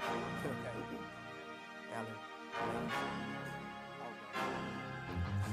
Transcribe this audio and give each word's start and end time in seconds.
Phil 0.00 0.54
K. 0.62 0.68
Alan. 1.96 3.37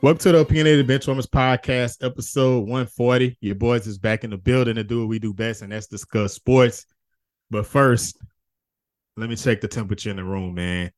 Welcome 0.00 0.18
to 0.18 0.30
the 0.30 0.38
Opinionated 0.38 0.86
Benchwarmers 0.86 1.26
Podcast, 1.26 2.04
episode 2.06 2.60
140. 2.60 3.36
Your 3.40 3.56
boys 3.56 3.84
is 3.88 3.98
back 3.98 4.22
in 4.22 4.30
the 4.30 4.38
building 4.38 4.76
to 4.76 4.84
do 4.84 5.00
what 5.00 5.08
we 5.08 5.18
do 5.18 5.34
best, 5.34 5.62
and 5.62 5.72
that's 5.72 5.88
discuss 5.88 6.34
sports. 6.34 6.86
But 7.50 7.66
first, 7.66 8.16
let 9.16 9.28
me 9.28 9.34
check 9.34 9.60
the 9.60 9.66
temperature 9.66 10.10
in 10.10 10.16
the 10.16 10.22
room, 10.22 10.54
man. 10.54 10.92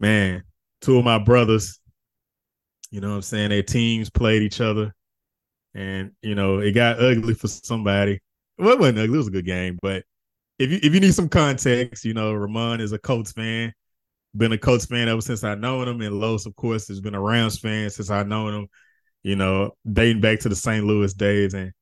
Man, 0.00 0.44
two 0.80 0.96
of 0.96 1.04
my 1.04 1.18
brothers, 1.18 1.78
you 2.90 3.02
know 3.02 3.10
what 3.10 3.16
I'm 3.16 3.22
saying? 3.22 3.50
Their 3.50 3.62
teams 3.62 4.08
played 4.08 4.40
each 4.40 4.62
other, 4.62 4.94
and 5.74 6.12
you 6.22 6.34
know, 6.34 6.60
it 6.60 6.72
got 6.72 6.98
ugly 6.98 7.34
for 7.34 7.48
somebody. 7.48 8.18
Well, 8.56 8.70
it 8.70 8.78
wasn't 8.78 9.00
ugly, 9.00 9.14
it 9.14 9.18
was 9.18 9.28
a 9.28 9.32
good 9.32 9.44
game, 9.44 9.78
but 9.82 10.04
if 10.58 10.70
you 10.70 10.80
if 10.82 10.94
you 10.94 11.00
need 11.00 11.12
some 11.12 11.28
context, 11.28 12.06
you 12.06 12.14
know, 12.14 12.32
Ramon 12.32 12.80
is 12.80 12.92
a 12.92 12.98
Colts 12.98 13.32
fan 13.32 13.74
been 14.36 14.52
a 14.52 14.58
Colts 14.58 14.86
fan 14.86 15.08
ever 15.08 15.20
since 15.20 15.44
I 15.44 15.54
known 15.54 15.88
him, 15.88 16.00
and 16.00 16.20
Los, 16.20 16.46
of 16.46 16.54
course, 16.56 16.88
has 16.88 17.00
been 17.00 17.14
a 17.14 17.20
Rams 17.20 17.58
fan 17.58 17.90
since 17.90 18.10
I 18.10 18.22
known 18.22 18.54
him. 18.54 18.68
You 19.22 19.36
know, 19.36 19.72
dating 19.90 20.20
back 20.20 20.40
to 20.40 20.48
the 20.48 20.56
St. 20.56 20.84
Louis 20.84 21.12
days, 21.12 21.54
and 21.54 21.72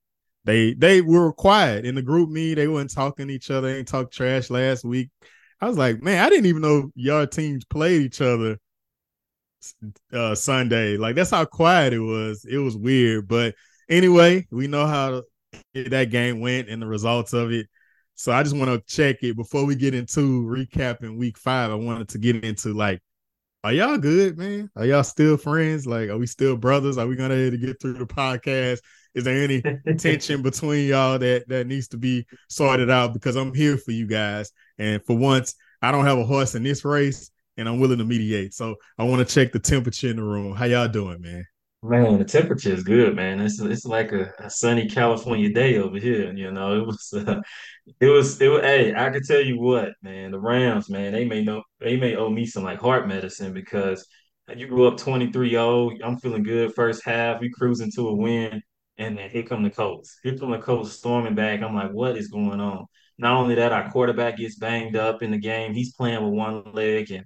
they 0.45 0.75
they 0.75 1.03
were 1.03 1.33
quiet 1.33 1.85
in 1.85 1.95
the 1.95 2.03
GroupMe. 2.03 2.55
They 2.55 2.69
weren't 2.69 2.93
talking 2.93 3.29
to 3.29 3.35
each 3.35 3.51
other. 3.51 3.69
They 3.69 3.79
ain't 3.79 3.89
talk 3.89 4.11
trash 4.11 4.49
last 4.49 4.85
week. 4.85 5.11
I 5.61 5.69
was 5.69 5.79
like, 5.79 6.03
man, 6.03 6.25
I 6.25 6.31
didn't 6.31 6.47
even 6.47 6.63
know 6.63 6.91
your 6.95 7.27
teams 7.27 7.65
played 7.65 8.03
each 8.03 8.21
other 8.21 8.59
uh 10.13 10.35
Sunday. 10.35 10.97
Like 10.97 11.17
that's 11.17 11.31
how 11.31 11.45
quiet 11.45 11.93
it 11.93 12.01
was. 12.01 12.47
It 12.49 12.59
was 12.59 12.77
weird, 12.77 13.29
but 13.29 13.55
anyway, 13.89 14.47
we 14.51 14.67
know 14.67 14.87
how 14.87 15.23
that 15.75 16.11
game 16.11 16.41
went 16.41 16.69
and 16.69 16.81
the 16.81 16.87
results 16.87 17.33
of 17.33 17.53
it. 17.53 17.67
So 18.17 18.33
I 18.33 18.43
just 18.43 18.57
want 18.57 18.71
to 18.71 18.83
check 18.93 19.23
it 19.23 19.37
before 19.37 19.67
we 19.67 19.77
get 19.77 19.95
into 19.95 20.43
recapping 20.43 21.19
week 21.19 21.37
five. 21.39 21.71
I 21.71 21.75
wanted 21.75 22.09
to 22.09 22.19
get 22.19 22.43
into 22.45 22.73
like, 22.73 23.01
are 23.63 23.73
y'all 23.73 23.99
good, 23.99 24.39
man? 24.39 24.71
Are 24.75 24.87
y'all 24.87 25.03
still 25.03 25.37
friends? 25.37 25.87
Like, 25.87 26.09
are 26.09 26.17
we 26.17 26.27
still 26.27 26.57
brothers? 26.57 26.99
Are 26.99 27.07
we 27.07 27.17
gonna 27.17 27.51
to 27.51 27.59
get 27.59 27.81
through 27.81 27.95
the 27.95 28.07
podcast? 28.07 28.79
Is 29.15 29.25
there 29.25 29.43
any 29.43 29.63
tension 29.99 30.41
between 30.41 30.89
y'all 30.89 31.19
that 31.19 31.49
that 31.49 31.67
needs 31.67 31.89
to 31.89 31.99
be 31.99 32.27
sorted 32.49 32.91
out? 32.91 33.13
Because 33.13 33.37
I'm 33.37 33.55
here 33.55 33.77
for 33.77 33.91
you 33.93 34.07
guys, 34.07 34.51
and 34.79 35.05
for 35.05 35.17
once, 35.17 35.55
I 35.83 35.93
don't 35.93 36.07
have 36.07 36.19
a 36.19 36.25
horse 36.25 36.55
in 36.55 36.63
this 36.63 36.85
race, 36.85 37.31
and 37.57 37.69
I'm 37.69 37.81
willing 37.81 37.99
to 37.99 38.05
mediate. 38.05 38.55
So 38.55 38.77
I 38.99 39.05
want 39.05 39.27
to 39.27 39.35
check 39.35 39.53
the 39.53 39.59
temperature 39.59 40.09
in 40.09 40.17
the 40.17 40.25
room. 40.25 40.55
How 40.55 40.65
y'all 40.65 40.89
doing, 40.89 41.21
man? 41.21 41.45
Man, 41.89 42.19
the 42.19 42.25
temperature 42.25 42.73
is 42.73 42.83
good, 42.83 43.15
man. 43.15 43.41
It's 43.41 43.61
it's 43.61 43.85
like 43.85 44.11
a, 44.13 44.33
a 44.41 44.51
sunny 44.51 44.89
California 44.89 45.53
day 45.53 45.79
over 45.79 45.99
here. 45.99 46.33
You 46.33 46.51
know, 46.51 46.81
it 46.81 46.87
was 46.87 47.13
uh, 47.15 47.41
it 48.01 48.07
was 48.09 48.41
it 48.41 48.49
was. 48.49 48.63
Hey, 48.63 48.93
I 48.95 49.11
can 49.11 49.23
tell 49.23 49.41
you 49.41 49.61
what, 49.61 49.91
man. 50.03 50.33
The 50.33 50.41
Rams, 50.41 50.91
man, 50.91 51.13
they 51.13 51.25
may 51.25 51.45
know 51.45 51.63
they 51.81 51.97
may 51.97 52.17
owe 52.17 52.31
me 52.31 52.45
some 52.47 52.65
like 52.65 52.81
heart 52.81 53.07
medicine 53.07 53.53
because 53.53 54.07
you 54.57 54.67
grew 54.67 54.89
up 54.89 54.97
23-0. 54.99 55.99
I'm 56.05 56.19
feeling 56.19 56.43
good 56.43 56.75
first 56.75 57.05
half. 57.05 57.41
We 57.41 57.51
cruising 57.51 57.93
to 57.97 58.09
a 58.09 58.17
win, 58.17 58.63
and 58.99 59.17
then 59.19 59.31
here 59.31 59.45
come 59.45 59.63
the 59.63 59.71
Colts. 59.71 60.19
Here 60.25 60.37
come 60.37 60.51
the 60.51 60.59
Colts 60.59 60.93
storming 60.93 61.35
back. 61.37 61.63
I'm 61.63 61.75
like, 61.75 61.93
what 61.93 62.17
is 62.17 62.29
going 62.29 62.61
on? 62.61 62.87
Not 63.19 63.37
only 63.37 63.55
that, 63.57 63.73
our 63.73 63.91
quarterback 63.91 64.39
gets 64.39 64.59
banged 64.59 64.97
up 64.97 65.23
in 65.23 65.31
the 65.31 65.39
game. 65.39 65.73
He's 65.73 65.95
playing 65.95 66.25
with 66.25 66.33
one 66.35 66.65
leg, 66.73 67.11
and 67.13 67.25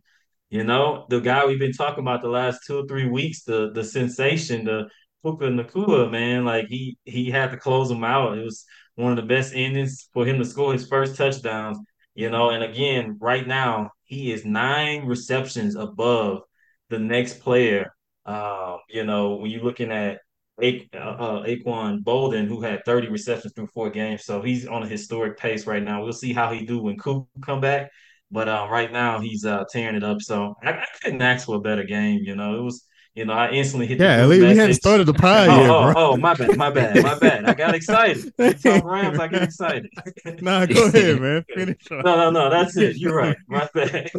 you 0.50 0.64
know, 0.64 1.06
the 1.08 1.20
guy 1.20 1.46
we've 1.46 1.58
been 1.58 1.72
talking 1.72 2.02
about 2.04 2.22
the 2.22 2.28
last 2.28 2.60
two 2.66 2.78
or 2.80 2.86
three 2.86 3.08
weeks, 3.08 3.44
the 3.44 3.70
the 3.72 3.84
sensation, 3.84 4.64
the 4.64 4.88
Puka 5.24 5.44
Nacua, 5.46 6.10
man, 6.10 6.44
like 6.44 6.66
he 6.68 6.96
he 7.04 7.30
had 7.30 7.50
to 7.52 7.56
close 7.56 7.90
him 7.90 8.04
out. 8.04 8.36
It 8.38 8.44
was 8.44 8.64
one 8.96 9.12
of 9.12 9.16
the 9.16 9.22
best 9.34 9.52
endings 9.54 10.08
for 10.12 10.26
him 10.26 10.38
to 10.38 10.44
score 10.44 10.72
his 10.72 10.88
first 10.88 11.16
touchdowns. 11.16 11.78
You 12.14 12.30
know, 12.30 12.50
and 12.50 12.62
again, 12.64 13.16
right 13.20 13.46
now 13.46 13.90
he 14.04 14.32
is 14.32 14.44
nine 14.44 15.06
receptions 15.06 15.76
above 15.76 16.42
the 16.88 16.98
next 16.98 17.40
player. 17.40 17.94
Uh, 18.26 18.78
you 18.88 19.04
know, 19.04 19.36
when 19.36 19.50
you're 19.50 19.62
looking 19.62 19.90
at 19.92 20.18
a- 20.62 20.88
uh, 20.94 21.42
Anquan 21.44 22.02
Boldin, 22.02 22.46
who 22.46 22.60
had 22.60 22.84
30 22.84 23.08
receptions 23.08 23.52
through 23.54 23.68
four 23.68 23.90
games, 23.90 24.24
so 24.24 24.42
he's 24.42 24.66
on 24.66 24.82
a 24.82 24.88
historic 24.88 25.38
pace 25.38 25.66
right 25.66 25.82
now. 25.82 26.02
We'll 26.02 26.12
see 26.12 26.32
how 26.32 26.52
he 26.52 26.66
do 26.66 26.82
when 26.82 26.98
Coop 26.98 27.26
come 27.42 27.60
back. 27.60 27.90
But 28.30 28.48
uh, 28.48 28.68
right 28.70 28.92
now 28.92 29.18
he's 29.18 29.44
uh, 29.44 29.64
tearing 29.70 29.96
it 29.96 30.04
up. 30.04 30.22
So 30.22 30.54
I, 30.62 30.70
I, 30.72 30.86
couldn't 31.02 31.22
ask 31.22 31.46
for 31.46 31.56
a 31.56 31.60
better 31.60 31.84
game. 31.84 32.20
You 32.22 32.36
know, 32.36 32.58
it 32.58 32.62
was. 32.62 32.86
You 33.16 33.24
know, 33.24 33.32
I 33.32 33.50
instantly 33.50 33.88
hit. 33.88 33.98
Yeah, 33.98 34.22
at 34.22 34.28
least 34.28 34.46
we 34.46 34.56
hadn't 34.56 34.74
started 34.74 35.04
the 35.04 35.12
pod 35.12 35.48
oh, 35.48 35.60
yet, 35.60 35.70
oh. 35.70 35.92
Oh, 35.96 36.16
my 36.16 36.32
bad, 36.32 36.56
my 36.56 36.70
bad, 36.70 37.02
my 37.02 37.18
bad. 37.18 37.44
I 37.44 37.54
got 37.54 37.74
excited. 37.74 38.32
Talk 38.62 38.84
Rams, 38.84 39.18
I 39.18 39.26
get 39.26 39.42
excited. 39.42 39.90
nah, 40.40 40.64
go 40.64 40.86
ahead, 40.86 41.20
man. 41.20 41.44
Finish. 41.52 41.90
no, 41.90 42.00
no, 42.02 42.30
no. 42.30 42.48
That's 42.48 42.76
it. 42.76 42.98
You're 42.98 43.16
right. 43.16 43.36
My 43.48 43.68
bad. 43.74 44.12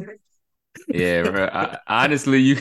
Yeah, 0.88 1.24
bro. 1.24 1.50
I, 1.52 1.78
honestly, 1.88 2.40
you 2.40 2.58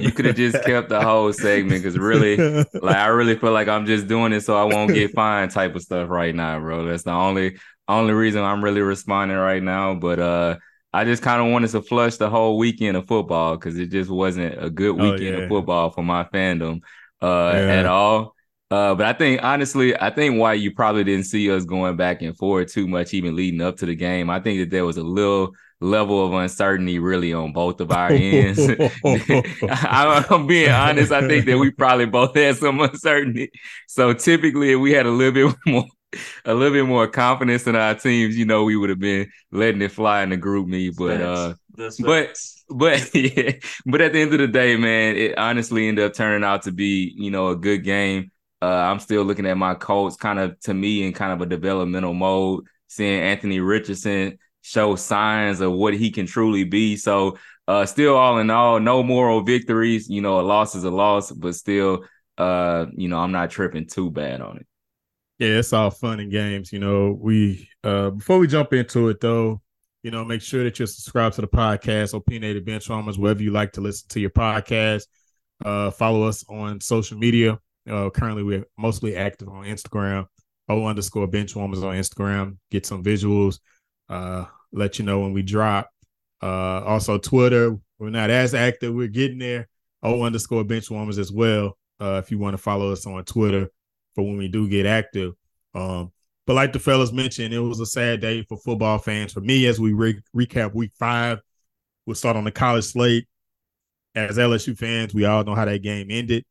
you 0.00 0.10
could 0.10 0.24
have 0.24 0.36
just 0.36 0.62
kept 0.64 0.88
the 0.88 1.00
whole 1.00 1.32
segment 1.32 1.82
because 1.82 1.98
really, 1.98 2.36
like, 2.36 2.96
I 2.96 3.06
really 3.08 3.36
feel 3.36 3.52
like 3.52 3.68
I'm 3.68 3.86
just 3.86 4.06
doing 4.06 4.32
it 4.32 4.40
so 4.42 4.56
I 4.56 4.64
won't 4.64 4.92
get 4.92 5.12
fined 5.12 5.50
type 5.50 5.74
of 5.74 5.82
stuff 5.82 6.08
right 6.08 6.34
now, 6.34 6.58
bro. 6.60 6.84
That's 6.84 7.02
the 7.02 7.12
only 7.12 7.58
only 7.88 8.14
reason 8.14 8.42
I'm 8.42 8.62
really 8.62 8.80
responding 8.80 9.36
right 9.36 9.62
now. 9.62 9.94
But 9.94 10.18
uh, 10.18 10.56
I 10.94 11.04
just 11.04 11.24
kind 11.24 11.42
of 11.42 11.50
wanted 11.50 11.70
to 11.70 11.82
flush 11.82 12.18
the 12.18 12.30
whole 12.30 12.56
weekend 12.56 12.96
of 12.96 13.08
football 13.08 13.56
because 13.56 13.76
it 13.76 13.88
just 13.88 14.08
wasn't 14.08 14.62
a 14.62 14.70
good 14.70 14.92
weekend 14.92 15.34
oh, 15.34 15.38
yeah. 15.38 15.44
of 15.44 15.48
football 15.48 15.90
for 15.90 16.04
my 16.04 16.22
fandom 16.22 16.82
uh, 17.20 17.52
yeah. 17.52 17.80
at 17.80 17.86
all. 17.86 18.36
Uh, 18.70 18.94
but 18.94 19.04
I 19.04 19.12
think 19.12 19.42
honestly, 19.42 20.00
I 20.00 20.10
think 20.10 20.38
why 20.38 20.54
you 20.54 20.72
probably 20.72 21.02
didn't 21.02 21.26
see 21.26 21.50
us 21.50 21.64
going 21.64 21.96
back 21.96 22.22
and 22.22 22.36
forth 22.36 22.72
too 22.72 22.86
much, 22.86 23.12
even 23.12 23.34
leading 23.34 23.60
up 23.60 23.76
to 23.78 23.86
the 23.86 23.96
game. 23.96 24.30
I 24.30 24.38
think 24.38 24.60
that 24.60 24.70
there 24.70 24.86
was 24.86 24.96
a 24.96 25.02
little 25.02 25.52
level 25.80 26.24
of 26.24 26.32
uncertainty 26.32 27.00
really 27.00 27.32
on 27.32 27.52
both 27.52 27.80
of 27.80 27.90
our 27.90 28.10
ends. 28.10 28.60
I, 29.04 30.24
am 30.30 30.46
being 30.46 30.70
honest. 30.70 31.10
I 31.10 31.26
think 31.26 31.44
that 31.46 31.58
we 31.58 31.72
probably 31.72 32.06
both 32.06 32.36
had 32.36 32.56
some 32.56 32.80
uncertainty. 32.80 33.50
So 33.88 34.12
typically, 34.12 34.72
if 34.72 34.78
we 34.78 34.92
had 34.92 35.06
a 35.06 35.10
little 35.10 35.50
bit 35.50 35.56
more 35.66 35.86
a 36.44 36.54
little 36.54 36.72
bit 36.72 36.86
more 36.86 37.06
confidence 37.08 37.66
in 37.66 37.76
our 37.76 37.94
teams, 37.94 38.36
you 38.36 38.44
know, 38.44 38.64
we 38.64 38.76
would 38.76 38.90
have 38.90 38.98
been 38.98 39.30
letting 39.52 39.82
it 39.82 39.92
fly 39.92 40.22
in 40.22 40.30
the 40.30 40.38
GroupMe. 40.38 40.94
But 40.94 41.20
uh 41.20 41.54
but 41.98 42.36
but 42.68 43.14
yeah, 43.14 43.52
but 43.86 44.00
at 44.00 44.12
the 44.12 44.20
end 44.20 44.32
of 44.32 44.38
the 44.38 44.48
day, 44.48 44.76
man, 44.76 45.16
it 45.16 45.38
honestly 45.38 45.88
ended 45.88 46.04
up 46.04 46.14
turning 46.14 46.44
out 46.44 46.62
to 46.62 46.72
be, 46.72 47.12
you 47.16 47.30
know, 47.30 47.48
a 47.48 47.56
good 47.56 47.84
game. 47.84 48.30
Uh, 48.62 48.66
I'm 48.66 48.98
still 48.98 49.24
looking 49.24 49.46
at 49.46 49.58
my 49.58 49.74
Colts 49.74 50.16
kind 50.16 50.38
of 50.38 50.58
to 50.60 50.72
me 50.72 51.04
in 51.04 51.12
kind 51.12 51.32
of 51.32 51.40
a 51.42 51.46
developmental 51.46 52.14
mode, 52.14 52.64
seeing 52.88 53.20
Anthony 53.20 53.60
Richardson 53.60 54.38
show 54.62 54.96
signs 54.96 55.60
of 55.60 55.72
what 55.72 55.94
he 55.94 56.10
can 56.10 56.26
truly 56.26 56.64
be. 56.64 56.96
So 56.96 57.38
uh 57.66 57.86
still 57.86 58.16
all 58.16 58.38
in 58.38 58.50
all, 58.50 58.80
no 58.80 59.02
moral 59.02 59.42
victories. 59.42 60.08
You 60.08 60.22
know, 60.22 60.40
a 60.40 60.42
loss 60.42 60.74
is 60.74 60.84
a 60.84 60.90
loss, 60.90 61.30
but 61.30 61.54
still 61.54 62.04
uh, 62.38 62.86
you 62.96 63.08
know, 63.08 63.18
I'm 63.18 63.32
not 63.32 63.50
tripping 63.50 63.86
too 63.86 64.10
bad 64.10 64.40
on 64.40 64.58
it. 64.58 64.66
Yeah, 65.38 65.58
it's 65.58 65.72
all 65.72 65.90
fun 65.90 66.20
and 66.20 66.30
games. 66.30 66.72
You 66.72 66.78
know, 66.78 67.16
we 67.20 67.68
uh 67.82 68.10
before 68.10 68.38
we 68.38 68.46
jump 68.46 68.72
into 68.72 69.08
it 69.08 69.20
though, 69.20 69.60
you 70.02 70.10
know, 70.10 70.24
make 70.24 70.42
sure 70.42 70.64
that 70.64 70.78
you're 70.78 70.86
subscribed 70.86 71.34
to 71.36 71.40
the 71.40 71.48
podcast, 71.48 72.14
Opinionated 72.14 72.64
Benchwarmers, 72.64 73.18
wherever 73.18 73.42
you 73.42 73.50
like 73.50 73.72
to 73.72 73.80
listen 73.80 74.08
to 74.10 74.20
your 74.20 74.30
podcast. 74.30 75.06
Uh 75.64 75.90
follow 75.90 76.22
us 76.24 76.44
on 76.48 76.80
social 76.80 77.18
media. 77.18 77.58
Uh 77.88 78.10
currently 78.10 78.42
we're 78.42 78.64
mostly 78.78 79.16
active 79.16 79.48
on 79.48 79.64
Instagram, 79.64 80.26
O 80.68 80.86
underscore 80.86 81.26
benchwarmers 81.28 81.82
on 81.82 81.96
Instagram. 81.96 82.58
Get 82.70 82.86
some 82.86 83.02
visuals, 83.02 83.58
uh, 84.08 84.44
let 84.72 84.98
you 84.98 85.04
know 85.04 85.20
when 85.20 85.32
we 85.32 85.42
drop. 85.42 85.90
Uh 86.42 86.82
also 86.84 87.18
Twitter, 87.18 87.76
We're 87.98 88.10
not 88.10 88.30
as 88.30 88.54
active. 88.54 88.94
We're 88.94 89.08
getting 89.08 89.38
there. 89.38 89.68
O 90.02 90.22
underscore 90.22 90.64
bench 90.64 90.90
warmers 90.90 91.18
as 91.18 91.32
well. 91.32 91.76
Uh, 92.00 92.20
if 92.22 92.30
you 92.30 92.38
want 92.38 92.54
to 92.54 92.58
follow 92.58 92.92
us 92.92 93.06
on 93.06 93.24
Twitter 93.24 93.70
for 94.14 94.24
when 94.24 94.36
we 94.36 94.48
do 94.48 94.68
get 94.68 94.86
active. 94.86 95.34
Um, 95.74 96.12
but 96.46 96.54
like 96.54 96.72
the 96.72 96.78
fellas 96.78 97.12
mentioned, 97.12 97.54
it 97.54 97.58
was 97.58 97.80
a 97.80 97.86
sad 97.86 98.20
day 98.20 98.42
for 98.42 98.58
football 98.58 98.98
fans. 98.98 99.32
For 99.32 99.40
me, 99.40 99.66
as 99.66 99.80
we 99.80 99.92
re- 99.92 100.20
recap 100.36 100.74
week 100.74 100.92
five, 100.98 101.40
we'll 102.06 102.14
start 102.14 102.36
on 102.36 102.44
the 102.44 102.50
college 102.50 102.84
slate. 102.84 103.26
As 104.14 104.38
LSU 104.38 104.78
fans, 104.78 105.14
we 105.14 105.24
all 105.24 105.42
know 105.42 105.54
how 105.54 105.64
that 105.64 105.82
game 105.82 106.08
ended. 106.10 106.44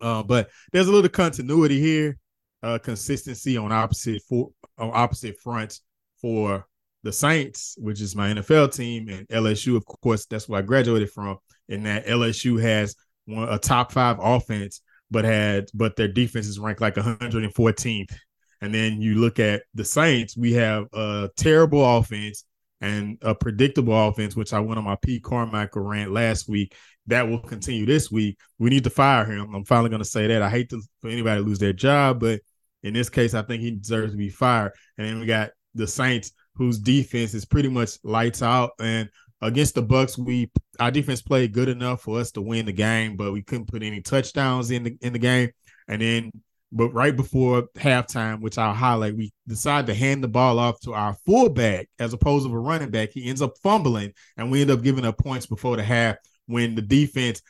Uh, 0.00 0.22
but 0.22 0.48
there's 0.72 0.86
a 0.86 0.92
little 0.92 1.10
continuity 1.10 1.80
here, 1.80 2.18
uh, 2.62 2.78
consistency 2.78 3.56
on 3.56 3.72
opposite 3.72 4.22
for 4.28 4.50
on 4.78 4.90
opposite 4.92 5.38
fronts 5.40 5.82
for 6.20 6.66
the 7.02 7.12
Saints, 7.12 7.76
which 7.78 8.00
is 8.00 8.16
my 8.16 8.32
NFL 8.32 8.74
team, 8.74 9.08
and 9.08 9.28
LSU, 9.28 9.76
of 9.76 9.84
course, 9.84 10.26
that's 10.26 10.48
where 10.48 10.58
I 10.60 10.62
graduated 10.62 11.10
from. 11.10 11.38
In 11.68 11.84
that 11.84 12.06
LSU 12.06 12.60
has 12.60 12.96
one 13.26 13.48
a 13.48 13.58
top 13.58 13.92
five 13.92 14.18
offense, 14.20 14.80
but 15.10 15.24
had 15.24 15.66
but 15.74 15.96
their 15.96 16.08
defense 16.08 16.46
is 16.46 16.58
ranked 16.58 16.80
like 16.80 16.94
114th. 16.94 18.14
And 18.60 18.74
then 18.74 19.00
you 19.00 19.16
look 19.16 19.38
at 19.38 19.62
the 19.74 19.84
Saints, 19.84 20.36
we 20.36 20.54
have 20.54 20.86
a 20.92 21.28
terrible 21.36 21.98
offense 21.98 22.44
and 22.80 23.18
a 23.22 23.34
predictable 23.34 24.08
offense, 24.08 24.36
which 24.36 24.52
I 24.52 24.60
went 24.60 24.78
on 24.78 24.84
my 24.84 24.96
Pete 24.96 25.22
Carmichael 25.22 25.82
rant 25.82 26.12
last 26.12 26.48
week. 26.48 26.74
That 27.06 27.28
will 27.28 27.40
continue 27.40 27.84
this 27.84 28.10
week. 28.10 28.38
We 28.58 28.70
need 28.70 28.84
to 28.84 28.90
fire 28.90 29.24
him. 29.24 29.54
I'm 29.54 29.64
finally 29.64 29.90
going 29.90 30.02
to 30.02 30.08
say 30.08 30.26
that. 30.28 30.42
I 30.42 30.48
hate 30.48 30.70
to, 30.70 30.80
for 31.00 31.08
anybody 31.08 31.40
to 31.40 31.46
lose 31.46 31.58
their 31.58 31.72
job, 31.72 32.20
but 32.20 32.40
in 32.82 32.94
this 32.94 33.10
case, 33.10 33.34
I 33.34 33.42
think 33.42 33.62
he 33.62 33.72
deserves 33.72 34.12
to 34.12 34.18
be 34.18 34.28
fired. 34.28 34.72
And 34.98 35.06
then 35.06 35.20
we 35.20 35.26
got 35.26 35.50
the 35.74 35.86
Saints, 35.86 36.32
whose 36.54 36.78
defense 36.78 37.34
is 37.34 37.44
pretty 37.44 37.68
much 37.68 37.98
lights 38.04 38.42
out. 38.42 38.72
And 38.78 39.08
against 39.44 39.74
the 39.74 39.82
Bucks, 39.82 40.16
we 40.16 40.50
our 40.80 40.90
defense 40.90 41.22
played 41.22 41.52
good 41.52 41.68
enough 41.68 42.02
for 42.02 42.18
us 42.18 42.32
to 42.32 42.40
win 42.42 42.66
the 42.66 42.72
game, 42.72 43.16
but 43.16 43.32
we 43.32 43.42
couldn't 43.42 43.68
put 43.68 43.82
any 43.82 44.00
touchdowns 44.00 44.70
in 44.70 44.84
the 44.84 44.96
in 45.02 45.12
the 45.12 45.18
game. 45.18 45.50
And 45.86 46.00
then, 46.00 46.32
but 46.72 46.88
right 46.90 47.14
before 47.14 47.68
halftime, 47.76 48.40
which 48.40 48.56
I'll 48.56 48.72
highlight, 48.72 49.16
we 49.16 49.32
decide 49.46 49.86
to 49.86 49.94
hand 49.94 50.24
the 50.24 50.28
ball 50.28 50.58
off 50.58 50.80
to 50.80 50.94
our 50.94 51.14
fullback 51.26 51.88
as 51.98 52.14
opposed 52.14 52.46
to 52.46 52.54
a 52.54 52.58
running 52.58 52.90
back. 52.90 53.10
He 53.12 53.28
ends 53.28 53.42
up 53.42 53.58
fumbling, 53.62 54.14
and 54.36 54.50
we 54.50 54.62
end 54.62 54.70
up 54.70 54.82
giving 54.82 55.04
up 55.04 55.18
points 55.18 55.46
before 55.46 55.76
the 55.76 55.84
half 55.84 56.16
when 56.46 56.74
the 56.74 56.82
defense 56.82 57.42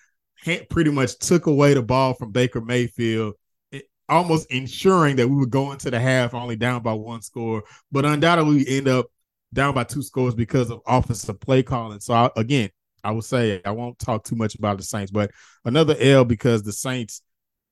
pretty 0.68 0.90
much 0.90 1.16
took 1.18 1.46
away 1.46 1.74
the 1.74 1.82
ball 1.82 2.14
from 2.14 2.32
Baker 2.32 2.60
Mayfield 2.60 3.34
eh, 3.72 3.80
almost 4.08 4.50
ensuring 4.50 5.16
that 5.16 5.28
we 5.28 5.36
would 5.36 5.50
go 5.50 5.72
into 5.72 5.90
the 5.90 5.98
half 5.98 6.34
only 6.34 6.56
down 6.56 6.82
by 6.82 6.92
one 6.92 7.22
score, 7.22 7.62
but 7.90 8.04
undoubtedly 8.04 8.56
we 8.56 8.78
end 8.78 8.88
up 8.88 9.06
down 9.54 9.74
by 9.74 9.84
two 9.84 10.02
scores 10.02 10.34
because 10.34 10.70
of 10.70 10.80
offensive 10.86 11.40
play 11.40 11.62
calling. 11.62 12.00
So 12.00 12.12
I, 12.12 12.30
again, 12.36 12.70
I 13.02 13.12
would 13.12 13.24
say 13.24 13.60
I 13.64 13.70
won't 13.70 13.98
talk 13.98 14.24
too 14.24 14.36
much 14.36 14.54
about 14.54 14.76
the 14.78 14.82
Saints, 14.82 15.10
but 15.10 15.30
another 15.64 15.96
L 15.98 16.24
because 16.24 16.62
the 16.62 16.72
Saints 16.72 17.22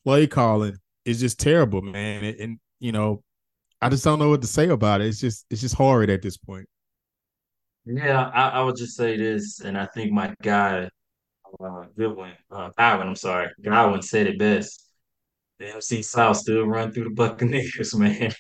play 0.05 0.27
calling 0.27 0.77
is 1.05 1.21
just 1.21 1.41
terrible, 1.41 1.83
man. 1.83 2.25
And, 2.25 2.41
and 2.41 2.59
you 2.81 2.93
know, 2.93 3.23
I 3.81 3.89
just 3.89 4.05
don't 4.05 4.19
know 4.19 4.29
what 4.31 4.43
to 4.43 4.47
say 4.47 4.69
about 4.69 5.01
it. 5.01 5.09
It's 5.09 5.21
just 5.21 5.47
it's 5.51 5.61
just 5.61 5.75
horrid 5.75 6.11
at 6.11 6.23
this 6.23 6.37
point. 6.37 6.67
Yeah, 7.85 8.31
I, 8.33 8.51
I 8.51 8.63
would 8.63 8.77
just 8.77 8.97
say 8.97 9.17
this, 9.17 9.61
and 9.61 9.77
I 9.77 9.87
think 9.87 10.13
my 10.13 10.33
guy, 10.41 10.89
uh, 11.59 11.85
Goodwin, 11.99 12.33
uh, 12.49 12.71
Godwin, 12.79 13.09
I'm 13.09 13.17
sorry, 13.17 13.49
Godwin 13.61 14.03
said 14.03 14.29
it 14.29 14.39
best 14.39 14.92
the 15.63 15.69
NFC 15.69 16.05
South 16.05 16.37
still 16.37 16.67
run 16.67 16.93
through 16.93 17.05
the 17.05 17.11
Buccaneers, 17.11 17.95
man. 17.97 18.33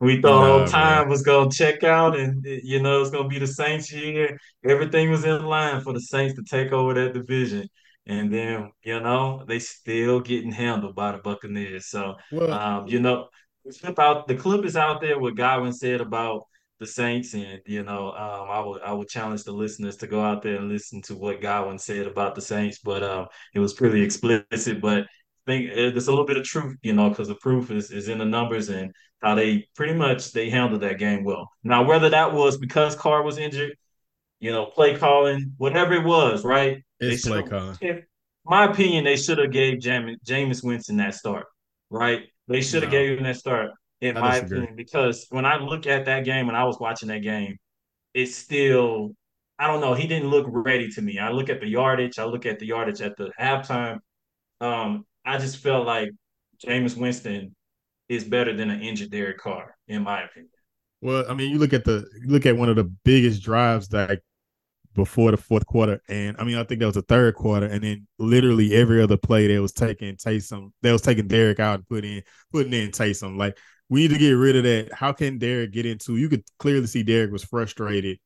we 0.00 0.20
thought 0.20 0.50
all 0.50 0.66
time 0.66 1.02
man. 1.02 1.08
was 1.08 1.22
gonna 1.22 1.50
check 1.50 1.82
out, 1.82 2.16
and 2.16 2.44
you 2.44 2.82
know 2.82 3.00
it's 3.00 3.10
gonna 3.10 3.28
be 3.28 3.38
the 3.38 3.46
Saints 3.46 3.92
year. 3.92 4.38
Everything 4.64 5.10
was 5.10 5.24
in 5.24 5.44
line 5.44 5.80
for 5.80 5.92
the 5.92 6.00
Saints 6.00 6.34
to 6.34 6.42
take 6.44 6.72
over 6.72 6.94
that 6.94 7.14
division, 7.14 7.68
and 8.06 8.32
then 8.32 8.70
you 8.82 9.00
know 9.00 9.44
they 9.46 9.58
still 9.58 10.20
getting 10.20 10.52
handled 10.52 10.94
by 10.94 11.12
the 11.12 11.18
Buccaneers. 11.18 11.86
So 11.86 12.16
well, 12.30 12.52
um, 12.52 12.86
you 12.86 13.00
know, 13.00 13.28
flip 13.72 13.98
out 13.98 14.28
the 14.28 14.36
clip 14.36 14.64
is 14.64 14.76
out 14.76 15.00
there. 15.00 15.18
What 15.18 15.36
Godwin 15.36 15.72
said 15.72 16.00
about 16.00 16.42
the 16.80 16.86
Saints, 16.86 17.34
and 17.34 17.60
you 17.66 17.82
know, 17.82 18.08
um, 18.08 18.50
I 18.50 18.60
would 18.60 18.82
I 18.82 18.92
would 18.92 19.08
challenge 19.08 19.44
the 19.44 19.52
listeners 19.52 19.96
to 19.98 20.06
go 20.06 20.22
out 20.22 20.42
there 20.42 20.56
and 20.56 20.68
listen 20.68 21.00
to 21.02 21.14
what 21.14 21.40
Godwin 21.40 21.78
said 21.78 22.06
about 22.06 22.34
the 22.34 22.42
Saints. 22.42 22.80
But 22.84 23.02
um, 23.02 23.26
it 23.54 23.60
was 23.60 23.72
pretty 23.72 24.02
explicit, 24.02 24.80
but 24.80 25.06
think 25.46 25.74
there's 25.74 26.08
a 26.08 26.10
little 26.10 26.26
bit 26.26 26.36
of 26.36 26.44
truth, 26.44 26.76
you 26.82 26.92
know, 26.92 27.08
because 27.10 27.28
the 27.28 27.34
proof 27.36 27.70
is 27.70 27.90
is 27.90 28.08
in 28.08 28.18
the 28.18 28.24
numbers 28.24 28.68
and 28.68 28.92
how 29.22 29.34
they 29.34 29.66
pretty 29.76 29.94
much 29.94 30.32
they 30.32 30.50
handled 30.50 30.82
that 30.82 30.98
game 30.98 31.24
well. 31.24 31.50
Now, 31.62 31.84
whether 31.84 32.08
that 32.10 32.32
was 32.32 32.58
because 32.58 32.94
Carr 32.96 33.22
was 33.22 33.38
injured, 33.38 33.76
you 34.40 34.52
know, 34.52 34.66
play 34.66 34.96
calling, 34.96 35.54
whatever 35.58 35.94
it 35.94 36.04
was, 36.04 36.44
right? 36.44 36.82
It's 37.00 37.26
play 37.26 37.42
calling. 37.42 37.78
my 38.44 38.64
opinion, 38.70 39.04
they 39.04 39.16
should 39.16 39.38
have 39.38 39.52
gave 39.52 39.80
Jam- 39.80 40.16
Jameis 40.26 40.62
Winston 40.62 40.96
that 40.98 41.14
start, 41.14 41.46
right? 41.90 42.22
They 42.48 42.60
should 42.60 42.82
have 42.82 42.92
no. 42.92 42.98
gave 42.98 43.18
him 43.18 43.24
that 43.24 43.36
start, 43.36 43.70
in 44.00 44.16
I 44.16 44.20
my 44.20 44.30
disagree. 44.32 44.58
opinion, 44.58 44.76
because 44.76 45.26
when 45.30 45.46
I 45.46 45.56
look 45.56 45.86
at 45.86 46.04
that 46.06 46.24
game 46.24 46.48
and 46.48 46.56
I 46.56 46.64
was 46.64 46.78
watching 46.78 47.08
that 47.08 47.22
game, 47.22 47.56
it's 48.14 48.34
still 48.34 49.14
I 49.58 49.68
don't 49.68 49.80
know. 49.80 49.94
He 49.94 50.06
didn't 50.06 50.30
look 50.30 50.46
ready 50.48 50.88
to 50.90 51.02
me. 51.02 51.18
I 51.18 51.30
look 51.30 51.48
at 51.48 51.60
the 51.60 51.68
yardage. 51.68 52.18
I 52.18 52.24
look 52.24 52.44
at 52.44 52.58
the 52.58 52.66
yardage 52.66 53.00
at 53.00 53.16
the 53.16 53.30
halftime. 53.38 54.00
Um, 54.60 55.06
I 55.24 55.38
just 55.38 55.58
felt 55.58 55.86
like 55.86 56.10
Jameis 56.64 56.96
Winston 56.96 57.54
is 58.08 58.24
better 58.24 58.54
than 58.54 58.70
an 58.70 58.82
injured 58.82 59.10
Derek 59.10 59.38
Carr, 59.38 59.76
in 59.88 60.02
my 60.02 60.22
opinion. 60.22 60.50
Well, 61.00 61.24
I 61.28 61.34
mean, 61.34 61.50
you 61.50 61.58
look 61.58 61.72
at 61.72 61.84
the 61.84 62.06
look 62.26 62.46
at 62.46 62.56
one 62.56 62.68
of 62.68 62.76
the 62.76 62.84
biggest 63.04 63.42
drives 63.42 63.88
that 63.88 64.20
before 64.94 65.30
the 65.30 65.36
fourth 65.36 65.66
quarter, 65.66 66.00
and 66.08 66.36
I 66.38 66.44
mean, 66.44 66.56
I 66.56 66.64
think 66.64 66.80
that 66.80 66.86
was 66.86 66.94
the 66.94 67.02
third 67.02 67.34
quarter, 67.34 67.66
and 67.66 67.82
then 67.82 68.06
literally 68.18 68.74
every 68.74 69.02
other 69.02 69.16
play 69.16 69.46
they 69.46 69.58
was 69.58 69.72
taking 69.72 70.16
Taysom, 70.16 70.70
they 70.82 70.92
was 70.92 71.02
taking 71.02 71.26
Derek 71.26 71.60
out 71.60 71.80
and 71.80 71.88
put 71.88 72.04
in 72.04 72.22
putting 72.52 72.72
in 72.72 72.90
Taysom. 72.90 73.36
Like 73.36 73.58
we 73.88 74.02
need 74.02 74.12
to 74.12 74.18
get 74.18 74.32
rid 74.32 74.56
of 74.56 74.62
that. 74.64 74.92
How 74.92 75.12
can 75.12 75.38
Derek 75.38 75.72
get 75.72 75.86
into? 75.86 76.16
You 76.16 76.28
could 76.28 76.44
clearly 76.58 76.86
see 76.86 77.02
Derek 77.02 77.32
was 77.32 77.44
frustrated 77.44 78.18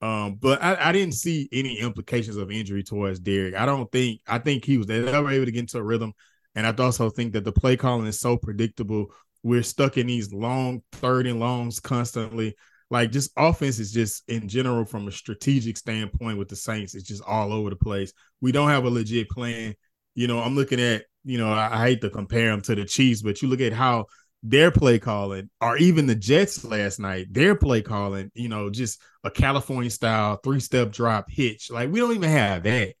um, 0.00 0.36
but 0.36 0.62
I, 0.62 0.90
I, 0.90 0.92
didn't 0.92 1.14
see 1.14 1.48
any 1.50 1.80
implications 1.80 2.36
of 2.36 2.52
injury 2.52 2.84
towards 2.84 3.18
Derek. 3.18 3.56
I 3.56 3.66
don't 3.66 3.90
think 3.90 4.20
I 4.28 4.38
think 4.38 4.64
he 4.64 4.78
was 4.78 4.86
they 4.86 5.00
were 5.00 5.30
able 5.30 5.44
to 5.44 5.50
get 5.50 5.60
into 5.60 5.78
a 5.78 5.82
rhythm. 5.82 6.12
And 6.58 6.66
I 6.66 6.74
also 6.82 7.08
think 7.08 7.34
that 7.34 7.44
the 7.44 7.52
play 7.52 7.76
calling 7.76 8.08
is 8.08 8.18
so 8.18 8.36
predictable. 8.36 9.12
We're 9.44 9.62
stuck 9.62 9.96
in 9.96 10.08
these 10.08 10.32
long 10.32 10.82
third 10.90 11.28
and 11.28 11.38
longs 11.38 11.78
constantly. 11.78 12.56
Like 12.90 13.12
just 13.12 13.30
offense 13.36 13.78
is 13.78 13.92
just 13.92 14.28
in 14.28 14.48
general 14.48 14.84
from 14.84 15.06
a 15.06 15.12
strategic 15.12 15.76
standpoint 15.76 16.36
with 16.36 16.48
the 16.48 16.56
Saints, 16.56 16.96
it's 16.96 17.06
just 17.06 17.22
all 17.22 17.52
over 17.52 17.70
the 17.70 17.76
place. 17.76 18.12
We 18.40 18.50
don't 18.50 18.70
have 18.70 18.84
a 18.84 18.90
legit 18.90 19.30
plan. 19.30 19.76
You 20.16 20.26
know, 20.26 20.40
I'm 20.40 20.56
looking 20.56 20.80
at, 20.80 21.04
you 21.22 21.38
know, 21.38 21.52
I, 21.52 21.80
I 21.80 21.86
hate 21.86 22.00
to 22.00 22.10
compare 22.10 22.50
them 22.50 22.62
to 22.62 22.74
the 22.74 22.84
Chiefs, 22.84 23.22
but 23.22 23.40
you 23.40 23.46
look 23.46 23.60
at 23.60 23.72
how 23.72 24.06
their 24.42 24.72
play 24.72 24.98
calling, 24.98 25.50
or 25.60 25.76
even 25.76 26.08
the 26.08 26.16
Jets 26.16 26.64
last 26.64 26.98
night, 26.98 27.32
their 27.32 27.54
play 27.54 27.82
calling, 27.82 28.32
you 28.34 28.48
know, 28.48 28.68
just 28.68 29.00
a 29.22 29.30
California 29.30 29.90
style 29.90 30.40
three 30.42 30.58
step 30.58 30.90
drop 30.90 31.26
hitch. 31.30 31.70
Like 31.70 31.92
we 31.92 32.00
don't 32.00 32.16
even 32.16 32.30
have 32.30 32.64
that, 32.64 32.94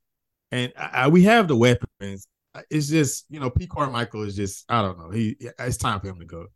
and 0.52 0.72
I, 0.76 1.08
we 1.08 1.24
have 1.24 1.48
the 1.48 1.56
weapons 1.56 2.28
it's 2.70 2.88
just 2.88 3.26
you 3.30 3.40
know 3.40 3.50
Pete 3.50 3.70
Carmichael 3.70 4.22
is 4.22 4.36
just 4.36 4.64
I 4.68 4.82
don't 4.82 4.98
know 4.98 5.10
he 5.10 5.36
it's 5.58 5.76
time 5.76 6.00
for 6.00 6.08
him 6.08 6.18
to 6.20 6.24
go. 6.24 6.46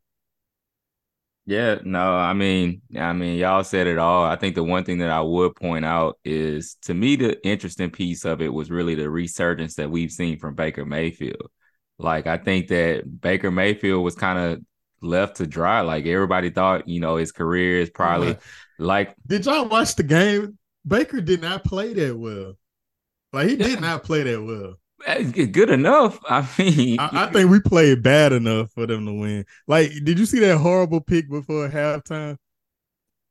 Yeah, 1.44 1.78
no, 1.82 2.14
I 2.14 2.35
mean, 2.35 2.82
I 2.97 3.12
mean, 3.12 3.37
y'all 3.37 3.64
said 3.64 3.88
it 3.88 3.99
all. 3.99 4.25
I 4.25 4.37
think 4.37 4.54
the 4.54 4.62
one 4.62 4.85
thing 4.85 4.99
that 4.99 5.11
I 5.11 5.21
would 5.21 5.56
point 5.56 5.85
out 5.85 6.18
is 6.25 6.76
to 6.82 6.94
me 6.94 7.16
the 7.16 7.44
interesting 7.44 7.90
piece 7.90 8.25
of 8.25 8.40
it 8.40 8.52
was 8.52 8.71
really 8.71 8.94
the 8.94 9.11
resurgence 9.11 9.75
that 9.75 9.90
we've 9.90 10.12
seen 10.12 10.38
from 10.38 10.54
Baker 10.54 10.87
Mayfield. 10.87 11.50
Like 11.99 12.28
I 12.28 12.37
think 12.37 12.68
that 12.68 13.21
Baker 13.21 13.50
Mayfield 13.50 14.04
was 14.04 14.14
kind 14.14 14.38
of 14.38 14.62
left 15.00 15.38
to 15.38 15.47
dry. 15.47 15.80
Like 15.80 16.06
everybody 16.06 16.50
thought, 16.50 16.87
you 16.87 17.00
know, 17.00 17.16
his 17.16 17.32
career 17.32 17.80
is 17.80 17.90
probably 17.90 18.37
like. 18.78 19.16
Did 19.26 19.47
y'all 19.47 19.68
watch 19.68 19.97
the 19.97 20.04
game? 20.04 20.59
Baker 20.87 21.21
did 21.21 21.42
not 21.42 21.64
play 21.64 21.92
that 21.92 22.16
well. 22.16 22.54
Like 23.32 23.49
he 23.49 23.56
did 23.56 23.80
not 23.80 24.04
play 24.04 24.23
that 24.23 24.42
well 24.42 24.76
Eh, 25.06 25.47
good 25.47 25.71
enough. 25.71 26.18
I 26.28 26.47
mean, 26.59 26.99
I, 26.99 27.25
I, 27.25 27.32
think 27.32 27.50
we 27.50 27.61
played 27.61 28.02
bad 28.02 28.32
enough 28.32 28.71
for 28.73 28.87
them 28.87 29.06
to 29.06 29.12
win. 29.12 29.44
Like, 29.66 29.92
did 30.04 30.18
you 30.18 30.26
see 30.26 30.40
that 30.40 30.59
horrible 30.59 31.00
pick 31.00 31.28
before 31.28 31.68
halftime? 31.68 32.37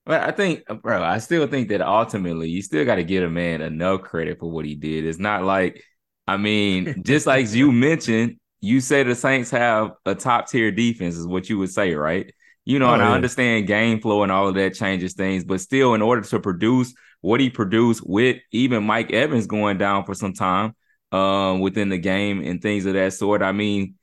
But 0.06 0.22
I 0.22 0.32
think, 0.32 0.66
bro, 0.82 1.04
I 1.04 1.20
still 1.20 1.46
think 1.48 1.70
that 1.70 1.82
ultimately 1.82 2.50
you 2.50 2.62
still 2.62 2.86
got 2.86 2.96
to 2.96 3.04
give 3.04 3.24
a 3.24 3.30
man 3.30 3.62
enough 3.62 4.02
credit 4.02 4.40
for 4.40 4.50
what 4.50 4.66
he 4.66 4.76
did. 4.76 5.06
It's 5.06 5.20
not 5.20 5.44
like, 5.44 5.84
I 6.28 6.38
mean, 6.38 7.04
just 7.06 7.28
like 7.28 7.52
you 7.54 7.72
mentioned, 7.72 8.38
you 8.62 8.80
say 8.80 9.04
the 9.04 9.16
Saints 9.16 9.52
have 9.52 9.92
a 10.06 10.16
top 10.16 10.50
tier 10.50 10.72
defense, 10.72 11.16
is 11.16 11.28
what 11.28 11.50
you 11.50 11.58
would 11.60 11.72
say, 11.72 11.94
right? 11.94 12.34
You 12.66 12.80
know, 12.80 12.90
oh, 12.90 12.94
and 12.94 13.02
yeah. 13.02 13.10
I 13.10 13.16
understand 13.16 13.68
game 13.68 14.02
flow 14.02 14.24
and 14.24 14.32
all 14.32 14.48
of 14.48 14.56
that 14.56 14.76
changes 14.76 15.14
things, 15.14 15.44
but 15.44 15.62
still, 15.62 15.94
in 15.94 16.02
order 16.02 16.22
to 16.22 16.40
produce 16.40 16.94
what 17.22 17.40
he 17.40 17.50
produced 17.50 18.08
with 18.08 18.38
even 18.52 18.84
Mike 18.84 19.12
Evans 19.12 19.48
going 19.48 19.78
down 19.78 20.06
for 20.06 20.14
some 20.14 20.34
time, 20.34 20.76
um, 21.12 21.60
within 21.60 21.90
the 21.90 21.98
game 21.98 22.42
and 22.44 22.62
things 22.62 22.86
of 22.86 22.94
that 22.94 23.14
sort. 23.14 23.42
I 23.42 23.52
mean, 23.52 23.96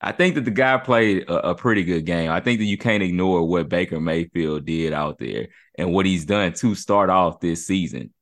I 0.00 0.12
think 0.12 0.34
that 0.34 0.44
the 0.44 0.50
guy 0.50 0.76
played 0.78 1.28
a, 1.28 1.50
a, 1.50 1.54
pretty 1.54 1.84
good 1.84 2.04
game. 2.04 2.30
I 2.30 2.40
think 2.40 2.58
that 2.58 2.66
you 2.66 2.76
can't 2.76 3.02
ignore 3.02 3.46
what 3.48 3.68
Baker 3.68 4.00
Mayfield 4.00 4.66
did 4.66 4.92
out 4.92 5.18
there 5.18 5.48
and 5.78 5.92
what 5.92 6.06
he's 6.06 6.24
done 6.26 6.52
to 6.54 6.74
start 6.74 7.08
off 7.08 7.40
this 7.40 7.66
season. 7.66 8.12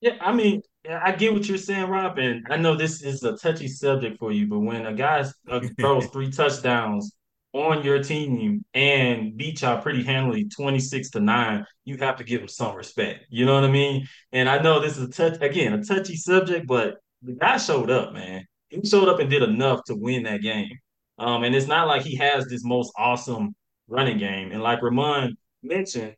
Yeah, 0.00 0.16
I 0.20 0.32
mean, 0.32 0.62
I 0.88 1.12
get 1.12 1.32
what 1.32 1.48
you're 1.48 1.58
saying, 1.58 1.88
Rob, 1.88 2.18
and 2.18 2.46
I 2.48 2.56
know 2.56 2.76
this 2.76 3.02
is 3.02 3.24
a 3.24 3.36
touchy 3.36 3.66
subject 3.66 4.18
for 4.18 4.30
you, 4.30 4.46
but 4.46 4.60
when 4.60 4.86
a 4.86 4.94
guy 4.94 5.24
uh, 5.50 5.60
throws 5.80 6.06
three 6.06 6.30
touchdowns 6.30 7.12
on 7.52 7.82
your 7.82 8.02
team 8.02 8.64
and 8.74 9.36
beat 9.36 9.62
y'all 9.62 9.82
pretty 9.82 10.04
handily, 10.04 10.48
26 10.48 11.10
to 11.10 11.20
9, 11.20 11.66
you 11.84 11.96
have 11.98 12.16
to 12.16 12.24
give 12.24 12.42
him 12.42 12.48
some 12.48 12.76
respect. 12.76 13.24
You 13.28 13.44
know 13.44 13.54
what 13.54 13.64
I 13.64 13.70
mean? 13.70 14.06
And 14.30 14.48
I 14.48 14.62
know 14.62 14.78
this 14.78 14.96
is 14.96 15.08
a 15.08 15.10
touch 15.10 15.40
again, 15.40 15.72
a 15.72 15.82
touchy 15.82 16.14
subject, 16.14 16.68
but 16.68 16.98
the 17.22 17.32
guy 17.34 17.56
showed 17.56 17.90
up, 17.90 18.12
man. 18.12 18.44
He 18.68 18.86
showed 18.86 19.08
up 19.08 19.18
and 19.18 19.30
did 19.30 19.42
enough 19.42 19.80
to 19.86 19.94
win 19.94 20.24
that 20.24 20.42
game. 20.42 20.70
Um, 21.18 21.42
and 21.42 21.54
it's 21.54 21.66
not 21.66 21.88
like 21.88 22.02
he 22.02 22.16
has 22.16 22.46
this 22.46 22.64
most 22.64 22.92
awesome 22.96 23.54
running 23.88 24.18
game. 24.18 24.52
And 24.52 24.62
like 24.62 24.82
Ramon 24.82 25.36
mentioned, 25.62 26.14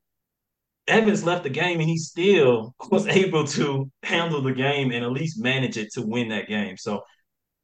Evans 0.87 1.25
left 1.25 1.45
the 1.45 1.51
game 1.51 1.81
and 1.81 1.89
he 1.89 1.97
still 1.97 2.75
was 2.91 3.07
able 3.07 3.47
to 3.47 3.91
handle 4.03 4.43
the 4.43 4.53
game 4.53 4.91
and 4.91 5.05
at 5.05 5.13
least 5.13 5.41
manage 5.41 5.77
it 5.77 5.93
to 5.95 6.03
win 6.03 6.29
that 6.29 6.49
game. 6.49 6.77
So 6.77 7.03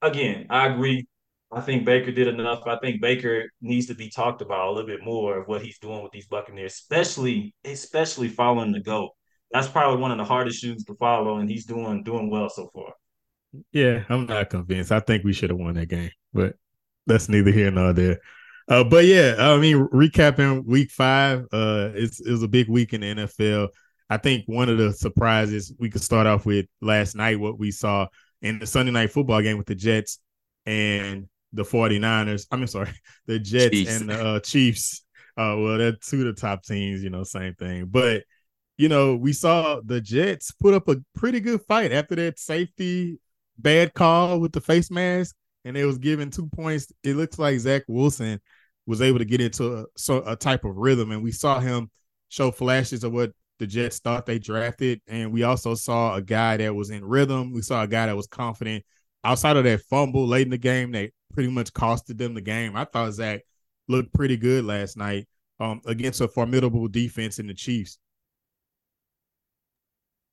again, 0.00 0.46
I 0.48 0.68
agree. 0.68 1.06
I 1.52 1.60
think 1.60 1.84
Baker 1.84 2.10
did 2.10 2.28
enough. 2.28 2.66
I 2.66 2.76
think 2.78 3.00
Baker 3.00 3.44
needs 3.60 3.86
to 3.86 3.94
be 3.94 4.10
talked 4.10 4.42
about 4.42 4.68
a 4.68 4.72
little 4.72 4.86
bit 4.86 5.04
more 5.04 5.38
of 5.38 5.46
what 5.46 5.62
he's 5.62 5.78
doing 5.78 6.02
with 6.02 6.12
these 6.12 6.26
Buccaneers, 6.26 6.72
especially 6.72 7.54
especially 7.64 8.28
following 8.28 8.72
the 8.72 8.80
GOAT. 8.80 9.10
That's 9.52 9.68
probably 9.68 10.00
one 10.00 10.10
of 10.10 10.18
the 10.18 10.24
hardest 10.24 10.60
shoes 10.60 10.84
to 10.84 10.94
follow, 10.96 11.38
and 11.38 11.48
he's 11.48 11.64
doing 11.64 12.02
doing 12.02 12.30
well 12.30 12.48
so 12.48 12.68
far. 12.74 12.92
Yeah, 13.72 14.04
I'm 14.08 14.26
not 14.26 14.50
convinced. 14.50 14.92
I 14.92 15.00
think 15.00 15.24
we 15.24 15.32
should 15.32 15.50
have 15.50 15.58
won 15.58 15.74
that 15.74 15.88
game, 15.88 16.10
but 16.32 16.54
that's 17.06 17.28
neither 17.28 17.50
here 17.50 17.70
nor 17.70 17.92
there. 17.92 18.18
Uh, 18.68 18.82
but 18.82 19.04
yeah, 19.04 19.36
I 19.38 19.56
mean, 19.58 19.86
recapping 19.88 20.64
week 20.64 20.90
five, 20.90 21.44
uh, 21.52 21.90
it's 21.94 22.20
it 22.20 22.30
was 22.30 22.42
a 22.42 22.48
big 22.48 22.68
week 22.68 22.92
in 22.92 23.00
the 23.02 23.14
NFL. 23.14 23.68
I 24.10 24.16
think 24.16 24.44
one 24.46 24.68
of 24.68 24.78
the 24.78 24.92
surprises 24.92 25.72
we 25.78 25.90
could 25.90 26.02
start 26.02 26.26
off 26.26 26.46
with 26.46 26.66
last 26.80 27.14
night, 27.14 27.38
what 27.38 27.58
we 27.58 27.70
saw 27.70 28.08
in 28.42 28.58
the 28.58 28.66
Sunday 28.66 28.92
night 28.92 29.10
football 29.12 29.42
game 29.42 29.58
with 29.58 29.66
the 29.66 29.74
Jets 29.74 30.18
and 30.64 31.28
the 31.52 31.62
49ers. 31.64 32.46
I 32.50 32.56
mean, 32.56 32.66
sorry, 32.66 32.90
the 33.26 33.38
Jets 33.38 33.70
Chiefs. 33.70 34.00
and 34.00 34.10
the 34.10 34.24
uh, 34.24 34.40
Chiefs. 34.40 35.04
Uh, 35.36 35.54
well, 35.58 35.78
they're 35.78 35.92
two 35.92 36.26
of 36.26 36.34
the 36.34 36.40
top 36.40 36.64
teams, 36.64 37.02
you 37.02 37.10
know, 37.10 37.22
same 37.22 37.54
thing. 37.54 37.86
But, 37.86 38.24
you 38.78 38.88
know, 38.88 39.16
we 39.16 39.34
saw 39.34 39.80
the 39.84 40.00
Jets 40.00 40.50
put 40.52 40.72
up 40.72 40.88
a 40.88 40.96
pretty 41.14 41.40
good 41.40 41.60
fight 41.62 41.92
after 41.92 42.14
that 42.14 42.38
safety 42.38 43.18
bad 43.58 43.94
call 43.94 44.40
with 44.40 44.52
the 44.52 44.60
face 44.60 44.90
mask 44.90 45.34
and 45.66 45.76
it 45.76 45.84
was 45.84 45.98
given 45.98 46.30
two 46.30 46.46
points. 46.46 46.92
It 47.02 47.16
looks 47.16 47.38
like 47.38 47.58
Zach 47.58 47.82
Wilson 47.88 48.40
was 48.86 49.02
able 49.02 49.18
to 49.18 49.24
get 49.24 49.40
into 49.40 49.78
a, 49.78 49.84
so, 49.96 50.22
a 50.24 50.36
type 50.36 50.64
of 50.64 50.76
rhythm, 50.76 51.10
and 51.10 51.22
we 51.22 51.32
saw 51.32 51.58
him 51.58 51.90
show 52.28 52.52
flashes 52.52 53.02
of 53.02 53.12
what 53.12 53.32
the 53.58 53.66
Jets 53.66 53.98
thought 53.98 54.26
they 54.26 54.38
drafted, 54.38 55.00
and 55.08 55.32
we 55.32 55.42
also 55.42 55.74
saw 55.74 56.14
a 56.14 56.22
guy 56.22 56.56
that 56.58 56.74
was 56.74 56.90
in 56.90 57.04
rhythm. 57.04 57.52
We 57.52 57.62
saw 57.62 57.82
a 57.82 57.88
guy 57.88 58.06
that 58.06 58.16
was 58.16 58.28
confident. 58.28 58.84
Outside 59.24 59.56
of 59.56 59.64
that 59.64 59.80
fumble 59.82 60.26
late 60.26 60.46
in 60.46 60.50
the 60.50 60.58
game, 60.58 60.92
that 60.92 61.10
pretty 61.32 61.50
much 61.50 61.72
costed 61.72 62.16
them 62.16 62.34
the 62.34 62.40
game. 62.40 62.76
I 62.76 62.84
thought 62.84 63.12
Zach 63.12 63.40
looked 63.88 64.14
pretty 64.14 64.36
good 64.36 64.64
last 64.64 64.96
night 64.96 65.26
um, 65.58 65.80
against 65.84 66.20
a 66.20 66.28
formidable 66.28 66.86
defense 66.86 67.40
in 67.40 67.48
the 67.48 67.54
Chiefs. 67.54 67.98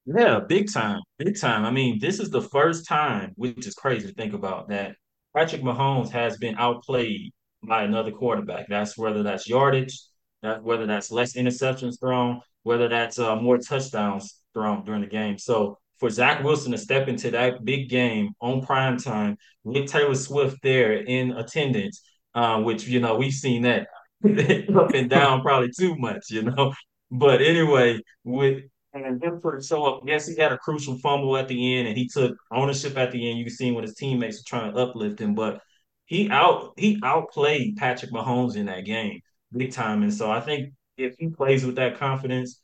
Yeah, 0.06 0.40
big 0.48 0.72
time, 0.72 1.02
big 1.18 1.40
time. 1.40 1.64
I 1.66 1.72
mean, 1.72 1.98
this 2.00 2.20
is 2.20 2.30
the 2.30 2.42
first 2.42 2.86
time, 2.88 3.32
which 3.36 3.66
is 3.66 3.74
crazy 3.74 4.08
to 4.08 4.14
think 4.14 4.34
about, 4.34 4.68
that 4.70 4.96
Patrick 5.36 5.62
Mahomes 5.62 6.10
has 6.10 6.38
been 6.38 6.56
outplayed 6.58 7.32
by 7.64 7.84
another 7.84 8.12
quarterback. 8.12 8.68
That's 8.68 8.98
whether 8.98 9.24
that's 9.24 9.48
yardage, 9.48 9.98
that 10.42 10.62
whether 10.62 10.86
that's 10.86 11.10
less 11.10 11.36
interceptions 11.36 12.00
thrown, 12.02 12.42
whether 12.64 12.90
that's 12.90 13.18
uh, 13.18 13.38
more 13.38 13.58
touchdowns 13.58 14.42
thrown 14.54 14.84
during 14.84 15.02
the 15.02 15.08
game. 15.08 15.38
So 15.38 15.78
for 16.00 16.10
Zach 16.10 16.44
Wilson 16.44 16.74
to 16.74 16.78
step 16.78 17.08
into 17.08 17.32
that 17.32 17.64
big 17.64 17.88
game 17.90 18.32
on 18.42 18.62
prime 18.66 18.98
time 18.98 19.38
with 19.64 19.88
Taylor 19.90 20.16
Swift 20.16 20.58
there 20.64 20.94
in 20.98 21.32
attendance, 21.32 22.02
uh, 22.36 22.60
which 22.62 22.86
you 22.88 23.00
know 23.00 23.16
we've 23.16 23.32
seen 23.34 23.62
that 23.62 23.88
up 24.76 24.94
and 24.94 25.10
down 25.10 25.42
probably 25.42 25.70
too 25.78 25.96
much, 25.96 26.26
you 26.30 26.44
know. 26.44 26.74
But 27.10 27.42
anyway, 27.42 28.02
with 28.26 28.64
and 28.94 29.24
him 29.24 29.40
for 29.42 29.60
so 29.62 29.84
up, 29.86 30.04
yes, 30.06 30.28
he 30.28 30.36
had 30.36 30.52
a 30.52 30.58
crucial 30.58 30.98
fumble 31.00 31.36
at 31.38 31.48
the 31.48 31.76
end, 31.78 31.88
and 31.88 31.98
he 31.98 32.08
took 32.08 32.36
ownership 32.52 32.98
at 32.98 33.12
the 33.12 33.30
end. 33.30 33.40
You 33.40 33.46
can 33.46 33.54
see 33.54 33.72
when 33.72 33.84
his 33.84 33.96
teammates 33.96 34.38
were 34.38 34.58
trying 34.58 34.74
to 34.74 34.80
uplift 34.80 35.20
him, 35.20 35.36
but 35.36 35.62
he 36.06 36.30
out 36.30 36.74
he 36.78 37.00
outplayed 37.04 37.78
Patrick 37.78 38.12
Mahomes 38.12 38.56
in 38.56 38.68
that 38.68 38.86
game 38.86 39.20
big 39.56 39.72
time. 39.72 40.04
And 40.04 40.14
so 40.14 40.32
I 40.32 40.40
think 40.40 40.74
if 40.98 41.16
he 41.18 41.30
plays 41.30 41.66
with 41.66 41.76
that 41.76 41.98
confidence, 41.98 42.60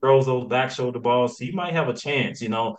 throws 0.00 0.26
those 0.26 0.48
back 0.48 0.70
shoulder 0.70 0.98
balls, 0.98 1.38
he 1.38 1.52
might 1.52 1.72
have 1.72 1.88
a 1.88 1.94
chance. 1.94 2.40
You 2.40 2.50
know, 2.50 2.76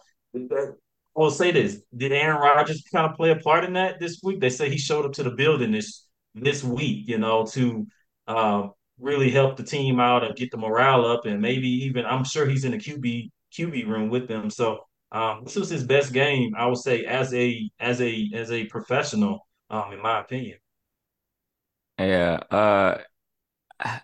I'll 1.18 1.32
say 1.32 1.52
this: 1.52 1.82
Did 1.96 2.12
Aaron 2.12 2.42
Rodgers 2.42 2.84
kind 2.92 3.10
of 3.10 3.16
play 3.16 3.32
a 3.32 3.38
part 3.38 3.64
in 3.64 3.74
that 3.74 4.00
this 4.00 4.20
week? 4.24 4.40
They 4.40 4.50
say 4.50 4.70
he 4.70 4.78
showed 4.78 5.06
up 5.06 5.14
to 5.14 5.24
the 5.24 5.32
building 5.32 5.72
this 5.72 6.08
this 6.36 6.64
week, 6.64 7.08
you 7.08 7.18
know, 7.18 7.46
to 7.48 7.88
uh, 8.28 8.68
really 9.02 9.32
help 9.32 9.58
the 9.58 9.64
team 9.64 10.00
out 10.00 10.24
and 10.24 10.36
get 10.36 10.52
the 10.52 10.58
morale 10.58 11.06
up, 11.06 11.26
and 11.26 11.42
maybe 11.42 11.68
even 11.68 12.06
I'm 12.06 12.24
sure 12.24 12.48
he's 12.48 12.66
in 12.66 12.72
the 12.72 12.78
QB 12.78 13.32
QB 13.58 13.88
room 13.88 14.10
with 14.10 14.28
them. 14.28 14.50
So 14.50 14.86
um, 15.12 15.42
this 15.44 15.56
was 15.56 15.70
his 15.70 15.84
best 15.84 16.14
game, 16.14 16.54
I 16.58 16.68
would 16.68 16.78
say, 16.78 17.06
as 17.06 17.34
a 17.34 17.70
as 17.80 18.02
a 18.02 18.30
as 18.34 18.52
a 18.52 18.66
professional 18.66 19.46
um, 19.70 19.94
in 19.94 20.02
my 20.02 20.20
opinion. 20.20 20.58
Yeah. 21.98 22.40
Uh, 22.50 22.98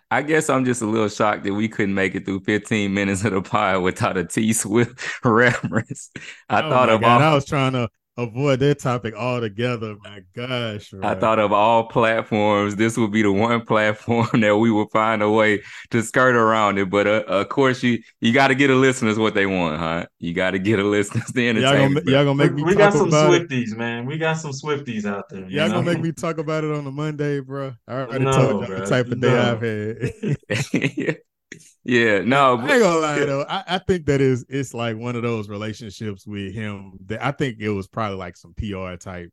I 0.10 0.24
guess 0.24 0.50
I'm 0.50 0.66
just 0.66 0.82
a 0.82 0.86
little 0.86 1.10
shocked 1.10 1.44
that 1.44 1.54
we 1.54 1.68
couldn't 1.68 1.94
make 1.94 2.16
it 2.16 2.26
through 2.26 2.40
15 2.42 2.92
minutes 2.92 3.24
of 3.24 3.34
the 3.34 3.42
pod 3.42 3.84
without 3.84 4.18
a 4.18 4.26
T 4.26 4.52
Swift 4.54 5.00
reference. 5.24 6.10
I 6.50 6.64
oh 6.64 6.70
thought 6.70 6.90
of 6.90 7.02
God, 7.02 7.22
all, 7.22 7.32
I 7.32 7.36
was 7.36 7.46
trying 7.46 7.74
to 7.74 7.90
avoid 8.18 8.60
that 8.60 8.80
topic 8.80 9.14
altogether. 9.16 9.96
My 10.04 10.22
gosh. 10.36 10.94
I 11.02 11.16
thought 11.16 11.40
of 11.40 11.54
all 11.54 11.86
platforms, 11.86 12.76
this 12.76 12.98
would 12.98 13.12
be 13.12 13.22
the 13.22 13.32
one 13.32 13.62
platform 13.66 14.42
that 14.42 14.58
we 14.58 14.72
would 14.72 14.90
find 14.92 15.22
a 15.22 15.30
way 15.30 15.62
to 15.92 16.02
skirt 16.02 16.36
around 16.36 16.78
it. 16.80 16.90
But 16.90 17.08
uh, 17.08 17.24
of 17.28 17.50
course, 17.50 17.84
you 17.84 18.00
you 18.20 18.34
got 18.34 18.48
to 18.48 18.56
get 18.56 18.70
a 18.70 18.76
listeners 18.76 19.18
what 19.18 19.34
they 19.34 19.46
want, 19.46 19.80
huh? 19.80 20.06
You 20.20 20.34
got 20.34 20.52
to 20.52 20.60
get 20.60 20.80
a 20.80 20.84
listeners 20.84 21.28
the 21.34 21.48
entertainment. 21.48 22.06
Y'all 22.08 22.26
gonna, 22.26 22.26
y'all 22.26 22.26
gonna 22.26 22.44
make 22.44 22.54
me. 22.54 22.64
We 22.64 22.76
got 22.76 22.94
some 22.94 23.12
Swifties, 23.12 23.72
it. 23.72 23.78
man. 23.78 24.06
We 24.06 24.18
got 24.18 24.38
some 24.38 24.52
Swifties 24.52 25.06
out 25.06 25.30
there. 25.30 25.48
Y'all 25.50 25.68
know? 25.68 25.76
gonna 25.76 25.94
make 25.94 26.02
me 26.02 26.12
talk 26.12 26.38
about 26.38 26.64
it 26.64 26.72
on 26.72 26.86
a 26.88 26.92
Monday, 26.92 27.40
bro. 27.40 27.74
I 27.88 27.94
already 27.94 28.26
no, 28.26 28.32
told 28.32 28.68
you 28.68 28.76
the 28.76 28.86
type 28.86 29.08
of 29.08 29.22
day. 29.22 29.38
I've 29.38 29.62
had. 29.62 31.18
Yeah, 31.84 32.20
no, 32.20 32.58
I 32.58 32.74
ain't 32.74 32.82
gonna 32.82 33.00
lie 33.00 33.20
though. 33.20 33.46
I, 33.48 33.64
I, 33.68 33.78
think 33.78 34.06
that 34.08 34.20
is 34.20 34.46
it's 34.50 34.74
like 34.74 34.98
one 34.98 35.16
of 35.16 35.24
those 35.24 35.48
relationships 35.48 36.28
with 36.28 36.54
him 36.54 36.94
that 37.06 37.24
I 37.24 37.32
think 37.32 37.58
it 37.60 37.70
was 37.70 37.88
probably 37.88 38.18
like 38.18 38.36
some 38.36 38.54
PR 38.54 38.96
type. 38.96 39.32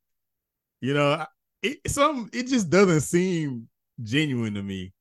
You 0.81 0.95
know, 0.95 1.27
it 1.63 1.79
some 1.89 2.31
it 2.33 2.47
just 2.47 2.71
doesn't 2.71 3.01
seem 3.01 3.69
genuine 4.03 4.55
to 4.55 4.63
me, 4.63 4.93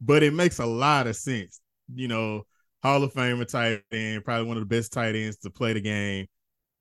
but 0.00 0.22
it 0.22 0.34
makes 0.34 0.58
a 0.58 0.66
lot 0.66 1.06
of 1.06 1.16
sense. 1.16 1.60
You 1.94 2.08
know, 2.08 2.42
Hall 2.82 3.02
of 3.02 3.14
Famer 3.14 3.48
tight 3.48 3.82
end, 3.90 4.24
probably 4.24 4.46
one 4.46 4.58
of 4.58 4.62
the 4.62 4.76
best 4.76 4.92
tight 4.92 5.16
ends 5.16 5.38
to 5.38 5.50
play 5.50 5.72
the 5.72 5.80
game. 5.80 6.26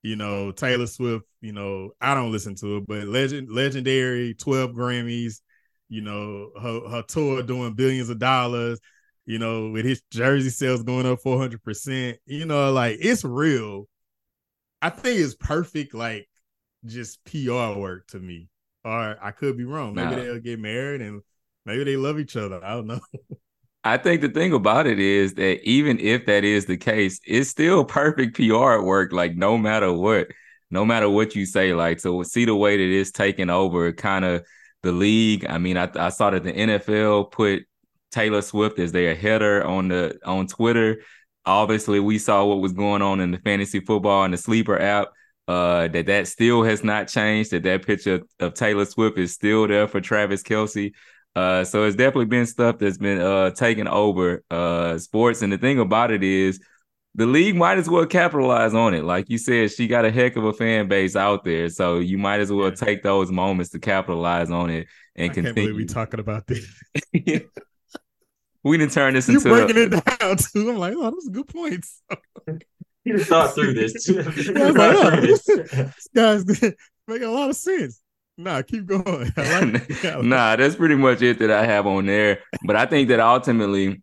You 0.03 0.17
know, 0.17 0.51
Taylor 0.51 0.87
Swift. 0.87 1.25
You 1.39 1.53
know, 1.53 1.91
I 2.01 2.13
don't 2.15 2.33
listen 2.33 2.55
to 2.55 2.77
it, 2.77 2.87
but 2.87 3.07
legend, 3.07 3.49
legendary, 3.49 4.33
twelve 4.33 4.71
Grammys. 4.71 5.39
You 5.87 6.01
know, 6.01 6.51
her 6.61 6.89
her 6.89 7.03
tour 7.03 7.41
doing 7.43 7.75
billions 7.75 8.09
of 8.09 8.19
dollars 8.19 8.79
you 9.29 9.37
know, 9.37 9.69
with 9.69 9.85
his 9.85 10.01
jersey 10.09 10.49
sales 10.49 10.81
going 10.81 11.05
up 11.05 11.19
400%, 11.21 12.17
you 12.25 12.47
know, 12.47 12.71
like 12.71 12.97
it's 12.99 13.23
real. 13.23 13.87
I 14.81 14.89
think 14.89 15.19
it's 15.19 15.35
perfect, 15.35 15.93
like 15.93 16.27
just 16.83 17.23
PR 17.25 17.77
work 17.77 18.07
to 18.07 18.19
me. 18.19 18.49
Or 18.83 19.17
I 19.21 19.29
could 19.29 19.55
be 19.55 19.65
wrong. 19.65 19.93
Maybe 19.93 20.15
nah. 20.15 20.23
they'll 20.23 20.39
get 20.39 20.59
married 20.59 21.01
and 21.01 21.21
maybe 21.63 21.83
they 21.83 21.95
love 21.95 22.19
each 22.19 22.35
other. 22.35 22.59
I 22.65 22.71
don't 22.71 22.87
know. 22.87 22.99
I 23.83 23.97
think 23.97 24.21
the 24.21 24.29
thing 24.29 24.51
about 24.51 24.87
it 24.87 24.97
is 24.97 25.35
that 25.35 25.61
even 25.63 25.99
if 25.99 26.25
that 26.25 26.43
is 26.43 26.65
the 26.65 26.77
case, 26.77 27.19
it's 27.23 27.51
still 27.51 27.85
perfect 27.85 28.35
PR 28.35 28.79
work, 28.79 29.13
like 29.13 29.35
no 29.35 29.59
matter 29.59 29.93
what, 29.93 30.29
no 30.71 30.85
matter 30.85 31.07
what 31.07 31.35
you 31.35 31.45
say. 31.45 31.75
Like, 31.75 31.99
so 31.99 32.23
see 32.23 32.45
the 32.45 32.55
way 32.55 32.77
that 32.77 32.99
it's 32.99 33.11
taking 33.11 33.51
over 33.51 33.93
kind 33.93 34.25
of 34.25 34.43
the 34.81 34.91
league. 34.91 35.45
I 35.47 35.59
mean, 35.59 35.77
I, 35.77 35.87
I 35.93 36.09
saw 36.09 36.31
that 36.31 36.43
the 36.43 36.51
NFL 36.51 37.31
put 37.31 37.65
Taylor 38.11 38.41
Swift 38.41 38.79
as 38.79 38.91
their 38.91 39.15
header 39.15 39.63
on 39.65 39.89
the 39.89 40.19
on 40.25 40.47
Twitter. 40.47 41.01
Obviously, 41.45 41.99
we 41.99 42.17
saw 42.17 42.45
what 42.45 42.61
was 42.61 42.73
going 42.73 43.01
on 43.01 43.19
in 43.19 43.31
the 43.31 43.39
fantasy 43.39 43.79
football 43.79 44.23
and 44.23 44.33
the 44.33 44.37
sleeper 44.37 44.79
app. 44.79 45.09
Uh, 45.47 45.87
that 45.87 46.05
that 46.05 46.27
still 46.27 46.63
has 46.63 46.83
not 46.83 47.07
changed. 47.07 47.51
That 47.51 47.63
that 47.63 47.85
picture 47.85 48.21
of 48.39 48.53
Taylor 48.53 48.85
Swift 48.85 49.17
is 49.17 49.33
still 49.33 49.67
there 49.67 49.87
for 49.87 49.99
Travis 49.99 50.43
Kelce. 50.43 50.93
Uh, 51.35 51.63
so 51.63 51.83
it's 51.83 51.95
definitely 51.95 52.25
been 52.25 52.45
stuff 52.45 52.77
that's 52.77 52.97
been 52.97 53.19
uh 53.19 53.51
taking 53.51 53.87
over 53.87 54.43
uh 54.51 54.97
sports. 54.99 55.41
And 55.41 55.51
the 55.51 55.57
thing 55.57 55.79
about 55.79 56.11
it 56.11 56.23
is, 56.23 56.59
the 57.15 57.25
league 57.25 57.55
might 57.55 57.79
as 57.79 57.89
well 57.89 58.05
capitalize 58.05 58.75
on 58.75 58.93
it. 58.93 59.03
Like 59.03 59.29
you 59.29 59.39
said, 59.39 59.71
she 59.71 59.87
got 59.87 60.05
a 60.05 60.11
heck 60.11 60.35
of 60.35 60.43
a 60.43 60.53
fan 60.53 60.87
base 60.87 61.15
out 61.15 61.43
there, 61.43 61.69
so 61.69 61.97
you 61.97 62.19
might 62.19 62.41
as 62.41 62.51
well 62.51 62.71
take 62.71 63.01
those 63.01 63.31
moments 63.31 63.71
to 63.71 63.79
capitalize 63.79 64.51
on 64.51 64.69
it 64.69 64.87
and 65.19 65.31
I 65.31 65.33
continue. 65.33 65.53
Can't 65.53 65.55
believe 65.55 65.75
we 65.75 65.85
talking 65.85 66.19
about 66.19 66.47
this. 66.47 66.81
we 68.63 68.77
didn't 68.77 68.91
turn 68.91 69.13
this 69.13 69.27
you 69.27 69.35
into 69.35 69.49
breaking 69.49 69.77
a... 69.77 69.81
it 69.81 70.19
down 70.19 70.37
too. 70.37 70.69
I'm 70.69 70.77
like, 70.77 70.93
oh, 70.95 71.11
those 71.11 71.27
are 71.27 71.31
good 71.31 71.47
points. 71.47 72.01
he 73.03 73.11
just 73.11 73.29
thought 73.29 73.53
through 73.53 73.73
this. 73.73 74.07
He 74.07 74.13
just 74.15 74.49
I 74.49 74.71
was 74.71 74.75
thought 74.75 74.95
like, 74.95 75.19
through 75.19 75.19
oh, 75.19 75.21
this. 75.21 75.45
this 75.71 76.09
guy's 76.15 76.45
making 77.07 77.27
a 77.27 77.31
lot 77.31 77.49
of 77.49 77.55
sense. 77.55 78.01
Nah, 78.37 78.61
keep 78.61 78.85
going. 78.85 79.33
I 79.35 79.59
like 79.59 80.23
nah, 80.23 80.55
that's 80.55 80.75
pretty 80.75 80.95
much 80.95 81.21
it 81.21 81.39
that 81.39 81.51
I 81.51 81.65
have 81.65 81.85
on 81.85 82.05
there. 82.05 82.39
But 82.65 82.77
I 82.77 82.85
think 82.85 83.09
that 83.09 83.19
ultimately, 83.19 84.01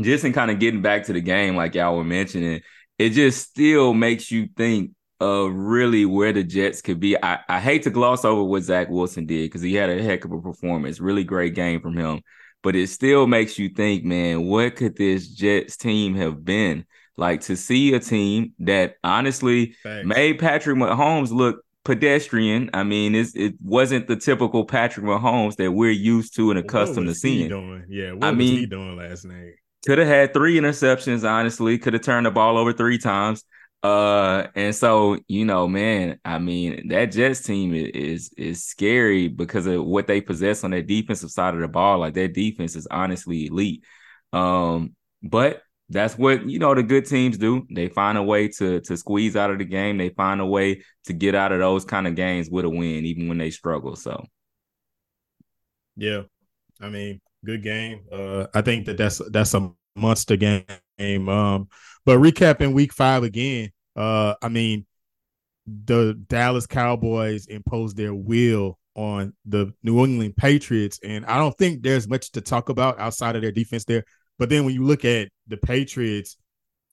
just 0.00 0.24
in 0.24 0.34
kind 0.34 0.50
of 0.50 0.58
getting 0.58 0.82
back 0.82 1.04
to 1.04 1.14
the 1.14 1.22
game, 1.22 1.56
like 1.56 1.74
y'all 1.74 1.96
were 1.96 2.04
mentioning, 2.04 2.60
it 2.98 3.10
just 3.10 3.48
still 3.48 3.94
makes 3.94 4.30
you 4.30 4.48
think 4.54 4.90
of 5.18 5.54
really 5.54 6.04
where 6.04 6.32
the 6.32 6.44
Jets 6.44 6.82
could 6.82 7.00
be. 7.00 7.16
I, 7.16 7.38
I 7.48 7.58
hate 7.58 7.84
to 7.84 7.90
gloss 7.90 8.24
over 8.26 8.42
what 8.42 8.64
Zach 8.64 8.90
Wilson 8.90 9.24
did 9.24 9.46
because 9.46 9.62
he 9.62 9.74
had 9.74 9.88
a 9.88 10.02
heck 10.02 10.26
of 10.26 10.32
a 10.32 10.40
performance, 10.40 11.00
really 11.00 11.24
great 11.24 11.54
game 11.54 11.80
from 11.80 11.96
him. 11.96 12.20
But 12.64 12.74
it 12.74 12.88
still 12.88 13.28
makes 13.28 13.58
you 13.58 13.68
think, 13.68 14.04
man, 14.04 14.46
what 14.46 14.74
could 14.74 14.96
this 14.96 15.28
Jets 15.28 15.76
team 15.76 16.16
have 16.16 16.44
been? 16.44 16.86
Like 17.16 17.42
to 17.42 17.56
see 17.56 17.94
a 17.94 18.00
team 18.00 18.54
that 18.60 18.96
honestly 19.04 19.76
Thanks. 19.84 20.08
made 20.08 20.40
Patrick 20.40 20.76
Mahomes 20.76 21.30
look 21.30 21.62
pedestrian. 21.84 22.70
I 22.74 22.82
mean, 22.82 23.14
it's, 23.14 23.36
it 23.36 23.54
wasn't 23.62 24.08
the 24.08 24.16
typical 24.16 24.64
Patrick 24.64 25.06
Mahomes 25.06 25.54
that 25.56 25.70
we're 25.70 25.90
used 25.92 26.34
to 26.36 26.50
and 26.50 26.58
accustomed 26.58 27.06
to 27.06 27.14
seeing. 27.14 27.48
Doing? 27.50 27.84
Yeah, 27.88 28.12
what 28.12 28.24
I 28.24 28.30
was 28.30 28.38
mean- 28.38 28.58
he 28.58 28.66
doing 28.66 28.96
last 28.96 29.24
night? 29.26 29.52
Could 29.86 29.98
have 29.98 30.08
had 30.08 30.32
three 30.32 30.56
interceptions, 30.58 31.28
honestly. 31.28 31.76
Could 31.76 31.92
have 31.92 32.00
turned 32.02 32.24
the 32.24 32.30
ball 32.30 32.56
over 32.56 32.72
three 32.72 32.96
times. 32.96 33.44
Uh, 33.84 34.48
and 34.54 34.74
so 34.74 35.18
you 35.28 35.44
know, 35.44 35.68
man, 35.68 36.18
I 36.24 36.38
mean, 36.38 36.88
that 36.88 37.12
Jets 37.12 37.42
team 37.42 37.74
is 37.74 38.32
is 38.38 38.64
scary 38.64 39.28
because 39.28 39.66
of 39.66 39.84
what 39.84 40.06
they 40.06 40.22
possess 40.22 40.64
on 40.64 40.70
their 40.70 40.82
defensive 40.82 41.30
side 41.30 41.54
of 41.54 41.60
the 41.60 41.68
ball. 41.68 41.98
Like 41.98 42.14
their 42.14 42.28
defense 42.28 42.76
is 42.76 42.88
honestly 42.90 43.46
elite. 43.48 43.84
Um, 44.32 44.96
but 45.22 45.62
that's 45.90 46.16
what 46.16 46.48
you 46.48 46.58
know 46.58 46.74
the 46.74 46.82
good 46.82 47.04
teams 47.04 47.36
do. 47.36 47.66
They 47.70 47.88
find 47.88 48.16
a 48.16 48.22
way 48.22 48.48
to 48.48 48.80
to 48.80 48.96
squeeze 48.96 49.36
out 49.36 49.50
of 49.50 49.58
the 49.58 49.66
game. 49.66 49.98
They 49.98 50.08
find 50.08 50.40
a 50.40 50.46
way 50.46 50.82
to 51.04 51.12
get 51.12 51.34
out 51.34 51.52
of 51.52 51.58
those 51.58 51.84
kind 51.84 52.06
of 52.06 52.14
games 52.14 52.48
with 52.48 52.64
a 52.64 52.70
win, 52.70 53.04
even 53.04 53.28
when 53.28 53.36
they 53.36 53.50
struggle. 53.50 53.96
So 53.96 54.24
Yeah, 55.96 56.22
I 56.80 56.88
mean, 56.88 57.20
good 57.44 57.62
game. 57.62 58.04
Uh, 58.10 58.46
I 58.54 58.62
think 58.62 58.86
that 58.86 58.96
that's 58.96 59.20
that's 59.30 59.54
a 59.54 59.70
monster 59.94 60.36
game. 60.36 60.64
Um, 61.28 61.68
but 62.06 62.18
recapping 62.18 62.72
Week 62.72 62.92
Five 62.92 63.24
again. 63.24 63.70
Uh, 63.96 64.34
I 64.42 64.48
mean, 64.48 64.86
the 65.66 66.14
Dallas 66.28 66.66
Cowboys 66.66 67.46
imposed 67.46 67.96
their 67.96 68.14
will 68.14 68.78
on 68.94 69.32
the 69.44 69.72
New 69.82 70.04
England 70.04 70.36
Patriots, 70.36 71.00
and 71.02 71.24
I 71.26 71.38
don't 71.38 71.56
think 71.56 71.82
there's 71.82 72.08
much 72.08 72.32
to 72.32 72.40
talk 72.40 72.68
about 72.68 72.98
outside 72.98 73.36
of 73.36 73.42
their 73.42 73.52
defense 73.52 73.84
there. 73.84 74.04
But 74.38 74.50
then 74.50 74.64
when 74.64 74.74
you 74.74 74.84
look 74.84 75.04
at 75.04 75.28
the 75.48 75.56
Patriots 75.56 76.36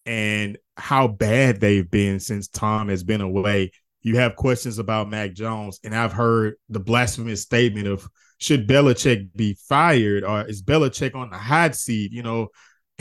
and 0.06 0.58
how 0.78 1.08
bad 1.08 1.60
they've 1.60 1.90
been 1.90 2.20
since 2.20 2.48
Tom 2.48 2.90
has 2.90 3.04
been 3.04 3.22
away, 3.22 3.72
you 4.02 4.18
have 4.18 4.36
questions 4.36 4.80
about 4.80 5.10
Mac 5.10 5.34
Jones, 5.34 5.80
and 5.84 5.96
I've 5.96 6.14
heard 6.14 6.56
the 6.70 6.80
blasphemous 6.80 7.44
statement 7.44 7.88
of 7.88 8.08
should 8.40 8.68
Belichick 8.68 9.30
be 9.36 9.56
fired 9.68 10.24
or 10.24 10.48
is 10.48 10.64
Belichick 10.64 11.14
on 11.14 11.30
the 11.30 11.38
hot 11.38 11.76
seat? 11.76 12.12
You 12.12 12.24
know, 12.24 12.48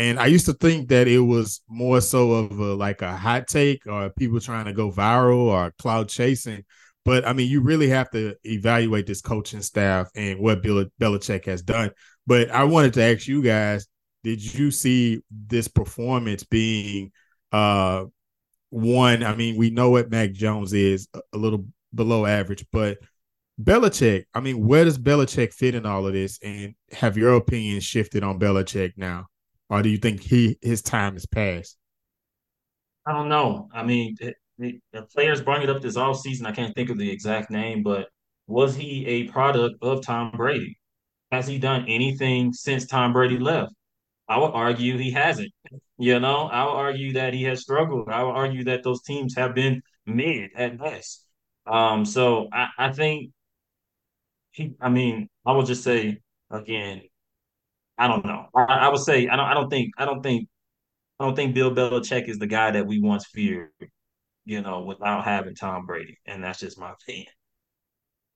and 0.01 0.19
I 0.19 0.27
used 0.27 0.47
to 0.47 0.55
think 0.55 0.89
that 0.89 1.09
it 1.09 1.19
was 1.19 1.61
more 1.69 2.01
so 2.01 2.33
of 2.33 2.59
a, 2.59 2.75
like 2.75 3.03
a 3.03 3.15
hot 3.15 3.47
take 3.47 3.87
or 3.87 4.09
people 4.09 4.41
trying 4.41 4.65
to 4.65 4.73
go 4.73 4.91
viral 4.91 5.41
or 5.41 5.75
cloud 5.79 6.09
chasing. 6.09 6.65
But 7.05 7.29
I 7.29 7.35
mean, 7.35 7.51
you 7.51 7.61
really 7.61 7.91
have 7.91 8.11
to 8.13 8.35
evaluate 8.45 9.07
this 9.07 9.21
coaching 9.21 9.61
staff 9.61 10.09
and 10.15 10.41
what 10.41 10.63
Bill 10.63 10.87
Belichick 10.99 11.45
has 11.45 11.61
done. 11.61 11.91
But 12.27 12.51
I 12.51 12.65
wanted 12.65 12.95
to 12.95 13.03
ask 13.03 13.29
you 13.29 13.43
guys: 13.43 13.89
Did 14.25 14.43
you 14.55 14.71
see 14.71 15.21
this 15.31 15.69
performance 15.69 16.45
being 16.45 17.13
uh 17.53 18.05
one? 18.71 19.23
I 19.23 19.37
mean, 19.37 19.59
we 19.59 19.69
know 19.69 19.91
what 19.91 20.11
Mac 20.11 20.33
Jones 20.33 20.73
is 20.73 21.09
a- 21.13 21.37
little 21.37 21.67
below 21.95 22.25
average, 22.25 22.65
but 22.73 22.97
Belichick, 23.63 24.25
I 24.33 24.41
mean, 24.41 24.67
where 24.67 24.87
does 24.87 24.99
Belichick 24.99 25.53
fit 25.53 25.75
in 25.75 25.85
all 25.85 26.07
of 26.07 26.15
this? 26.15 26.39
And 26.43 26.75
have 26.93 27.19
your 27.19 27.35
opinion 27.35 27.81
shifted 27.81 28.25
on 28.25 28.41
Belichick 28.41 28.93
now? 28.97 29.27
Or 29.71 29.83
do 29.83 29.89
you 29.89 29.99
think 29.99 30.21
he 30.21 30.59
his 30.61 30.83
time 30.83 31.15
has 31.15 31.27
passed? 31.27 31.77
I 33.07 33.13
don't 33.13 33.29
know. 33.29 33.69
I 33.73 33.85
mean, 33.85 34.17
the, 34.59 34.83
players 35.15 35.41
brought 35.41 35.63
it 35.63 35.71
up 35.71 35.81
this 35.81 35.97
offseason. 35.97 36.45
I 36.45 36.53
can't 36.53 36.75
think 36.75 36.91
of 36.91 36.99
the 36.99 37.11
exact 37.11 37.51
name, 37.51 37.83
but 37.83 38.09
was 38.47 38.75
he 38.75 39.07
a 39.07 39.29
product 39.29 39.77
of 39.83 40.03
Tom 40.03 40.33
Brady? 40.37 40.77
Has 41.33 41.47
he 41.47 41.59
done 41.59 41.87
anything 41.89 42.53
since 42.53 42.87
Tom 42.87 43.13
Brady 43.13 43.39
left? 43.39 43.73
I 44.29 44.39
would 44.39 44.53
argue 44.53 44.99
he 44.99 45.11
hasn't. 45.13 45.53
You 46.03 46.19
know, 46.19 46.47
I 46.47 46.65
would 46.65 46.77
argue 46.79 47.13
that 47.13 47.35
he 47.35 47.43
has 47.43 47.61
struggled. 47.61 48.09
I 48.09 48.23
would 48.23 48.31
argue 48.35 48.65
that 48.65 48.83
those 48.83 49.03
teams 49.03 49.35
have 49.37 49.55
been 49.55 49.83
mid 50.07 50.49
at 50.57 50.79
best. 50.79 51.27
Um, 51.67 52.07
so 52.07 52.49
I, 52.51 52.69
I 52.79 52.93
think 52.93 53.33
he. 54.53 54.73
I 54.81 54.89
mean, 54.89 55.29
I 55.45 55.53
would 55.53 55.67
just 55.67 55.85
say 55.85 56.23
again. 56.51 57.03
I 58.01 58.09
don't 58.09 58.25
know. 58.25 58.47
I, 58.55 58.63
I 58.63 58.89
would 58.89 59.01
say 59.01 59.29
I 59.29 59.37
don't. 59.37 59.47
I 59.47 59.53
don't 59.53 59.69
think. 59.69 59.93
I 59.99 60.07
don't 60.07 60.23
think. 60.23 60.49
I 61.21 61.27
don't 61.27 61.37
think 61.37 61.55
Bill 61.55 61.71
Belichick 61.71 62.29
is 62.29 62.39
the 62.39 62.47
guy 62.47 62.71
that 62.71 62.87
we 62.87 62.99
once 62.99 63.27
feared. 63.27 63.71
You 64.47 64.63
know, 64.63 64.81
without 64.81 65.25
having 65.25 65.55
Tom 65.55 65.85
Brady, 65.85 66.19
and 66.25 66.43
that's 66.43 66.61
just 66.61 66.79
my 66.79 66.93
opinion. 66.93 67.27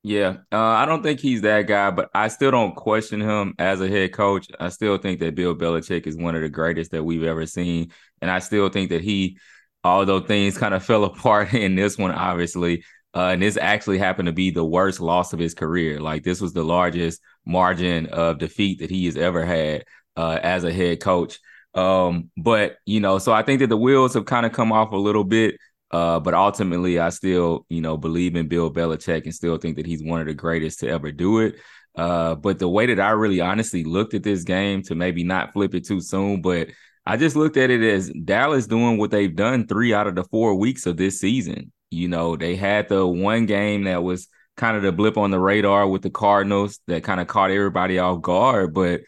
Yeah, 0.02 0.36
uh, 0.52 0.58
I 0.58 0.84
don't 0.84 1.02
think 1.02 1.18
he's 1.18 1.40
that 1.40 1.62
guy, 1.62 1.90
but 1.90 2.10
I 2.14 2.28
still 2.28 2.50
don't 2.50 2.76
question 2.76 3.22
him 3.22 3.54
as 3.58 3.80
a 3.80 3.88
head 3.88 4.12
coach. 4.12 4.46
I 4.60 4.68
still 4.68 4.98
think 4.98 5.20
that 5.20 5.34
Bill 5.34 5.56
Belichick 5.56 6.06
is 6.06 6.14
one 6.14 6.34
of 6.34 6.42
the 6.42 6.50
greatest 6.50 6.90
that 6.90 7.02
we've 7.02 7.22
ever 7.22 7.46
seen, 7.46 7.90
and 8.20 8.30
I 8.30 8.40
still 8.40 8.68
think 8.68 8.90
that 8.90 9.00
he, 9.00 9.38
although 9.82 10.20
things 10.20 10.58
kind 10.58 10.74
of 10.74 10.84
fell 10.84 11.04
apart 11.04 11.54
in 11.54 11.74
this 11.74 11.96
one, 11.96 12.10
obviously, 12.10 12.84
uh, 13.14 13.28
and 13.28 13.42
this 13.42 13.56
actually 13.56 13.98
happened 13.98 14.26
to 14.26 14.32
be 14.32 14.50
the 14.50 14.64
worst 14.64 15.00
loss 15.00 15.32
of 15.32 15.38
his 15.38 15.54
career. 15.54 16.00
Like 16.00 16.24
this 16.24 16.40
was 16.40 16.52
the 16.52 16.64
largest 16.64 17.20
margin 17.46 18.06
of 18.06 18.38
defeat 18.38 18.80
that 18.80 18.90
he 18.90 19.06
has 19.06 19.16
ever 19.16 19.44
had 19.44 19.84
uh, 20.16 20.40
as 20.42 20.64
a 20.64 20.72
head 20.72 21.00
coach. 21.00 21.38
Um, 21.74 22.30
but 22.36 22.76
you 22.86 23.00
know, 23.00 23.18
so 23.18 23.32
I 23.32 23.42
think 23.42 23.60
that 23.60 23.68
the 23.68 23.76
wheels 23.76 24.14
have 24.14 24.24
kind 24.24 24.46
of 24.46 24.52
come 24.52 24.72
off 24.72 24.92
a 24.92 24.96
little 24.96 25.24
bit. 25.24 25.56
Uh, 25.90 26.18
but 26.18 26.34
ultimately, 26.34 26.98
I 26.98 27.10
still, 27.10 27.66
you 27.68 27.80
know, 27.80 27.96
believe 27.96 28.34
in 28.34 28.48
Bill 28.48 28.72
Belichick 28.72 29.24
and 29.24 29.34
still 29.34 29.58
think 29.58 29.76
that 29.76 29.86
he's 29.86 30.02
one 30.02 30.20
of 30.20 30.26
the 30.26 30.34
greatest 30.34 30.80
to 30.80 30.88
ever 30.88 31.12
do 31.12 31.38
it. 31.38 31.54
Uh, 31.94 32.34
but 32.34 32.58
the 32.58 32.68
way 32.68 32.86
that 32.86 32.98
I 32.98 33.10
really 33.10 33.40
honestly 33.40 33.84
looked 33.84 34.14
at 34.14 34.24
this 34.24 34.42
game 34.42 34.82
to 34.84 34.96
maybe 34.96 35.22
not 35.22 35.52
flip 35.52 35.72
it 35.72 35.86
too 35.86 36.00
soon, 36.00 36.42
but 36.42 36.68
I 37.06 37.16
just 37.16 37.36
looked 37.36 37.56
at 37.56 37.70
it 37.70 37.82
as 37.82 38.10
Dallas 38.10 38.66
doing 38.66 38.98
what 38.98 39.12
they've 39.12 39.34
done 39.34 39.68
three 39.68 39.94
out 39.94 40.08
of 40.08 40.16
the 40.16 40.24
four 40.24 40.56
weeks 40.56 40.86
of 40.86 40.96
this 40.96 41.20
season. 41.20 41.70
You 41.94 42.08
know, 42.08 42.36
they 42.36 42.56
had 42.56 42.88
the 42.88 43.06
one 43.06 43.46
game 43.46 43.84
that 43.84 44.02
was 44.02 44.28
kind 44.56 44.76
of 44.76 44.82
the 44.82 44.92
blip 44.92 45.16
on 45.16 45.30
the 45.30 45.38
radar 45.38 45.86
with 45.86 46.02
the 46.02 46.10
Cardinals 46.10 46.80
that 46.86 47.04
kind 47.04 47.20
of 47.20 47.26
caught 47.26 47.50
everybody 47.50 47.98
off 47.98 48.22
guard, 48.22 48.74
but 48.74 49.00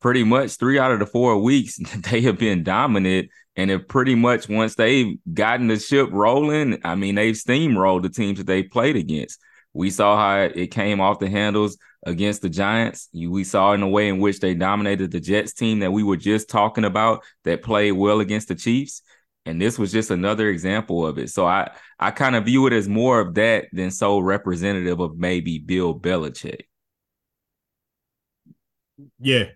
pretty 0.00 0.24
much 0.24 0.56
three 0.56 0.78
out 0.78 0.90
of 0.90 0.98
the 0.98 1.06
four 1.06 1.38
weeks 1.38 1.78
they 2.10 2.20
have 2.22 2.38
been 2.38 2.62
dominant 2.64 3.30
and 3.56 3.70
have 3.70 3.86
pretty 3.86 4.14
much 4.14 4.48
once 4.48 4.74
they've 4.74 5.18
gotten 5.32 5.68
the 5.68 5.78
ship 5.78 6.08
rolling, 6.10 6.80
I 6.84 6.94
mean, 6.94 7.14
they've 7.14 7.34
steamrolled 7.34 8.02
the 8.02 8.08
teams 8.08 8.38
that 8.38 8.46
they 8.46 8.62
played 8.62 8.96
against. 8.96 9.40
We 9.74 9.90
saw 9.90 10.16
how 10.16 10.50
it 10.54 10.68
came 10.68 11.00
off 11.00 11.18
the 11.18 11.28
handles 11.28 11.78
against 12.04 12.42
the 12.42 12.48
Giants. 12.48 13.08
We 13.14 13.44
saw 13.44 13.72
in 13.72 13.80
the 13.80 13.86
way 13.86 14.08
in 14.08 14.18
which 14.18 14.40
they 14.40 14.54
dominated 14.54 15.10
the 15.10 15.20
Jets 15.20 15.52
team 15.52 15.80
that 15.80 15.92
we 15.92 16.02
were 16.02 16.16
just 16.16 16.48
talking 16.48 16.84
about 16.84 17.22
that 17.44 17.62
played 17.62 17.92
well 17.92 18.20
against 18.20 18.48
the 18.48 18.54
Chiefs. 18.54 19.02
And 19.44 19.60
this 19.60 19.78
was 19.78 19.90
just 19.90 20.10
another 20.10 20.48
example 20.48 21.06
of 21.06 21.18
it. 21.18 21.30
So 21.30 21.46
I, 21.46 21.72
I 21.98 22.12
kind 22.12 22.36
of 22.36 22.44
view 22.44 22.66
it 22.68 22.72
as 22.72 22.88
more 22.88 23.20
of 23.20 23.34
that 23.34 23.66
than 23.72 23.90
so 23.90 24.18
representative 24.20 25.00
of 25.00 25.16
maybe 25.16 25.58
Bill 25.58 25.98
Belichick. 25.98 26.62
Yeah. 29.18 29.46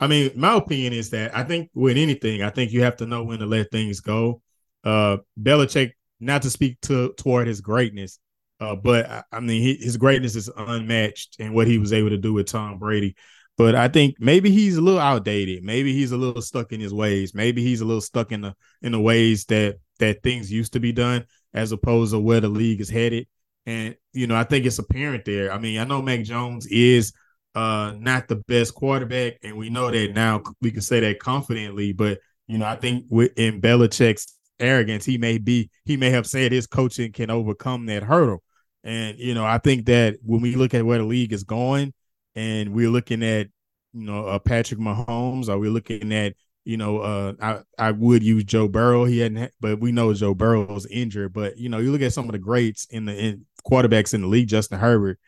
I 0.00 0.06
mean, 0.06 0.32
my 0.34 0.56
opinion 0.56 0.94
is 0.94 1.10
that 1.10 1.36
I 1.36 1.44
think 1.44 1.70
with 1.74 1.96
anything, 1.96 2.42
I 2.42 2.50
think 2.50 2.72
you 2.72 2.82
have 2.82 2.96
to 2.96 3.06
know 3.06 3.22
when 3.22 3.38
to 3.40 3.46
let 3.46 3.70
things 3.70 4.00
go. 4.00 4.42
Uh 4.82 5.18
Belichick, 5.40 5.92
not 6.18 6.42
to 6.42 6.50
speak 6.50 6.80
to 6.82 7.12
toward 7.18 7.46
his 7.46 7.60
greatness, 7.60 8.18
uh, 8.60 8.76
but 8.76 9.08
I, 9.08 9.22
I 9.30 9.40
mean 9.40 9.62
he, 9.62 9.76
his 9.76 9.96
greatness 9.96 10.36
is 10.36 10.50
unmatched 10.56 11.36
in 11.38 11.52
what 11.52 11.66
he 11.66 11.78
was 11.78 11.92
able 11.92 12.10
to 12.10 12.16
do 12.16 12.32
with 12.32 12.46
Tom 12.46 12.78
Brady. 12.78 13.14
But 13.60 13.74
I 13.74 13.88
think 13.88 14.16
maybe 14.18 14.50
he's 14.50 14.78
a 14.78 14.80
little 14.80 14.98
outdated. 14.98 15.62
Maybe 15.62 15.92
he's 15.92 16.12
a 16.12 16.16
little 16.16 16.40
stuck 16.40 16.72
in 16.72 16.80
his 16.80 16.94
ways. 16.94 17.34
Maybe 17.34 17.62
he's 17.62 17.82
a 17.82 17.84
little 17.84 18.00
stuck 18.00 18.32
in 18.32 18.40
the 18.40 18.54
in 18.80 18.92
the 18.92 19.00
ways 19.00 19.44
that 19.46 19.80
that 19.98 20.22
things 20.22 20.50
used 20.50 20.72
to 20.72 20.80
be 20.80 20.92
done, 20.92 21.26
as 21.52 21.70
opposed 21.70 22.12
to 22.12 22.18
where 22.18 22.40
the 22.40 22.48
league 22.48 22.80
is 22.80 22.88
headed. 22.88 23.26
And 23.66 23.96
you 24.14 24.26
know, 24.26 24.34
I 24.34 24.44
think 24.44 24.64
it's 24.64 24.78
apparent 24.78 25.26
there. 25.26 25.52
I 25.52 25.58
mean, 25.58 25.78
I 25.78 25.84
know 25.84 26.00
Mac 26.00 26.22
Jones 26.22 26.66
is 26.68 27.12
uh 27.54 27.92
not 27.98 28.28
the 28.28 28.36
best 28.36 28.74
quarterback, 28.74 29.34
and 29.42 29.58
we 29.58 29.68
know 29.68 29.90
that 29.90 30.14
now. 30.14 30.42
We 30.62 30.70
can 30.70 30.80
say 30.80 31.00
that 31.00 31.18
confidently. 31.18 31.92
But 31.92 32.20
you 32.46 32.56
know, 32.56 32.64
I 32.64 32.76
think 32.76 33.10
in 33.36 33.60
Belichick's 33.60 34.38
arrogance, 34.58 35.04
he 35.04 35.18
may 35.18 35.36
be 35.36 35.68
he 35.84 35.98
may 35.98 36.08
have 36.08 36.26
said 36.26 36.52
his 36.52 36.66
coaching 36.66 37.12
can 37.12 37.28
overcome 37.28 37.84
that 37.86 38.04
hurdle. 38.04 38.42
And 38.84 39.18
you 39.18 39.34
know, 39.34 39.44
I 39.44 39.58
think 39.58 39.84
that 39.84 40.16
when 40.24 40.40
we 40.40 40.54
look 40.54 40.72
at 40.72 40.86
where 40.86 40.96
the 40.96 41.04
league 41.04 41.34
is 41.34 41.44
going, 41.44 41.92
and 42.34 42.72
we're 42.74 42.90
looking 42.90 43.22
at 43.22 43.48
you 43.92 44.04
know 44.04 44.26
uh, 44.26 44.38
Patrick 44.38 44.80
Mahomes, 44.80 45.48
or 45.48 45.58
we're 45.58 45.70
looking 45.70 46.12
at 46.12 46.34
You 46.64 46.76
know, 46.76 46.98
uh, 47.00 47.32
I 47.40 47.60
I 47.78 47.90
would 47.92 48.22
use 48.22 48.44
Joe 48.44 48.68
Burrow. 48.68 49.04
He 49.04 49.18
hadn't, 49.20 49.52
but 49.60 49.80
we 49.80 49.92
know 49.92 50.12
Joe 50.14 50.34
Burrow's 50.34 50.86
injured. 50.86 51.32
But 51.32 51.56
you 51.58 51.68
know, 51.68 51.78
you 51.78 51.90
look 51.90 52.02
at 52.02 52.12
some 52.12 52.26
of 52.26 52.32
the 52.32 52.38
greats 52.38 52.86
in 52.90 53.06
the 53.06 53.14
in 53.16 53.46
quarterbacks 53.68 54.14
in 54.14 54.20
the 54.22 54.26
league, 54.28 54.48
Justin 54.48 54.78
Herbert. 54.78 55.18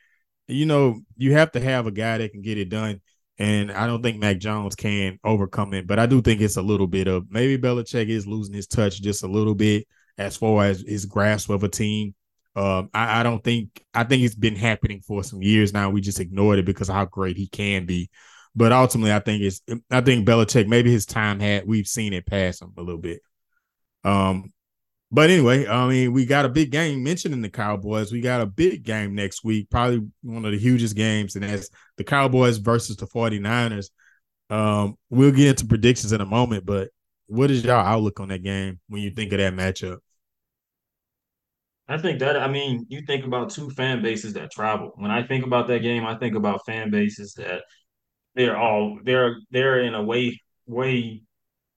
You 0.49 0.67
know, 0.67 1.01
you 1.17 1.33
have 1.35 1.53
to 1.53 1.61
have 1.61 1.87
a 1.87 1.91
guy 1.91 2.19
that 2.19 2.33
can 2.33 2.43
get 2.43 2.59
it 2.59 2.69
done. 2.69 3.01
And 3.38 3.73
I 3.73 3.87
don't 3.87 4.03
think 4.03 4.19
Mac 4.19 4.38
Jones 4.38 4.75
can 4.77 5.19
overcome 5.25 5.73
it, 5.75 5.87
but 5.87 5.99
I 5.99 6.07
do 6.07 6.21
think 6.21 6.41
it's 6.41 6.59
a 6.59 6.62
little 6.62 6.87
bit 6.87 7.09
of 7.09 7.31
maybe 7.31 7.61
Belichick 7.61 8.09
is 8.09 8.27
losing 8.27 8.55
his 8.55 8.67
touch 8.67 9.01
just 9.01 9.23
a 9.25 9.29
little 9.29 9.55
bit 9.55 9.87
as 10.19 10.37
far 10.37 10.65
as 10.67 10.83
his 10.87 11.07
grasp 11.07 11.49
of 11.51 11.65
a 11.65 11.69
team. 11.69 12.15
Um, 12.55 12.91
I, 12.93 13.21
I, 13.21 13.23
don't 13.23 13.43
think 13.43 13.83
I 13.95 14.05
think 14.05 14.23
it's 14.23 14.35
been 14.35 14.57
happening 14.57 15.01
for 15.01 15.25
some 15.25 15.43
years 15.43 15.73
now. 15.73 15.88
We 15.88 16.03
just 16.03 16.21
ignored 16.21 16.59
it 16.59 16.67
because 16.67 16.88
how 16.88 17.07
great 17.07 17.37
he 17.37 17.47
can 17.47 17.87
be. 17.87 18.11
But 18.55 18.73
ultimately, 18.73 19.12
I 19.12 19.21
think 19.21 19.43
it's 19.43 19.62
I 19.91 20.03
think 20.03 20.29
Belichick 20.29 20.67
maybe 20.67 20.93
his 20.93 21.07
time 21.07 21.41
had 21.41 21.67
we've 21.67 21.87
seen 21.87 22.12
it 22.12 22.27
pass 22.27 22.61
him 22.61 22.73
a 22.77 22.83
little 22.83 23.01
bit. 23.01 23.21
Um, 24.05 24.53
but 25.11 25.31
anyway, 25.31 25.67
I 25.67 25.88
mean, 25.88 26.12
we 26.12 26.27
got 26.27 26.45
a 26.45 26.51
big 26.51 26.71
game 26.71 27.03
mentioning 27.03 27.43
the 27.43 27.51
Cowboys. 27.51 28.12
We 28.12 28.21
got 28.21 28.41
a 28.41 28.47
big 28.47 28.83
game 28.83 29.15
next 29.15 29.45
week, 29.45 29.71
probably 29.71 30.07
one 30.23 30.45
of 30.45 30.53
the 30.53 30.59
hugest 30.59 30.97
games, 30.97 31.37
and 31.37 31.45
that's 31.45 31.69
the 31.97 32.05
Cowboys 32.05 32.59
versus 32.59 32.97
the 32.97 33.07
49ers. 33.07 33.91
Um, 34.49 34.97
we'll 35.11 35.33
get 35.33 35.49
into 35.49 35.67
predictions 35.67 36.12
in 36.12 36.21
a 36.21 36.27
moment, 36.27 36.65
but 36.67 36.88
what 37.27 37.51
is 37.51 37.65
y'all 37.65 37.87
outlook 37.87 38.21
on 38.21 38.29
that 38.29 38.43
game 38.43 38.81
when 38.88 39.03
you 39.03 39.11
think 39.11 39.33
of 39.33 39.38
that 39.38 39.55
matchup? 39.55 39.99
I 41.88 41.99
think 41.99 42.21
that 42.21 42.37
I 42.37 42.49
mean, 42.49 42.87
you 42.88 43.03
think 43.07 43.25
about 43.25 43.51
two 43.51 43.71
fan 43.71 44.03
bases 44.03 44.33
that 44.35 44.53
travel. 44.53 44.92
When 44.97 45.11
I 45.11 45.23
think 45.27 45.45
about 45.45 45.68
that 45.68 45.83
game, 45.83 46.07
I 46.07 46.16
think 46.16 46.37
about 46.37 46.64
fan 46.66 46.90
bases 46.90 47.35
that 47.35 47.62
they're 48.35 48.57
all 48.57 48.99
they're 49.05 49.37
they're 49.51 49.81
in 49.81 49.95
a 49.95 50.03
way 50.03 50.40
way 50.66 51.23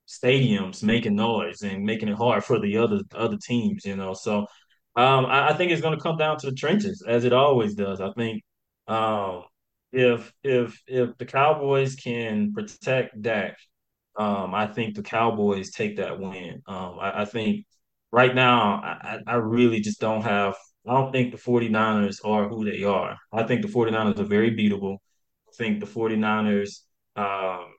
stadiums 0.07 0.83
making 0.83 1.15
noise 1.15 1.61
and 1.61 1.83
making 1.83 2.09
it 2.09 2.17
hard 2.17 2.43
for 2.43 2.59
the 2.59 2.77
other 2.77 3.01
other 3.13 3.37
teams, 3.37 3.85
you 3.85 3.95
know. 3.95 4.13
So 4.13 4.47
um, 4.95 5.25
I, 5.25 5.49
I, 5.49 5.53
think 5.53 5.71
it's 5.71 5.81
going 5.81 5.97
to 5.97 6.01
come 6.01 6.17
down 6.17 6.37
to 6.39 6.49
the 6.49 6.55
trenches 6.55 7.03
as 7.07 7.25
it 7.25 7.33
always 7.33 7.75
does. 7.75 7.99
I 7.99 8.11
think 8.13 8.43
um, 8.87 9.43
if 9.91 10.31
if 10.43 10.79
if 10.87 11.17
the 11.17 11.25
Cowboys 11.25 11.95
can 11.95 12.53
protect 12.53 13.21
Dak, 13.21 13.57
um, 14.17 14.53
I 14.53 14.67
think 14.67 14.95
the 14.95 15.03
Cowboys 15.03 15.71
take 15.71 15.97
that 15.97 16.19
win. 16.19 16.61
Um, 16.67 16.97
I, 16.99 17.23
I, 17.23 17.25
think 17.25 17.65
right 18.15 18.33
now 18.33 18.81
I, 18.83 19.19
I 19.27 19.35
really 19.35 19.81
just 19.81 19.99
don't 19.99 20.21
have 20.23 20.55
I 20.87 20.93
don't 20.93 21.11
think 21.11 21.31
the 21.31 21.37
49ers 21.37 22.17
are 22.23 22.47
who 22.47 22.63
they 22.63 22.83
are. 22.83 23.17
I 23.33 23.41
think 23.43 23.63
the 23.63 23.67
49ers 23.67 24.19
are 24.19 24.23
very 24.23 24.51
beatable 24.51 24.97
I 25.49 25.51
think 25.57 25.79
the 25.79 25.85
49ers, 25.85 26.81
um, 27.15 27.73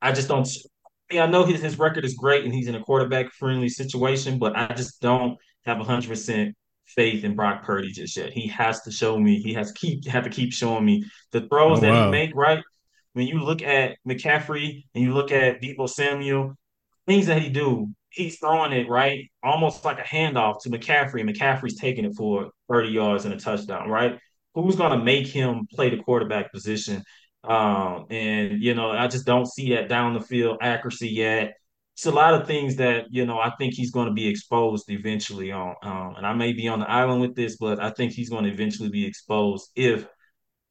I 0.00 0.12
just 0.12 0.28
don't. 0.28 0.48
yeah, 1.10 1.24
I 1.24 1.26
know 1.26 1.44
his, 1.44 1.62
his 1.62 1.78
record 1.78 2.04
is 2.04 2.14
great 2.14 2.44
and 2.44 2.54
he's 2.54 2.68
in 2.68 2.74
a 2.74 2.82
quarterback 2.82 3.32
friendly 3.32 3.68
situation, 3.68 4.38
but 4.38 4.56
I 4.56 4.72
just 4.74 5.00
don't 5.00 5.38
have 5.64 5.78
100% 5.78 6.52
faith 6.86 7.24
in 7.24 7.34
Brock 7.34 7.64
Purdy 7.64 7.90
just 7.90 8.16
yet. 8.16 8.32
He 8.32 8.46
has 8.48 8.82
to 8.82 8.90
show 8.90 9.18
me, 9.18 9.40
he 9.40 9.54
has 9.54 9.72
to 9.72 9.78
keep 9.78 10.06
have 10.06 10.24
to 10.24 10.30
keep 10.30 10.52
showing 10.52 10.84
me 10.84 11.04
the 11.32 11.42
throws 11.48 11.78
oh, 11.78 11.80
that 11.80 11.90
wow. 11.90 12.04
he 12.06 12.10
make, 12.10 12.34
right? 12.34 12.62
When 13.14 13.26
you 13.26 13.40
look 13.40 13.62
at 13.62 13.96
McCaffrey 14.06 14.84
and 14.94 15.04
you 15.04 15.14
look 15.14 15.32
at 15.32 15.62
Deebo 15.62 15.88
Samuel, 15.88 16.54
things 17.06 17.26
that 17.26 17.40
he 17.40 17.48
do, 17.48 17.88
he's 18.14 18.38
throwing 18.38 18.72
it 18.72 18.88
right, 18.88 19.30
almost 19.42 19.84
like 19.84 19.98
a 19.98 20.02
handoff 20.02 20.62
to 20.62 20.70
McCaffrey, 20.70 21.20
and 21.20 21.28
McCaffrey's 21.28 21.78
taking 21.78 22.04
it 22.04 22.14
for 22.16 22.50
30 22.68 22.88
yards 22.90 23.24
and 23.24 23.34
a 23.34 23.38
touchdown, 23.38 23.88
right? 23.88 24.18
who's 24.54 24.76
going 24.76 24.96
to 24.96 25.04
make 25.04 25.26
him 25.26 25.66
play 25.72 25.90
the 25.90 26.02
quarterback 26.02 26.52
position? 26.52 27.02
Um, 27.42 28.06
and 28.10 28.62
you 28.62 28.74
know, 28.74 28.90
I 28.90 29.08
just 29.08 29.26
don't 29.26 29.46
see 29.46 29.74
that 29.74 29.88
down 29.88 30.14
the 30.14 30.20
field 30.20 30.58
accuracy 30.62 31.08
yet. 31.08 31.54
It's 31.94 32.06
a 32.06 32.10
lot 32.10 32.34
of 32.34 32.46
things 32.46 32.76
that 32.76 33.06
you 33.10 33.26
know 33.26 33.38
I 33.38 33.52
think 33.58 33.74
he's 33.74 33.90
going 33.90 34.08
to 34.08 34.14
be 34.14 34.26
exposed 34.26 34.86
eventually 34.88 35.52
on. 35.52 35.74
Um, 35.82 36.14
and 36.16 36.26
I 36.26 36.32
may 36.32 36.52
be 36.52 36.68
on 36.68 36.80
the 36.80 36.90
island 36.90 37.20
with 37.20 37.34
this, 37.34 37.56
but 37.56 37.80
I 37.80 37.90
think 37.90 38.12
he's 38.12 38.30
going 38.30 38.44
to 38.44 38.50
eventually 38.50 38.88
be 38.88 39.06
exposed 39.06 39.70
if 39.76 40.06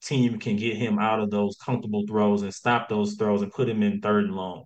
team 0.04 0.38
can 0.40 0.58
get 0.58 0.76
him 0.76 1.00
out 1.00 1.22
of 1.22 1.32
those 1.32 1.56
comfortable 1.64 2.06
throws 2.08 2.42
and 2.42 2.54
stop 2.54 2.90
those 2.90 3.16
throws 3.16 3.42
and 3.42 3.52
put 3.54 3.70
him 3.70 3.84
in 3.84 4.02
third 4.02 4.26
and 4.26 4.36
long. 4.36 4.66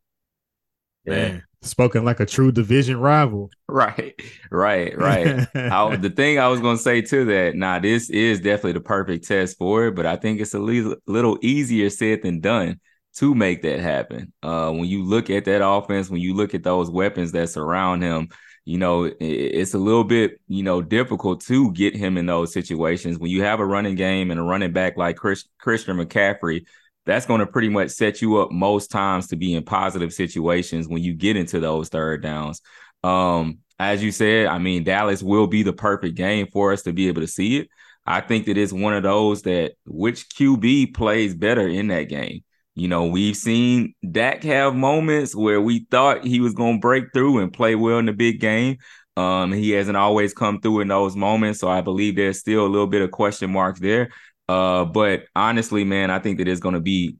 Man, 1.07 1.43
spoken 1.61 2.05
like 2.05 2.19
a 2.19 2.25
true 2.25 2.51
division 2.51 2.97
rival. 2.99 3.49
Right, 3.69 4.19
right, 4.49 4.97
right. 4.97 5.45
I, 5.53 5.95
the 5.97 6.09
thing 6.09 6.39
I 6.39 6.47
was 6.47 6.61
gonna 6.61 6.77
say 6.77 7.01
to 7.01 7.25
that, 7.25 7.55
now 7.55 7.79
this 7.79 8.09
is 8.09 8.39
definitely 8.39 8.71
the 8.73 8.79
perfect 8.79 9.27
test 9.27 9.57
for 9.57 9.87
it, 9.87 9.95
but 9.95 10.05
I 10.05 10.15
think 10.15 10.39
it's 10.39 10.53
a 10.53 10.59
little, 10.59 10.95
little 11.05 11.37
easier 11.41 11.89
said 11.89 12.21
than 12.23 12.39
done 12.39 12.79
to 13.17 13.35
make 13.35 13.63
that 13.63 13.79
happen. 13.79 14.31
Uh, 14.41 14.71
when 14.71 14.85
you 14.85 15.03
look 15.03 15.29
at 15.29 15.45
that 15.45 15.65
offense, 15.65 16.09
when 16.09 16.21
you 16.21 16.33
look 16.33 16.55
at 16.55 16.63
those 16.63 16.89
weapons 16.89 17.33
that 17.33 17.49
surround 17.49 18.03
him, 18.03 18.29
you 18.63 18.77
know, 18.77 19.03
it, 19.03 19.17
it's 19.19 19.73
a 19.73 19.79
little 19.79 20.03
bit, 20.03 20.39
you 20.47 20.63
know, 20.63 20.81
difficult 20.81 21.41
to 21.45 21.71
get 21.73 21.95
him 21.95 22.17
in 22.17 22.25
those 22.25 22.53
situations. 22.53 23.17
When 23.17 23.31
you 23.31 23.43
have 23.43 23.59
a 23.59 23.65
running 23.65 23.95
game 23.95 24.31
and 24.31 24.39
a 24.39 24.43
running 24.43 24.71
back 24.71 24.97
like 24.97 25.17
Chris, 25.17 25.45
Christian 25.59 25.97
McCaffrey, 25.97 26.65
that's 27.07 27.25
going 27.25 27.39
to 27.39 27.47
pretty 27.47 27.69
much 27.69 27.89
set 27.89 28.21
you 28.21 28.37
up 28.37 28.51
most 28.51 28.91
times 28.91 29.27
to 29.27 29.35
be 29.35 29.55
in 29.55 29.63
positive 29.63 30.13
situations 30.13 30.87
when 30.87 31.01
you 31.01 31.13
get 31.13 31.35
into 31.35 31.59
those 31.59 31.89
third 31.89 32.21
downs. 32.21 32.61
Um, 33.03 33.59
as 33.79 34.03
you 34.03 34.11
said, 34.11 34.47
I 34.47 34.57
mean, 34.57 34.83
Dallas 34.83 35.23
will 35.23 35.47
be 35.47 35.63
the 35.63 35.73
perfect 35.73 36.15
game 36.15 36.47
for 36.51 36.73
us 36.73 36.83
to 36.83 36.93
be 36.93 37.07
able 37.07 37.21
to 37.21 37.27
see 37.27 37.57
it. 37.57 37.69
I 38.05 38.21
think 38.21 38.45
that 38.45 38.57
it's 38.57 38.73
one 38.73 38.93
of 38.93 39.03
those 39.03 39.41
that 39.43 39.73
which 39.85 40.29
QB 40.29 40.93
plays 40.93 41.35
better 41.35 41.67
in 41.67 41.87
that 41.87 42.03
game. 42.03 42.43
You 42.75 42.87
know, 42.87 43.07
we've 43.07 43.35
seen 43.35 43.95
Dak 44.09 44.43
have 44.43 44.75
moments 44.75 45.35
where 45.35 45.59
we 45.59 45.87
thought 45.89 46.25
he 46.25 46.39
was 46.39 46.53
going 46.53 46.75
to 46.75 46.79
break 46.79 47.05
through 47.13 47.39
and 47.39 47.51
play 47.51 47.75
well 47.75 47.97
in 47.97 48.05
the 48.05 48.13
big 48.13 48.39
game. 48.39 48.77
Um, 49.17 49.51
he 49.51 49.71
hasn't 49.71 49.97
always 49.97 50.33
come 50.33 50.61
through 50.61 50.81
in 50.81 50.87
those 50.89 51.15
moments, 51.15 51.59
so 51.59 51.67
I 51.67 51.81
believe 51.81 52.15
there's 52.15 52.39
still 52.39 52.65
a 52.65 52.69
little 52.69 52.85
bit 52.85 53.01
of 53.01 53.09
question 53.09 53.51
marks 53.51 53.79
there. 53.79 54.09
Uh, 54.47 54.85
but 54.85 55.23
honestly, 55.35 55.83
man, 55.83 56.09
I 56.09 56.19
think 56.19 56.37
that 56.37 56.47
it's 56.47 56.59
going 56.59 56.75
to 56.75 56.81
be 56.81 57.17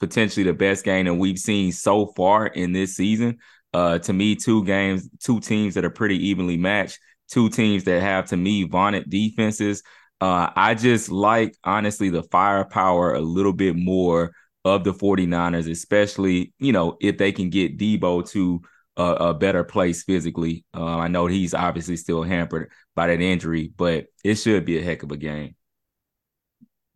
potentially 0.00 0.44
the 0.44 0.54
best 0.54 0.84
game 0.84 1.06
that 1.06 1.14
we've 1.14 1.38
seen 1.38 1.72
so 1.72 2.06
far 2.06 2.46
in 2.46 2.72
this 2.72 2.96
season. 2.96 3.38
Uh, 3.72 3.98
to 3.98 4.12
me, 4.12 4.36
two 4.36 4.64
games, 4.64 5.08
two 5.20 5.40
teams 5.40 5.74
that 5.74 5.84
are 5.84 5.90
pretty 5.90 6.28
evenly 6.28 6.56
matched, 6.56 6.98
two 7.30 7.48
teams 7.48 7.84
that 7.84 8.00
have, 8.00 8.26
to 8.26 8.36
me, 8.36 8.62
vaunted 8.64 9.10
defenses. 9.10 9.82
Uh, 10.20 10.50
I 10.54 10.74
just 10.74 11.10
like, 11.10 11.56
honestly, 11.64 12.08
the 12.08 12.22
firepower 12.22 13.14
a 13.14 13.20
little 13.20 13.52
bit 13.52 13.76
more 13.76 14.32
of 14.64 14.84
the 14.84 14.92
49ers, 14.92 15.70
especially, 15.70 16.54
you 16.58 16.72
know, 16.72 16.96
if 17.00 17.18
they 17.18 17.32
can 17.32 17.50
get 17.50 17.76
Deebo 17.76 18.28
to 18.30 18.62
a, 18.96 19.02
a 19.02 19.34
better 19.34 19.64
place 19.64 20.02
physically. 20.04 20.64
Uh, 20.74 20.98
I 20.98 21.08
know 21.08 21.26
he's 21.26 21.54
obviously 21.54 21.96
still 21.96 22.22
hampered 22.22 22.70
by 22.94 23.08
that 23.08 23.20
injury, 23.20 23.72
but 23.76 24.06
it 24.22 24.36
should 24.36 24.64
be 24.64 24.78
a 24.78 24.82
heck 24.82 25.02
of 25.02 25.10
a 25.10 25.16
game. 25.16 25.56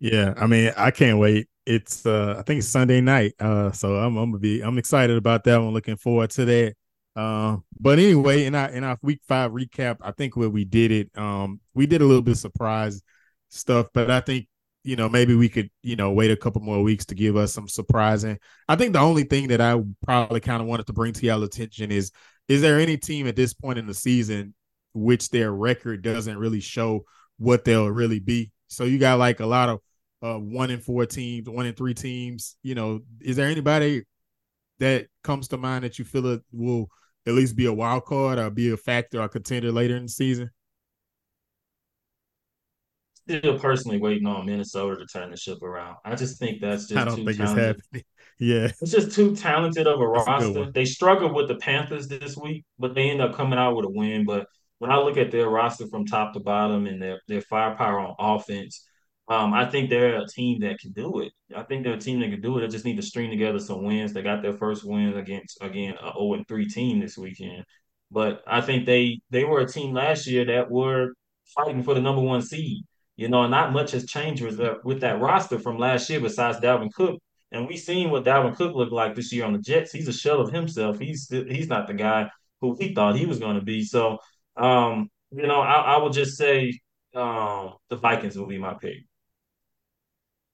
Yeah, 0.00 0.34
I 0.36 0.46
mean, 0.46 0.72
I 0.76 0.90
can't 0.90 1.18
wait. 1.18 1.48
It's 1.66 2.06
uh 2.06 2.36
I 2.38 2.42
think 2.42 2.58
it's 2.60 2.68
Sunday 2.68 3.00
night. 3.00 3.34
Uh 3.38 3.72
so 3.72 3.96
I'm 3.96 4.16
I'm 4.16 4.30
gonna 4.30 4.38
be 4.38 4.60
I'm 4.62 4.78
excited 4.78 5.16
about 5.16 5.44
that 5.44 5.58
one, 5.58 5.72
looking 5.74 5.96
forward 5.96 6.30
to 6.30 6.44
that. 6.46 6.74
Uh, 7.16 7.56
but 7.80 7.98
anyway, 7.98 8.44
in 8.44 8.54
our 8.54 8.68
in 8.70 8.84
our 8.84 8.96
week 9.02 9.20
five 9.26 9.50
recap, 9.50 9.96
I 10.00 10.12
think 10.12 10.36
where 10.36 10.48
we 10.48 10.64
did 10.64 10.92
it, 10.92 11.18
um, 11.18 11.60
we 11.74 11.86
did 11.86 12.00
a 12.00 12.04
little 12.06 12.22
bit 12.22 12.32
of 12.32 12.38
surprise 12.38 13.02
stuff, 13.48 13.88
but 13.92 14.08
I 14.10 14.20
think 14.20 14.46
you 14.84 14.94
know 14.96 15.08
maybe 15.08 15.34
we 15.34 15.48
could 15.48 15.68
you 15.82 15.96
know 15.96 16.12
wait 16.12 16.30
a 16.30 16.36
couple 16.36 16.62
more 16.62 16.80
weeks 16.82 17.04
to 17.06 17.14
give 17.16 17.36
us 17.36 17.52
some 17.52 17.66
surprising. 17.68 18.38
I 18.68 18.76
think 18.76 18.92
the 18.92 19.00
only 19.00 19.24
thing 19.24 19.48
that 19.48 19.60
I 19.60 19.82
probably 20.04 20.40
kind 20.40 20.62
of 20.62 20.68
wanted 20.68 20.86
to 20.86 20.92
bring 20.92 21.12
to 21.14 21.26
y'all 21.26 21.42
attention 21.42 21.90
is 21.90 22.12
is 22.46 22.62
there 22.62 22.78
any 22.78 22.96
team 22.96 23.26
at 23.26 23.36
this 23.36 23.52
point 23.52 23.78
in 23.78 23.86
the 23.86 23.94
season 23.94 24.54
which 24.94 25.30
their 25.30 25.52
record 25.52 26.02
doesn't 26.02 26.38
really 26.38 26.60
show 26.60 27.04
what 27.38 27.64
they'll 27.64 27.88
really 27.90 28.20
be? 28.20 28.52
So 28.68 28.84
you 28.84 28.98
got 28.98 29.18
like 29.18 29.40
a 29.40 29.46
lot 29.46 29.68
of 29.68 29.80
uh, 30.22 30.38
one 30.38 30.70
in 30.70 30.80
four 30.80 31.06
teams, 31.06 31.48
one 31.48 31.66
in 31.66 31.74
three 31.74 31.94
teams. 31.94 32.56
You 32.62 32.74
know, 32.74 33.00
is 33.20 33.36
there 33.36 33.48
anybody 33.48 34.04
that 34.78 35.06
comes 35.22 35.48
to 35.48 35.56
mind 35.56 35.84
that 35.84 35.98
you 35.98 36.04
feel 36.04 36.26
it 36.26 36.42
will 36.52 36.88
at 37.26 37.34
least 37.34 37.56
be 37.56 37.66
a 37.66 37.72
wild 37.72 38.04
card 38.04 38.38
or 38.38 38.50
be 38.50 38.70
a 38.70 38.76
factor 38.76 39.20
or 39.20 39.28
contender 39.28 39.72
later 39.72 39.96
in 39.96 40.04
the 40.04 40.08
season? 40.08 40.50
Still 43.28 43.58
personally 43.58 43.98
waiting 43.98 44.26
on 44.26 44.46
Minnesota 44.46 44.96
to 44.96 45.06
turn 45.06 45.30
the 45.30 45.36
ship 45.36 45.62
around. 45.62 45.96
I 46.04 46.14
just 46.14 46.38
think 46.38 46.62
that's 46.62 46.86
just 46.86 46.96
I 46.96 47.04
don't 47.04 47.24
think 47.24 47.36
talented. 47.36 47.76
it's 47.76 47.86
happening. 47.92 48.04
Yeah. 48.40 48.70
It's 48.80 48.92
just 48.92 49.12
too 49.16 49.34
talented 49.34 49.88
of 49.88 50.00
a 50.00 50.04
that's 50.26 50.28
roster. 50.28 50.62
A 50.62 50.72
they 50.72 50.84
struggled 50.84 51.34
with 51.34 51.48
the 51.48 51.56
Panthers 51.56 52.06
this 52.06 52.36
week, 52.36 52.64
but 52.78 52.94
they 52.94 53.10
end 53.10 53.20
up 53.20 53.34
coming 53.34 53.58
out 53.58 53.74
with 53.74 53.84
a 53.84 53.90
win. 53.90 54.24
But 54.24 54.46
when 54.78 54.92
I 54.92 54.98
look 54.98 55.16
at 55.16 55.32
their 55.32 55.48
roster 55.48 55.88
from 55.88 56.06
top 56.06 56.34
to 56.34 56.40
bottom 56.40 56.86
and 56.86 57.02
their, 57.02 57.20
their 57.26 57.40
firepower 57.42 57.98
on 57.98 58.14
offense, 58.18 58.87
um, 59.28 59.52
I 59.52 59.70
think 59.70 59.90
they're 59.90 60.20
a 60.20 60.26
team 60.26 60.60
that 60.60 60.78
can 60.78 60.92
do 60.92 61.20
it. 61.20 61.32
I 61.54 61.62
think 61.62 61.84
they're 61.84 61.94
a 61.94 61.98
team 61.98 62.20
that 62.20 62.30
can 62.30 62.40
do 62.40 62.56
it. 62.58 62.62
They 62.62 62.68
just 62.68 62.84
need 62.84 62.96
to 62.96 63.02
string 63.02 63.30
together 63.30 63.58
some 63.58 63.84
wins. 63.84 64.12
They 64.12 64.22
got 64.22 64.42
their 64.42 64.56
first 64.56 64.84
win 64.84 65.16
against 65.18 65.58
again 65.60 65.94
a 66.02 66.12
0 66.12 66.34
and 66.34 66.48
3 66.48 66.66
team 66.66 67.00
this 67.00 67.18
weekend. 67.18 67.64
But 68.10 68.42
I 68.46 68.60
think 68.62 68.86
they 68.86 69.20
they 69.30 69.44
were 69.44 69.60
a 69.60 69.68
team 69.68 69.92
last 69.94 70.26
year 70.26 70.44
that 70.46 70.70
were 70.70 71.12
fighting 71.54 71.82
for 71.82 71.94
the 71.94 72.00
number 72.00 72.22
one 72.22 72.42
seed. 72.42 72.84
You 73.16 73.28
know, 73.28 73.46
not 73.48 73.72
much 73.72 73.90
has 73.92 74.06
changed 74.06 74.42
with, 74.42 74.60
with 74.84 75.00
that 75.00 75.20
roster 75.20 75.58
from 75.58 75.78
last 75.78 76.08
year 76.08 76.20
besides 76.20 76.60
Dalvin 76.60 76.92
Cook 76.92 77.20
And 77.50 77.66
we've 77.66 77.78
seen 77.80 78.10
what 78.10 78.24
Dalvin 78.24 78.54
Cook 78.56 78.74
looked 78.76 78.92
like 78.92 79.14
this 79.14 79.32
year 79.32 79.44
on 79.44 79.52
the 79.52 79.58
Jets. 79.58 79.92
He's 79.92 80.08
a 80.08 80.12
shell 80.12 80.40
of 80.40 80.52
himself. 80.52 80.98
He's 80.98 81.28
he's 81.28 81.68
not 81.68 81.86
the 81.86 81.94
guy 81.94 82.30
who 82.60 82.76
we 82.78 82.94
thought 82.94 83.16
he 83.16 83.26
was 83.26 83.38
going 83.40 83.56
to 83.56 83.62
be. 83.64 83.84
So, 83.84 84.18
um, 84.56 85.10
you 85.30 85.46
know, 85.46 85.60
I, 85.60 85.94
I 85.96 86.02
would 86.02 86.12
just 86.12 86.36
say 86.38 86.78
um, 87.14 87.74
the 87.90 87.96
Vikings 87.96 88.36
will 88.38 88.46
be 88.46 88.58
my 88.58 88.74
pick. 88.74 88.98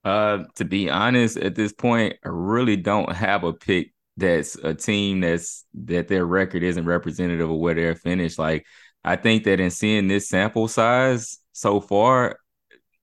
Uh, 0.04 0.44
to 0.56 0.64
be 0.64 0.90
honest, 0.90 1.38
at 1.38 1.54
this 1.54 1.72
point, 1.72 2.14
I 2.24 2.28
really 2.28 2.76
don't 2.76 3.10
have 3.12 3.44
a 3.44 3.52
pick 3.52 3.92
that's 4.16 4.54
a 4.56 4.74
team 4.74 5.20
that's 5.20 5.64
that 5.74 6.08
their 6.08 6.24
record 6.24 6.62
isn't 6.62 6.84
representative 6.84 7.50
of 7.50 7.56
where 7.56 7.74
they're 7.74 7.96
finished. 7.96 8.38
Like, 8.38 8.66
I 9.02 9.16
think 9.16 9.44
that 9.44 9.60
in 9.60 9.70
seeing 9.70 10.08
this 10.08 10.28
sample 10.28 10.68
size 10.68 11.38
so 11.52 11.80
far, 11.80 12.38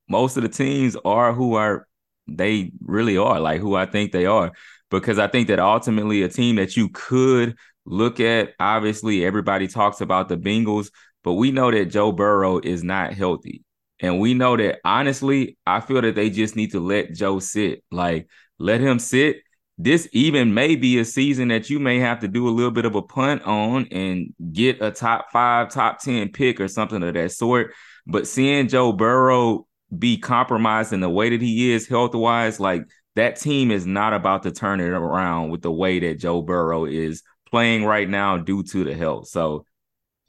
most 0.08 0.38
of 0.38 0.44
the 0.44 0.50
teams 0.50 0.96
are 1.04 1.34
who 1.34 1.56
are 1.56 1.88
they 2.28 2.72
really 2.82 3.18
are, 3.18 3.40
like 3.40 3.62
who 3.62 3.76
I 3.76 3.86
think 3.86 4.12
they 4.12 4.26
are. 4.26 4.52
Because 4.90 5.20
I 5.20 5.28
think 5.28 5.48
that 5.48 5.60
ultimately 5.60 6.22
a 6.22 6.30
team 6.30 6.58
that 6.58 6.76
you 6.76 6.90
could 6.90 7.56
look 7.86 8.20
at, 8.20 8.54
obviously, 8.60 9.26
everybody 9.26 9.68
talks 9.68 10.02
about 10.02 10.30
the 10.30 10.38
Bengals, 10.38 10.92
but 11.24 11.34
we 11.34 11.52
know 11.52 11.72
that 11.72 11.86
Joe 11.86 12.12
Burrow 12.12 12.60
is 12.60 12.84
not 12.84 13.14
healthy. 13.14 13.64
And 14.02 14.20
we 14.20 14.34
know 14.34 14.58
that 14.58 14.80
honestly, 14.84 15.58
I 15.66 15.80
feel 15.80 16.02
that 16.02 16.16
they 16.16 16.30
just 16.30 16.56
need 16.56 16.72
to 16.72 16.80
let 16.80 17.14
Joe 17.14 17.40
sit. 17.40 17.84
Like, 17.92 18.28
let 18.58 18.82
him 18.82 19.00
sit. 19.00 19.38
This 19.78 20.08
even 20.12 20.54
may 20.54 20.76
be 20.76 21.00
a 21.00 21.06
season 21.06 21.48
that 21.48 21.70
you 21.70 21.80
may 21.80 22.00
have 22.00 22.20
to 22.20 22.28
do 22.28 22.48
a 22.48 22.52
little 22.52 22.72
bit 22.72 22.86
of 22.86 22.96
a 22.96 23.02
punt 23.02 23.44
on 23.44 23.88
and 23.92 24.34
get 24.52 24.82
a 24.82 24.92
top 24.92 25.32
five, 25.32 25.70
top 25.70 26.02
10 26.02 26.30
pick 26.30 26.60
or 26.60 26.68
something 26.68 27.02
of 27.02 27.14
that 27.14 27.32
sort. 27.32 27.74
But 28.06 28.28
seeing 28.28 28.68
Joe 28.68 28.92
Burrow 28.92 29.68
be 29.98 30.18
compromised 30.18 30.94
in 30.94 31.00
the 31.00 31.10
way 31.10 31.30
that 31.30 31.42
he 31.42 31.72
is 31.72 31.88
health 31.88 32.16
wise, 32.16 32.60
like 32.60 32.84
that 33.16 33.38
team 33.38 33.72
is 33.72 33.86
not 33.86 34.14
about 34.14 34.44
to 34.44 34.52
turn 34.52 34.80
it 34.80 34.90
around 34.90 35.50
with 35.50 35.62
the 35.62 35.72
way 35.72 36.00
that 36.00 36.20
Joe 36.20 36.42
Burrow 36.42 36.86
is 36.86 37.24
playing 37.50 37.86
right 37.86 38.10
now 38.10 38.38
due 38.38 38.64
to 38.64 38.84
the 38.84 38.96
health. 38.96 39.28
So, 39.28 39.66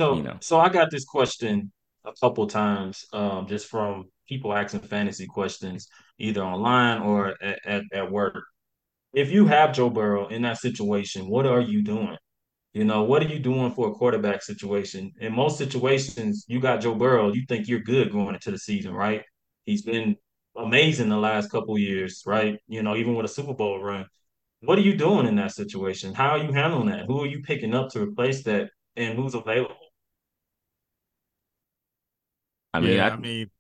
so 0.01 0.17
you 0.17 0.23
know, 0.23 0.37
so 0.41 0.59
I 0.59 0.69
got 0.69 0.91
this 0.91 1.05
question 1.05 1.73
a 2.05 2.12
couple 2.21 2.47
times, 2.47 3.05
um, 3.12 3.47
just 3.47 3.67
from 3.67 4.07
people 4.29 4.53
asking 4.53 4.81
fantasy 4.81 5.27
questions, 5.27 5.88
either 6.19 6.43
online 6.43 7.03
or 7.03 7.35
at, 7.43 7.59
at, 7.65 7.83
at 7.93 8.11
work. 8.11 8.45
If 9.12 9.31
you 9.31 9.47
have 9.47 9.75
Joe 9.75 9.91
Burrow 9.91 10.29
in 10.29 10.43
that 10.43 10.59
situation, 10.59 11.29
what 11.29 11.47
are 11.47 11.61
you 11.61 11.83
doing? 11.83 12.17
You 12.73 12.85
know, 12.85 13.03
what 13.03 13.23
are 13.23 13.29
you 13.29 13.38
doing 13.38 13.73
for 13.73 13.88
a 13.88 13.93
quarterback 13.93 14.43
situation? 14.43 15.12
In 15.21 15.35
most 15.35 15.59
situations, 15.59 16.47
you 16.49 16.59
got 16.59 16.81
Joe 16.81 16.95
Burrow, 16.95 17.33
you 17.33 17.45
think 17.47 17.69
you're 17.69 17.81
good 17.81 18.11
going 18.11 18.35
into 18.35 18.51
the 18.51 18.59
season, 18.59 18.95
right? 18.95 19.23
He's 19.67 19.83
been 19.83 20.17
amazing 20.57 21.11
the 21.11 21.19
last 21.19 21.51
couple 21.51 21.77
years, 21.79 22.23
right? 22.25 22.59
You 22.69 22.83
know, 22.83 22.97
even 22.97 23.15
with 23.15 23.27
a 23.27 23.29
Super 23.29 23.53
Bowl 23.55 23.83
run. 23.83 24.07
What 24.61 24.79
are 24.79 24.83
you 24.83 24.97
doing 24.97 25.27
in 25.27 25.37
that 25.37 25.53
situation? 25.53 26.15
How 26.15 26.31
are 26.31 26.38
you 26.38 26.53
handling 26.53 26.88
that? 26.88 27.07
Who 27.07 27.23
are 27.23 27.27
you 27.27 27.43
picking 27.43 27.75
up 27.75 27.91
to 27.91 28.01
replace 28.01 28.43
that 28.45 28.71
and 28.97 29.19
who's 29.19 29.35
available? 29.35 29.77
I 32.73 32.81
mean, 32.81 32.97
yeah, 32.97 33.09
I, 33.09 33.11
I 33.11 33.17
mean, 33.17 33.51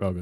oh. 0.00 0.14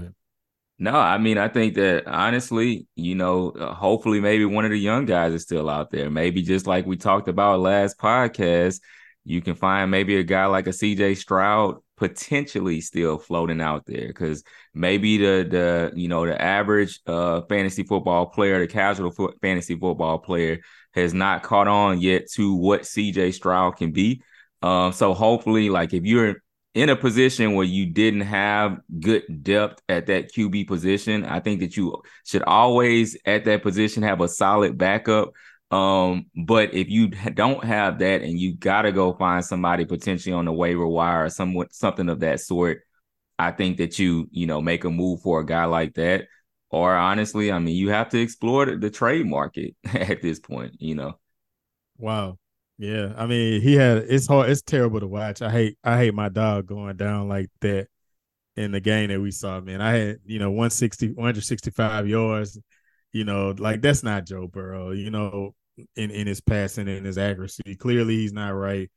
No, 0.79 0.92
I 0.92 1.18
mean, 1.18 1.38
I 1.38 1.49
think 1.49 1.75
that 1.75 2.07
honestly, 2.09 2.87
you 2.97 3.14
know, 3.14 3.51
uh, 3.51 3.75
hopefully 3.75 4.20
maybe 4.20 4.44
one 4.44 4.64
of 4.64 4.73
the 4.73 4.79
young 4.79 5.05
guys 5.05 5.33
is 5.33 5.42
still 5.42 5.70
out 5.70 5.90
there. 5.92 6.11
Maybe 6.11 6.42
just 6.42 6.66
like 6.66 6.85
we 6.85 6.97
talked 6.97 7.29
about 7.29 7.61
last 7.61 7.97
podcast, 7.99 8.81
you 9.25 9.40
can 9.40 9.55
find 9.55 9.90
maybe 9.90 10.16
a 10.16 10.25
guy 10.25 10.47
like 10.47 10.66
a 10.66 10.73
CJ 10.73 11.14
Stroud 11.14 11.77
potentially 11.97 12.81
still 12.81 13.18
floating 13.18 13.61
out 13.61 13.87
there 13.87 14.09
because 14.09 14.42
maybe 14.75 15.16
the 15.16 15.47
the 15.49 15.92
you 15.94 16.09
know 16.09 16.27
the 16.27 16.40
average 16.40 17.01
uh 17.07 17.42
fantasy 17.42 17.85
football 17.85 18.27
player, 18.27 18.59
the 18.59 18.66
casual 18.66 19.12
fo- 19.12 19.33
fantasy 19.40 19.77
football 19.79 20.18
player 20.18 20.59
has 20.94 21.14
not 21.14 21.44
caught 21.44 21.68
on 21.68 22.01
yet 22.01 22.29
to 22.33 22.53
what 22.55 22.83
CJ 22.83 23.33
Stroud 23.33 23.77
can 23.77 23.92
be. 23.92 24.23
Um, 24.61 24.92
so 24.92 25.14
hopefully, 25.14 25.70
like 25.70 25.94
if 25.94 26.05
you're 26.05 26.42
in 26.74 26.88
a 26.88 26.96
position 26.96 27.54
where 27.54 27.64
you 27.64 27.87
didn't 27.87 28.22
have 28.22 28.80
good 29.00 29.42
depth 29.42 29.80
at 29.88 30.06
that 30.06 30.32
QB 30.32 30.66
position, 30.66 31.24
I 31.24 31.38
think 31.38 31.60
that 31.60 31.76
you 31.76 32.02
should 32.24 32.42
always 32.42 33.16
at 33.24 33.44
that 33.44 33.62
position 33.62 34.02
have 34.02 34.20
a 34.20 34.28
solid 34.28 34.76
backup. 34.76 35.32
Um, 35.70 36.26
but 36.37 36.74
if 36.74 36.90
you 36.90 37.08
don't 37.08 37.64
have 37.64 38.00
that 38.00 38.22
and 38.22 38.38
you 38.38 38.54
got 38.56 38.82
to 38.82 38.92
go 38.92 39.14
find 39.14 39.44
somebody 39.44 39.84
potentially 39.84 40.32
on 40.32 40.44
the 40.44 40.52
waiver 40.52 40.87
wire 40.87 41.24
or 41.24 41.30
somewhat 41.30 41.72
something 41.72 42.08
of 42.08 42.20
that 42.20 42.40
sort, 42.40 42.82
I 43.38 43.52
think 43.52 43.78
that 43.78 43.98
you, 43.98 44.28
you 44.30 44.46
know, 44.46 44.60
make 44.60 44.84
a 44.84 44.90
move 44.90 45.22
for 45.22 45.40
a 45.40 45.46
guy 45.46 45.64
like 45.64 45.94
that. 45.94 46.26
Or 46.70 46.94
honestly, 46.94 47.52
I 47.52 47.60
mean, 47.60 47.76
you 47.76 47.90
have 47.90 48.08
to 48.10 48.20
explore 48.20 48.66
the, 48.66 48.76
the 48.76 48.90
trade 48.90 49.26
market 49.26 49.76
at 49.84 50.22
this 50.22 50.40
point, 50.40 50.74
you 50.80 50.96
know. 50.96 51.18
Wow. 51.98 52.38
Yeah, 52.76 53.12
I 53.16 53.26
mean, 53.26 53.60
he 53.62 53.74
had 53.74 53.98
it's 53.98 54.26
hard. 54.26 54.50
It's 54.50 54.62
terrible 54.62 55.00
to 55.00 55.06
watch. 55.06 55.42
I 55.42 55.50
hate 55.50 55.78
I 55.84 55.96
hate 55.98 56.14
my 56.14 56.28
dog 56.28 56.66
going 56.66 56.96
down 56.96 57.28
like 57.28 57.48
that 57.60 57.88
in 58.56 58.72
the 58.72 58.80
game 58.80 59.10
that 59.10 59.20
we 59.20 59.30
saw. 59.30 59.60
Man, 59.60 59.80
I 59.80 59.92
had 59.96 60.18
you 60.26 60.38
know 60.40 60.50
160 60.50 61.12
165 61.12 62.08
yards. 62.08 62.58
You 63.12 63.24
know, 63.24 63.54
like 63.58 63.80
that's 63.82 64.02
not 64.02 64.26
Joe 64.26 64.48
Burrow. 64.48 64.90
You 64.92 65.10
know, 65.10 65.54
in 65.96 66.10
in 66.10 66.26
his 66.26 66.40
passing 66.40 66.88
and 66.88 67.06
his 67.06 67.18
accuracy, 67.18 67.76
clearly 67.76 68.16
he's 68.16 68.32
not 68.32 68.50
right. 68.50 68.90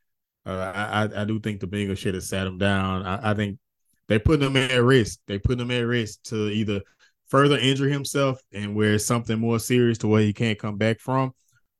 Uh, 0.45 0.71
I 0.75 1.21
I 1.21 1.25
do 1.25 1.39
think 1.39 1.59
the 1.59 1.67
Bengals 1.67 1.97
should 1.99 2.15
have 2.15 2.23
sat 2.23 2.47
him 2.47 2.57
down. 2.57 3.05
I, 3.05 3.31
I 3.31 3.33
think 3.35 3.59
they 4.07 4.19
put 4.19 4.41
him 4.41 4.55
at 4.57 4.83
risk. 4.83 5.19
They 5.27 5.39
put 5.39 5.59
him 5.59 5.71
at 5.71 5.81
risk 5.81 6.23
to 6.25 6.49
either 6.49 6.81
further 7.27 7.57
injure 7.57 7.89
himself 7.89 8.39
and 8.53 8.75
where 8.75 8.97
something 8.99 9.39
more 9.39 9.59
serious 9.59 9.97
to 9.99 10.07
where 10.07 10.21
he 10.21 10.33
can't 10.33 10.57
come 10.59 10.77
back 10.77 10.99
from, 10.99 11.33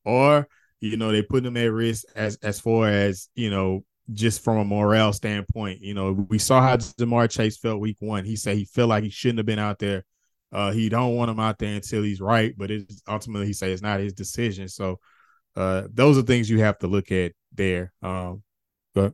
or 0.06 0.48
you 0.80 0.98
know, 0.98 1.12
they 1.12 1.22
put 1.22 1.46
him 1.46 1.58
at 1.58 1.72
risk 1.72 2.06
as 2.16 2.38
as 2.44 2.60
far 2.60 2.88
as 2.88 3.30
you 3.36 3.50
know, 3.50 3.84
just 4.14 4.44
from 4.44 4.58
a 4.58 4.66
morale 4.66 5.14
standpoint. 5.14 5.82
You 5.82 5.94
know, 5.94 6.12
we 6.12 6.40
saw 6.40 6.62
how 6.62 6.78
Ja'Marr 6.78 7.30
Chase 7.30 7.58
felt 7.58 7.80
week 7.80 7.98
one. 8.00 8.26
He 8.26 8.36
said 8.36 8.58
he 8.58 8.66
felt 8.66 8.90
like 8.90 9.04
he 9.04 9.10
shouldn't 9.10 9.40
have 9.40 9.46
been 9.46 9.60
out 9.60 9.80
there. 9.80 10.06
Uh, 10.52 10.72
he 10.72 10.90
don't 10.90 11.16
want 11.16 11.32
him 11.32 11.40
out 11.40 11.58
there 11.58 11.76
until 11.76 12.04
he's 12.04 12.22
right, 12.22 12.54
but 12.58 12.72
it's 12.72 13.02
ultimately 13.08 13.48
he 13.48 13.54
say 13.54 13.72
it's 13.72 13.82
not 13.82 14.00
his 14.00 14.14
decision. 14.14 14.68
So 14.68 15.00
uh, 15.56 15.88
those 15.92 16.18
are 16.18 16.22
things 16.22 16.50
you 16.50 16.60
have 16.60 16.78
to 16.80 16.88
look 16.88 17.12
at 17.12 17.34
there. 17.54 17.92
Um, 18.02 18.44
but 18.94 19.14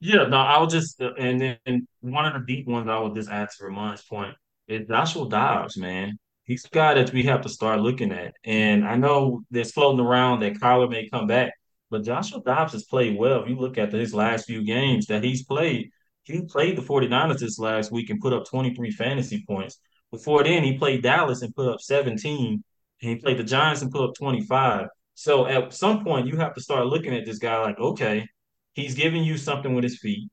yeah, 0.00 0.24
no, 0.24 0.38
I'll 0.38 0.66
just 0.66 1.00
and 1.00 1.40
then 1.40 1.86
one 2.00 2.26
of 2.26 2.32
the 2.32 2.46
deep 2.46 2.66
ones 2.66 2.88
I 2.88 2.98
would 2.98 3.14
just 3.14 3.28
add 3.28 3.50
to 3.50 3.64
Ramon's 3.64 4.02
point 4.02 4.34
is 4.68 4.88
Joshua 4.88 5.28
Dobbs, 5.28 5.76
man 5.76 6.18
he's 6.46 6.64
a 6.64 6.68
guy 6.68 6.94
that 6.94 7.12
we 7.12 7.24
have 7.24 7.42
to 7.42 7.48
start 7.48 7.80
looking 7.80 8.12
at. 8.12 8.34
And 8.44 8.86
I 8.86 8.96
know 8.96 9.42
there's 9.50 9.72
floating 9.72 10.04
around 10.04 10.40
that 10.40 10.54
Kyler 10.54 10.90
may 10.90 11.08
come 11.08 11.26
back, 11.26 11.52
but 11.90 12.04
Joshua 12.04 12.40
Dobbs 12.44 12.72
has 12.72 12.84
played 12.84 13.18
well. 13.18 13.42
If 13.42 13.48
you 13.48 13.56
look 13.56 13.78
at 13.78 13.92
his 13.92 14.14
last 14.14 14.46
few 14.46 14.64
games 14.64 15.06
that 15.06 15.22
he's 15.22 15.44
played, 15.44 15.90
he 16.22 16.42
played 16.42 16.76
the 16.76 16.82
49ers 16.82 17.38
this 17.38 17.58
last 17.58 17.92
week 17.92 18.10
and 18.10 18.20
put 18.20 18.32
up 18.32 18.46
23 18.46 18.90
fantasy 18.92 19.44
points. 19.46 19.78
Before 20.10 20.42
then, 20.42 20.64
he 20.64 20.78
played 20.78 21.02
Dallas 21.02 21.42
and 21.42 21.54
put 21.54 21.68
up 21.68 21.80
17, 21.80 22.62
and 23.02 23.10
he 23.10 23.16
played 23.16 23.38
the 23.38 23.44
Giants 23.44 23.82
and 23.82 23.92
put 23.92 24.08
up 24.08 24.14
25. 24.14 24.88
So 25.14 25.46
at 25.46 25.72
some 25.72 26.04
point, 26.04 26.26
you 26.26 26.36
have 26.36 26.54
to 26.54 26.60
start 26.60 26.86
looking 26.86 27.14
at 27.14 27.24
this 27.24 27.38
guy 27.38 27.60
like, 27.62 27.78
okay, 27.78 28.26
he's 28.74 28.94
giving 28.94 29.24
you 29.24 29.36
something 29.36 29.74
with 29.74 29.84
his 29.84 29.98
feet. 29.98 30.28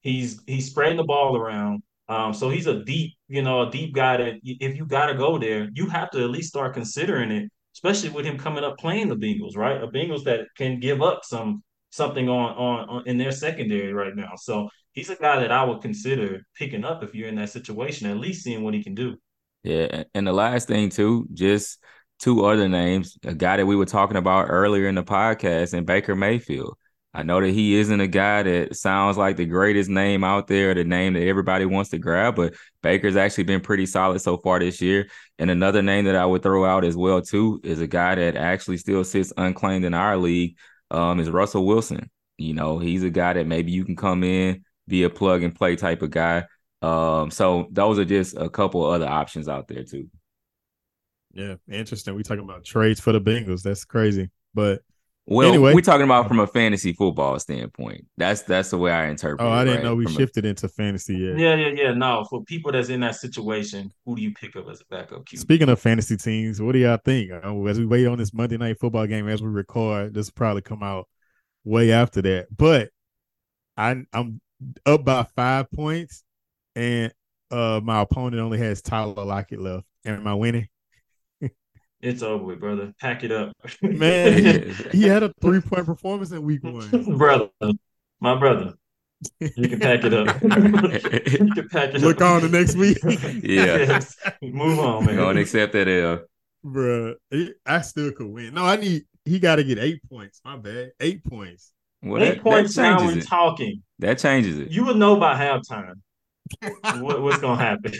He's 0.00 0.40
he's 0.46 0.66
spreading 0.70 0.96
the 0.96 1.04
ball 1.04 1.36
around. 1.36 1.82
Um, 2.08 2.32
so 2.32 2.48
he's 2.48 2.66
a 2.66 2.82
deep, 2.84 3.14
you 3.28 3.42
know, 3.42 3.68
a 3.68 3.70
deep 3.70 3.94
guy 3.94 4.16
that 4.16 4.34
if 4.42 4.76
you 4.76 4.86
got 4.86 5.06
to 5.06 5.14
go 5.14 5.38
there, 5.38 5.68
you 5.74 5.88
have 5.88 6.10
to 6.12 6.24
at 6.24 6.30
least 6.30 6.48
start 6.48 6.74
considering 6.74 7.30
it, 7.30 7.50
especially 7.74 8.08
with 8.08 8.24
him 8.24 8.38
coming 8.38 8.64
up 8.64 8.78
playing 8.78 9.08
the 9.08 9.16
Bengals, 9.16 9.56
right? 9.56 9.82
A 9.82 9.88
Bengals 9.88 10.24
that 10.24 10.46
can 10.56 10.80
give 10.80 11.02
up 11.02 11.24
some 11.24 11.62
something 11.90 12.28
on, 12.28 12.54
on, 12.56 12.88
on 12.88 13.02
in 13.06 13.18
their 13.18 13.32
secondary 13.32 13.92
right 13.92 14.14
now. 14.16 14.32
So 14.36 14.68
he's 14.92 15.10
a 15.10 15.16
guy 15.16 15.40
that 15.40 15.52
I 15.52 15.64
would 15.64 15.80
consider 15.80 16.42
picking 16.56 16.84
up 16.84 17.02
if 17.02 17.14
you're 17.14 17.28
in 17.28 17.36
that 17.36 17.50
situation, 17.50 18.10
at 18.10 18.18
least 18.18 18.42
seeing 18.42 18.62
what 18.62 18.74
he 18.74 18.82
can 18.82 18.94
do. 18.94 19.16
Yeah, 19.62 20.04
and 20.14 20.26
the 20.26 20.32
last 20.32 20.68
thing 20.68 20.88
too, 20.88 21.26
just 21.32 21.82
two 22.18 22.44
other 22.44 22.68
names, 22.68 23.18
a 23.24 23.34
guy 23.34 23.58
that 23.58 23.66
we 23.66 23.76
were 23.76 23.86
talking 23.86 24.16
about 24.16 24.46
earlier 24.48 24.88
in 24.88 24.94
the 24.94 25.04
podcast, 25.04 25.74
and 25.74 25.86
Baker 25.86 26.14
Mayfield. 26.14 26.76
I 27.14 27.22
know 27.22 27.40
that 27.40 27.50
he 27.50 27.76
isn't 27.76 28.00
a 28.00 28.06
guy 28.06 28.42
that 28.42 28.76
sounds 28.76 29.16
like 29.16 29.36
the 29.36 29.46
greatest 29.46 29.88
name 29.88 30.22
out 30.22 30.46
there, 30.46 30.74
the 30.74 30.84
name 30.84 31.14
that 31.14 31.26
everybody 31.26 31.64
wants 31.64 31.90
to 31.90 31.98
grab, 31.98 32.36
but 32.36 32.54
Baker's 32.82 33.16
actually 33.16 33.44
been 33.44 33.60
pretty 33.60 33.86
solid 33.86 34.20
so 34.20 34.36
far 34.36 34.60
this 34.60 34.80
year. 34.82 35.08
And 35.38 35.50
another 35.50 35.82
name 35.82 36.04
that 36.04 36.16
I 36.16 36.26
would 36.26 36.42
throw 36.42 36.64
out 36.64 36.84
as 36.84 36.96
well 36.96 37.22
too 37.22 37.60
is 37.64 37.80
a 37.80 37.86
guy 37.86 38.14
that 38.14 38.36
actually 38.36 38.76
still 38.76 39.04
sits 39.04 39.32
unclaimed 39.36 39.84
in 39.84 39.94
our 39.94 40.16
league. 40.16 40.56
Um, 40.90 41.20
is 41.20 41.28
Russell 41.28 41.66
Wilson. 41.66 42.10
You 42.38 42.54
know, 42.54 42.78
he's 42.78 43.02
a 43.02 43.10
guy 43.10 43.34
that 43.34 43.46
maybe 43.46 43.72
you 43.72 43.84
can 43.84 43.96
come 43.96 44.24
in, 44.24 44.64
be 44.86 45.02
a 45.02 45.10
plug 45.10 45.42
and 45.42 45.54
play 45.54 45.76
type 45.76 46.02
of 46.02 46.10
guy. 46.10 46.44
Um, 46.80 47.30
so 47.30 47.68
those 47.70 47.98
are 47.98 48.04
just 48.04 48.36
a 48.36 48.48
couple 48.48 48.84
other 48.84 49.06
options 49.06 49.48
out 49.48 49.68
there 49.68 49.84
too. 49.84 50.08
Yeah, 51.32 51.56
interesting. 51.68 52.14
We 52.14 52.22
talking 52.22 52.44
about 52.44 52.64
trades 52.64 53.00
for 53.00 53.12
the 53.12 53.20
Bengals. 53.20 53.62
That's 53.62 53.84
crazy, 53.84 54.30
but 54.54 54.82
Well, 55.30 55.48
Anyway. 55.48 55.74
we're 55.74 55.82
talking 55.82 56.04
about 56.04 56.26
from 56.26 56.40
a 56.40 56.46
fantasy 56.46 56.94
football 56.94 57.38
standpoint. 57.38 58.06
That's 58.16 58.42
that's 58.42 58.70
the 58.70 58.78
way 58.78 58.90
I 58.92 59.08
interpret. 59.08 59.42
Oh, 59.42 59.48
it, 59.52 59.54
I 59.56 59.64
didn't 59.64 59.76
right? 59.76 59.84
know 59.84 59.94
we 59.94 60.04
From 60.04 60.14
a- 60.14 60.16
shifted 60.16 60.46
into 60.46 60.68
fantasy 60.68 61.16
yet. 61.18 61.38
Yeah, 61.38 61.54
yeah, 61.54 61.68
yeah. 61.68 61.92
No, 61.92 62.24
for 62.30 62.42
people 62.44 62.72
that's 62.72 62.88
in 62.88 63.00
that 63.00 63.14
situation, 63.16 63.92
who 64.06 64.16
do 64.16 64.22
you 64.22 64.32
pick 64.32 64.56
up 64.56 64.66
as 64.70 64.80
a 64.80 64.84
backup 64.88 65.26
QB? 65.26 65.38
Speaking 65.38 65.68
of 65.68 65.78
fantasy 65.78 66.16
teams, 66.16 66.62
what 66.62 66.72
do 66.72 66.78
y'all 66.78 66.98
think? 67.04 67.30
Uh, 67.30 67.62
As 67.66 67.78
we 67.78 67.84
wait 67.84 68.06
on 68.06 68.16
this 68.16 68.32
Monday 68.32 68.56
night 68.56 68.80
football 68.80 69.06
game, 69.06 69.28
as 69.28 69.42
we 69.42 69.48
record, 69.48 70.14
this 70.14 70.28
will 70.28 70.34
probably 70.34 70.62
come 70.62 70.82
out 70.82 71.06
way 71.62 71.92
after 71.92 72.22
that. 72.22 72.46
But 72.56 72.88
I, 73.76 74.02
I'm 74.14 74.40
up 74.86 75.04
by 75.04 75.26
five 75.36 75.70
points, 75.70 76.24
and 76.74 77.12
uh, 77.50 77.80
my 77.84 78.00
opponent 78.00 78.40
only 78.40 78.56
has 78.58 78.80
Tyler 78.80 79.24
Lockett 79.24 79.60
left. 79.60 79.84
Am 80.06 80.26
I 80.26 80.32
winning? 80.32 80.68
It's 82.00 82.22
over 82.22 82.44
with, 82.44 82.60
brother. 82.60 82.92
Pack 83.00 83.24
it 83.24 83.32
up, 83.32 83.52
Man, 83.82 84.72
he 84.92 85.02
had 85.08 85.22
a 85.24 85.32
three 85.40 85.60
point 85.60 85.84
performance 85.86 86.30
in 86.30 86.42
week 86.42 86.62
one. 86.62 86.88
brother. 87.18 87.48
My 88.20 88.38
brother. 88.38 88.74
You 89.40 89.68
can 89.68 89.80
pack 89.80 90.04
it 90.04 90.14
up. 90.14 90.40
you 90.42 90.48
can 91.54 91.68
pack 91.68 91.90
it 91.90 91.96
up. 91.96 92.02
Look 92.02 92.20
up. 92.20 92.36
on 92.36 92.42
the 92.42 92.48
next 92.56 92.76
week. 92.76 92.98
Yeah. 93.42 93.76
Yes. 93.78 94.16
Move 94.40 94.78
on, 94.78 95.06
man. 95.06 95.16
Go 95.16 95.28
and 95.30 95.38
accept 95.40 95.72
that 95.72 95.88
L. 95.88 96.20
Bruh, 96.64 97.14
I 97.66 97.80
still 97.80 98.12
could 98.12 98.28
win. 98.28 98.54
No, 98.54 98.64
I 98.64 98.76
need, 98.76 99.04
he 99.24 99.38
got 99.40 99.56
to 99.56 99.64
get 99.64 99.78
eight 99.78 100.00
points. 100.08 100.40
My 100.44 100.56
bad. 100.56 100.92
Eight 101.00 101.24
points. 101.24 101.72
Well, 102.02 102.22
Eight 102.22 102.34
that, 102.36 102.42
points 102.42 102.76
that 102.76 102.82
now 102.82 102.98
changes 102.98 103.14
we're 103.16 103.22
it. 103.22 103.26
talking. 103.28 103.82
That 103.98 104.18
changes 104.18 104.58
it. 104.60 104.70
You 104.70 104.84
would 104.86 104.96
know 104.96 105.16
by 105.16 105.34
halftime 105.34 105.94
what, 107.00 107.20
what's 107.22 107.38
gonna 107.38 107.60
happen. 107.60 107.92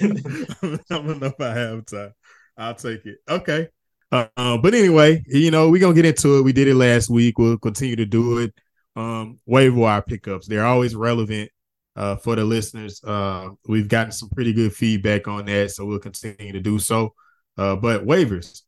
I'm 0.90 1.06
gonna 1.06 1.14
know 1.18 1.32
by 1.38 1.54
halftime. 1.54 2.12
I'll 2.56 2.74
take 2.74 3.04
it. 3.06 3.18
Okay. 3.28 3.68
Uh, 4.11 4.57
but 4.59 4.75
anyway, 4.75 5.23
you 5.27 5.51
know, 5.51 5.68
we're 5.71 5.81
gonna 5.81 5.94
get 5.94 6.07
into 6.07 6.38
it. 6.38 6.42
We 6.42 6.53
did 6.53 6.68
it 6.68 6.75
last 6.75 7.11
week. 7.11 7.38
We'll 7.38 7.59
continue 7.59 7.97
to 7.97 8.07
do 8.07 8.38
it. 8.38 8.55
Um, 8.97 9.38
waiver 9.47 9.77
wire 9.77 10.03
pickups. 10.03 10.47
They're 10.49 10.66
always 10.66 10.94
relevant 10.94 11.51
uh 11.97 12.16
for 12.16 12.37
the 12.37 12.44
listeners. 12.44 13.03
Uh 13.05 13.51
we've 13.66 13.88
gotten 13.88 14.12
some 14.12 14.31
pretty 14.31 14.53
good 14.53 14.73
feedback 14.73 15.29
on 15.29 15.47
that, 15.47 15.73
so 15.73 15.85
we'll 15.85 15.99
continue 15.99 16.53
to 16.53 16.61
do 16.61 16.79
so. 16.79 17.14
Uh, 17.57 17.77
but 17.77 18.07
waivers, 18.07 18.62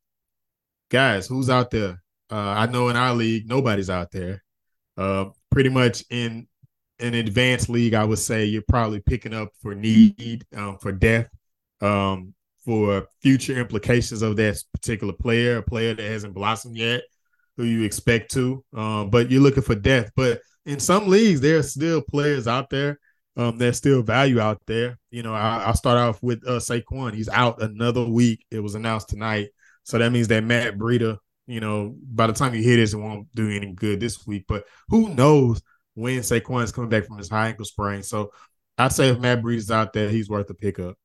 guys, 0.90 1.26
who's 1.26 1.50
out 1.50 1.70
there? 1.70 2.02
Uh, 2.30 2.36
I 2.36 2.66
know 2.66 2.88
in 2.88 2.96
our 2.96 3.14
league, 3.14 3.48
nobody's 3.48 3.90
out 3.90 4.10
there. 4.10 4.42
Uh, 4.96 5.26
pretty 5.50 5.68
much 5.70 6.04
in 6.10 6.46
an 6.98 7.14
advanced 7.14 7.68
league, 7.68 7.94
I 7.94 8.04
would 8.04 8.18
say 8.18 8.44
you're 8.44 8.62
probably 8.68 9.00
picking 9.00 9.34
up 9.34 9.50
for 9.62 9.74
need, 9.74 10.44
um, 10.54 10.78
for 10.78 10.92
depth, 10.92 11.30
um, 11.80 12.34
for 12.64 13.06
future 13.22 13.58
implications 13.58 14.22
of 14.22 14.36
that 14.36 14.62
particular 14.72 15.12
player, 15.12 15.58
a 15.58 15.62
player 15.62 15.94
that 15.94 16.02
hasn't 16.10 16.34
blossomed 16.34 16.76
yet, 16.76 17.02
who 17.56 17.64
you 17.64 17.82
expect 17.84 18.32
to. 18.32 18.64
Um, 18.74 19.10
but 19.10 19.30
you're 19.30 19.42
looking 19.42 19.62
for 19.62 19.74
depth. 19.74 20.12
But 20.16 20.40
in 20.66 20.80
some 20.80 21.08
leagues, 21.08 21.40
there 21.40 21.58
are 21.58 21.62
still 21.62 22.02
players 22.02 22.46
out 22.46 22.70
there. 22.70 22.98
Um, 23.36 23.58
there's 23.58 23.78
still 23.78 24.02
value 24.02 24.40
out 24.40 24.60
there. 24.66 24.98
You 25.10 25.22
know, 25.22 25.34
I, 25.34 25.64
I'll 25.64 25.74
start 25.74 25.98
off 25.98 26.22
with 26.22 26.46
uh, 26.46 26.58
Saquon. 26.58 27.14
He's 27.14 27.28
out 27.28 27.62
another 27.62 28.04
week. 28.04 28.44
It 28.50 28.60
was 28.60 28.74
announced 28.74 29.08
tonight, 29.08 29.48
so 29.84 29.98
that 29.98 30.12
means 30.12 30.28
that 30.28 30.44
Matt 30.44 30.76
Breida. 30.76 31.16
You 31.46 31.60
know, 31.60 31.96
by 32.00 32.28
the 32.28 32.32
time 32.32 32.54
you 32.54 32.62
hear 32.62 32.76
this, 32.76 32.92
it 32.92 32.98
won't 32.98 33.26
do 33.34 33.50
any 33.50 33.72
good 33.72 33.98
this 33.98 34.24
week. 34.26 34.44
But 34.46 34.64
who 34.88 35.12
knows 35.14 35.62
when 35.94 36.20
Saquon 36.20 36.62
is 36.62 36.70
coming 36.70 36.90
back 36.90 37.06
from 37.06 37.18
his 37.18 37.28
high 37.28 37.48
ankle 37.48 37.64
sprain? 37.64 38.02
So 38.02 38.30
I'd 38.78 38.92
say 38.92 39.08
if 39.08 39.18
Matt 39.18 39.42
Breida's 39.42 39.70
out 39.70 39.92
there, 39.92 40.08
he's 40.08 40.28
worth 40.28 40.50
a 40.50 40.54
pickup. 40.54 40.96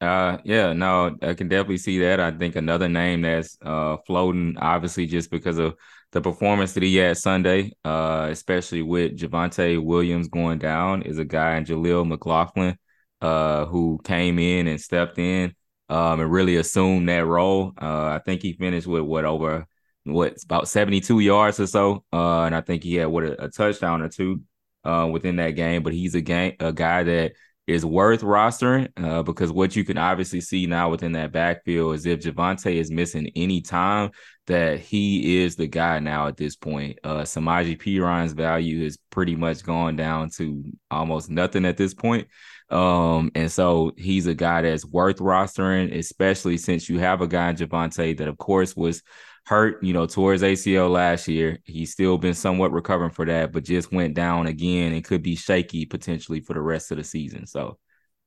Uh, 0.00 0.38
yeah, 0.44 0.72
no, 0.74 1.16
I 1.22 1.34
can 1.34 1.48
definitely 1.48 1.78
see 1.78 1.98
that. 2.00 2.20
I 2.20 2.30
think 2.32 2.56
another 2.56 2.88
name 2.88 3.22
that's 3.22 3.56
uh 3.62 3.96
floating, 4.06 4.56
obviously, 4.58 5.06
just 5.06 5.30
because 5.30 5.56
of 5.58 5.76
the 6.12 6.20
performance 6.20 6.74
that 6.74 6.82
he 6.82 6.96
had 6.96 7.16
Sunday, 7.16 7.72
uh, 7.84 8.28
especially 8.30 8.82
with 8.82 9.16
Javonte 9.16 9.82
Williams 9.82 10.28
going 10.28 10.58
down, 10.58 11.02
is 11.02 11.18
a 11.18 11.24
guy 11.24 11.56
in 11.56 11.64
Jaleel 11.64 12.06
McLaughlin, 12.06 12.76
uh, 13.22 13.64
who 13.66 13.98
came 14.04 14.38
in 14.38 14.66
and 14.66 14.80
stepped 14.80 15.18
in, 15.18 15.54
um, 15.88 16.20
and 16.20 16.30
really 16.30 16.56
assumed 16.56 17.08
that 17.08 17.24
role. 17.26 17.72
Uh, 17.80 18.06
I 18.08 18.20
think 18.24 18.42
he 18.42 18.52
finished 18.52 18.86
with 18.86 19.02
what 19.02 19.24
over 19.24 19.66
what 20.04 20.36
about 20.44 20.68
seventy 20.68 21.00
two 21.00 21.20
yards 21.20 21.60
or 21.60 21.66
so, 21.66 22.04
uh, 22.12 22.42
and 22.42 22.54
I 22.54 22.60
think 22.60 22.82
he 22.82 22.96
had 22.96 23.06
what 23.06 23.24
a, 23.24 23.44
a 23.44 23.48
touchdown 23.48 24.02
or 24.02 24.08
two, 24.10 24.42
uh, 24.84 25.08
within 25.10 25.36
that 25.36 25.52
game. 25.52 25.82
But 25.82 25.94
he's 25.94 26.14
a 26.14 26.20
game 26.20 26.54
a 26.60 26.72
guy 26.72 27.04
that 27.04 27.32
is 27.66 27.84
worth 27.84 28.20
rostering 28.20 28.88
uh, 29.02 29.22
because 29.22 29.50
what 29.50 29.74
you 29.74 29.84
can 29.84 29.96
obviously 29.96 30.40
see 30.40 30.66
now 30.66 30.90
within 30.90 31.12
that 31.12 31.32
backfield 31.32 31.94
is 31.94 32.04
if 32.04 32.20
Javonte 32.20 32.74
is 32.74 32.90
missing 32.90 33.30
any 33.34 33.62
time, 33.62 34.10
that 34.46 34.78
he 34.80 35.42
is 35.42 35.56
the 35.56 35.66
guy 35.66 35.98
now 35.98 36.26
at 36.26 36.36
this 36.36 36.56
point. 36.56 36.98
Uh, 37.02 37.22
Samaje 37.22 37.78
Perine's 37.78 38.32
value 38.32 38.84
has 38.84 38.98
pretty 39.10 39.34
much 39.34 39.62
gone 39.64 39.96
down 39.96 40.28
to 40.30 40.62
almost 40.90 41.30
nothing 41.30 41.64
at 41.64 41.78
this 41.78 41.94
point. 41.94 42.28
Um, 42.68 43.30
and 43.34 43.50
so 43.50 43.92
he's 43.96 44.26
a 44.26 44.34
guy 44.34 44.62
that's 44.62 44.84
worth 44.84 45.16
rostering, 45.16 45.96
especially 45.96 46.58
since 46.58 46.88
you 46.88 46.98
have 46.98 47.22
a 47.22 47.26
guy 47.26 47.50
in 47.50 47.56
Javonte 47.56 48.18
that, 48.18 48.28
of 48.28 48.36
course, 48.36 48.76
was 48.76 49.02
hurt, 49.46 49.82
you 49.82 49.92
know, 49.92 50.06
towards 50.06 50.42
ACL 50.42 50.88
last 50.88 51.28
year. 51.28 51.58
He's 51.64 51.92
still 51.92 52.18
been 52.18 52.34
somewhat 52.34 52.72
recovering 52.72 53.10
for 53.10 53.26
that, 53.26 53.52
but 53.52 53.64
just 53.64 53.92
went 53.92 54.14
down 54.14 54.46
again 54.46 54.92
and 54.92 55.04
could 55.04 55.22
be 55.22 55.36
shaky 55.36 55.86
potentially 55.86 56.40
for 56.40 56.54
the 56.54 56.62
rest 56.62 56.90
of 56.90 56.98
the 56.98 57.04
season. 57.04 57.46
So 57.46 57.78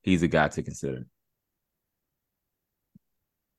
he's 0.02 0.22
a 0.22 0.28
guy 0.28 0.48
to 0.48 0.62
consider. 0.62 1.06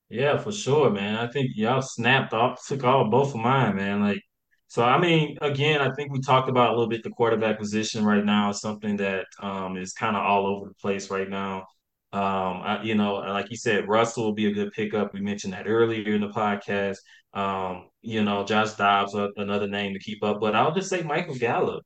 Yeah, 0.09 0.37
for 0.37 0.51
sure, 0.51 0.89
man. 0.89 1.15
I 1.15 1.27
think 1.31 1.51
y'all 1.55 1.81
snapped 1.81 2.33
off, 2.33 2.65
took 2.65 2.83
all 2.83 3.09
both 3.09 3.29
of 3.35 3.41
mine, 3.41 3.75
man. 3.75 4.01
Like, 4.01 4.21
so 4.67 4.83
I 4.83 4.99
mean, 4.99 5.37
again, 5.41 5.81
I 5.81 5.91
think 5.93 6.11
we 6.11 6.19
talked 6.19 6.49
about 6.49 6.69
a 6.69 6.73
little 6.73 6.87
bit 6.89 7.03
the 7.03 7.11
quarterback 7.11 7.59
position 7.59 8.03
right 8.03 8.25
now 8.25 8.49
is 8.49 8.59
something 8.61 8.97
that 8.97 9.25
um 9.41 9.77
is 9.77 9.93
kind 9.93 10.15
of 10.15 10.23
all 10.23 10.47
over 10.47 10.67
the 10.67 10.75
place 10.75 11.09
right 11.11 11.29
now. 11.29 11.65
Um, 12.11 12.61
I, 12.63 12.81
you 12.83 12.95
know, 12.95 13.15
like 13.15 13.51
you 13.51 13.57
said, 13.57 13.87
Russell 13.87 14.25
will 14.25 14.33
be 14.33 14.47
a 14.47 14.53
good 14.53 14.71
pickup. 14.71 15.13
We 15.13 15.21
mentioned 15.21 15.53
that 15.53 15.67
earlier 15.67 16.15
in 16.15 16.21
the 16.21 16.29
podcast. 16.29 16.97
Um, 17.33 17.89
you 18.01 18.23
know, 18.23 18.43
Josh 18.43 18.73
Dobbs, 18.73 19.13
uh, 19.13 19.27
another 19.37 19.67
name 19.67 19.93
to 19.93 19.99
keep 19.99 20.23
up, 20.23 20.39
but 20.39 20.55
I'll 20.55 20.73
just 20.73 20.89
say 20.89 21.03
Michael 21.03 21.35
Gallup. 21.35 21.83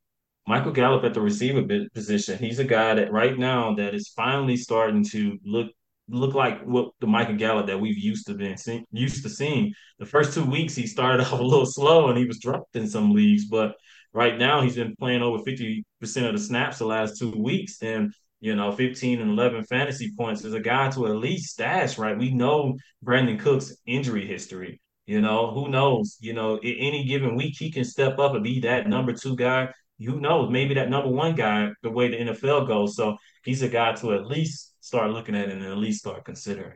Michael 0.48 0.72
Gallup 0.72 1.04
at 1.04 1.14
the 1.14 1.22
receiver 1.22 1.64
position. 1.94 2.38
He's 2.38 2.60
a 2.60 2.66
guy 2.66 2.96
that 2.96 3.12
right 3.12 3.38
now 3.38 3.76
that 3.76 3.94
is 3.94 4.10
finally 4.10 4.58
starting 4.58 5.04
to 5.06 5.38
look 5.46 5.68
look 6.10 6.34
like 6.34 6.62
what 6.64 6.90
the 7.00 7.08
Michael 7.08 7.36
Gallup 7.36 7.68
that 7.68 7.80
we've 7.80 7.98
used 7.98 8.28
to 8.28 8.34
been 8.34 8.58
see, 8.58 8.84
used 8.92 9.24
to 9.24 9.30
seeing. 9.30 9.74
The 10.00 10.06
first 10.06 10.34
two 10.34 10.44
weeks 10.44 10.76
he 10.76 10.86
started 10.86 11.22
off 11.26 11.40
a 11.40 11.44
little 11.44 11.66
slow 11.66 12.10
and 12.10 12.18
he 12.18 12.26
was 12.26 12.40
dropped 12.40 12.76
in 12.76 12.90
some 12.90 13.14
leagues, 13.14 13.46
but 13.46 13.76
right 14.14 14.38
now 14.38 14.62
he's 14.62 14.76
been 14.76 14.96
playing 14.98 15.22
over 15.22 15.44
fifty 15.44 15.86
percent 16.00 16.28
of 16.28 16.34
the 16.34 16.40
snaps 16.40 16.80
the 16.80 16.86
last 16.86 17.18
two 17.18 17.32
weeks, 17.32 17.82
and 17.82 18.14
you 18.44 18.58
know, 18.58 18.74
fifteen 18.74 19.22
and 19.22 19.32
eleven 19.32 19.64
fantasy 19.64 20.12
points 20.18 20.44
is 20.44 20.54
a 20.54 20.60
guy 20.60 20.90
to 20.90 21.08
at 21.08 21.16
least 21.16 21.52
stash. 21.52 21.98
Right, 21.98 22.18
we 22.18 22.34
know 22.34 22.76
Brandin 23.02 23.40
Cooks' 23.40 23.74
injury 23.86 24.28
history. 24.28 24.82
You 25.06 25.22
know, 25.22 25.52
who 25.52 25.70
knows? 25.70 26.18
You 26.20 26.34
know, 26.34 26.58
any 26.58 27.06
given 27.06 27.38
week 27.38 27.56
he 27.58 27.72
can 27.72 27.86
step 27.86 28.20
up 28.20 28.34
and 28.34 28.44
be 28.44 28.60
that 28.60 28.90
number 28.90 29.14
two 29.14 29.38
guy. 29.38 29.70
Who 30.06 30.20
knows? 30.20 30.52
Maybe 30.52 30.74
that 30.74 30.90
number 30.90 31.08
one 31.08 31.36
guy, 31.36 31.70
the 31.84 31.90
way 31.90 32.10
the 32.10 32.18
NFL 32.18 32.68
goes. 32.68 32.98
So 32.98 33.16
he's 33.46 33.62
a 33.62 33.70
guy 33.70 33.94
to 33.94 34.14
at 34.14 34.26
least 34.26 34.76
start 34.82 35.12
looking 35.12 35.36
at 35.36 35.48
and 35.48 35.64
at 35.64 35.78
least 35.78 36.00
start 36.00 36.26
considering. 36.26 36.76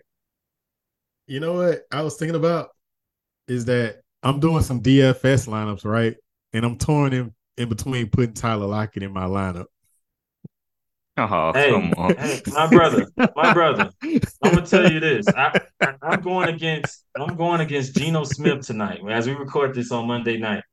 You 1.26 1.42
know 1.42 1.56
what 1.56 1.82
I 1.92 2.02
was 2.02 2.16
thinking 2.16 2.38
about 2.38 2.70
is 3.50 3.66
that 3.66 3.98
I'm 4.24 4.40
doing 4.40 4.64
some 4.64 4.82
DFS 4.82 5.50
lineups, 5.50 5.84
right? 5.84 6.16
And 6.54 6.64
I'm 6.64 6.78
torn 6.78 7.12
in, 7.12 7.34
in 7.58 7.68
between 7.68 8.08
putting 8.10 8.36
Tyler 8.36 8.68
Lockett 8.68 9.04
in 9.04 9.12
my 9.12 9.26
lineup. 9.26 9.66
Oh, 11.20 11.52
Hey, 11.54 11.72
come 11.72 11.94
on. 11.98 12.16
Hey, 12.16 12.42
my 12.48 12.68
brother, 12.68 13.08
my 13.36 13.54
brother. 13.54 13.90
I'm 14.04 14.20
gonna 14.44 14.66
tell 14.66 14.92
you 14.92 15.00
this. 15.00 15.28
I, 15.30 15.60
I'm 16.02 16.22
going 16.22 16.50
against 16.50 17.06
I'm 17.20 17.36
going 17.36 17.62
against 17.62 17.96
Geno 17.96 18.24
Smith 18.24 18.66
tonight 18.66 19.00
as 19.10 19.28
we 19.28 19.34
record 19.34 19.74
this 19.74 19.92
on 19.92 20.08
Monday 20.08 20.38
night. 20.38 20.64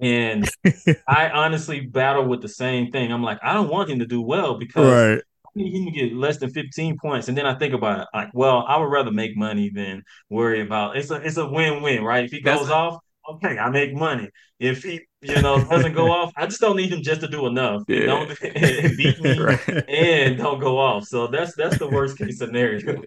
And 0.00 0.48
I 1.08 1.30
honestly 1.30 1.80
battle 1.80 2.26
with 2.26 2.42
the 2.42 2.48
same 2.48 2.90
thing. 2.90 3.12
I'm 3.12 3.22
like, 3.22 3.38
I 3.42 3.54
don't 3.54 3.68
want 3.68 3.88
him 3.88 4.00
to 4.00 4.06
do 4.06 4.20
well 4.20 4.58
because 4.58 4.90
right. 4.90 5.22
I 5.46 5.50
need 5.54 5.72
him 5.78 5.84
to 5.84 5.92
get 5.92 6.12
less 6.12 6.38
than 6.38 6.50
15 6.50 6.98
points. 6.98 7.28
And 7.28 7.38
then 7.38 7.46
I 7.46 7.54
think 7.54 7.72
about 7.74 8.00
it, 8.00 8.08
like, 8.12 8.30
well, 8.34 8.64
I 8.66 8.76
would 8.76 8.90
rather 8.90 9.12
make 9.12 9.36
money 9.36 9.70
than 9.70 10.02
worry 10.28 10.60
about 10.60 10.96
it's 10.96 11.12
a 11.12 11.16
it's 11.16 11.36
a 11.36 11.48
win-win, 11.48 12.02
right? 12.02 12.24
If 12.24 12.32
he 12.32 12.40
That's- 12.40 12.60
goes 12.62 12.70
off, 12.70 12.98
okay, 13.34 13.58
I 13.58 13.70
make 13.70 13.94
money. 13.94 14.30
If 14.58 14.82
he, 14.82 15.00
you 15.20 15.40
know, 15.42 15.64
doesn't 15.64 15.94
go 15.94 16.10
off, 16.12 16.32
I 16.36 16.46
just 16.46 16.60
don't 16.60 16.76
need 16.76 16.92
him 16.92 17.02
just 17.02 17.20
to 17.22 17.28
do 17.28 17.46
enough. 17.46 17.82
Yeah. 17.88 18.06
Don't 18.06 18.40
beat 18.42 19.20
me 19.20 19.38
right. 19.38 19.88
and 19.88 20.36
don't 20.38 20.60
go 20.60 20.78
off. 20.78 21.04
So 21.04 21.26
that's 21.26 21.54
that's 21.56 21.78
the 21.78 21.88
worst 21.88 22.18
case 22.18 22.38
scenario. 22.38 23.02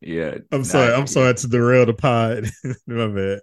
Yeah. 0.00 0.38
I'm 0.50 0.64
sorry. 0.64 0.92
I'm 0.92 1.06
sorry 1.06 1.34
to 1.34 1.48
derail 1.48 1.86
the 1.86 1.94
pod. 1.94 2.50
my 2.86 3.06
bad. 3.08 3.40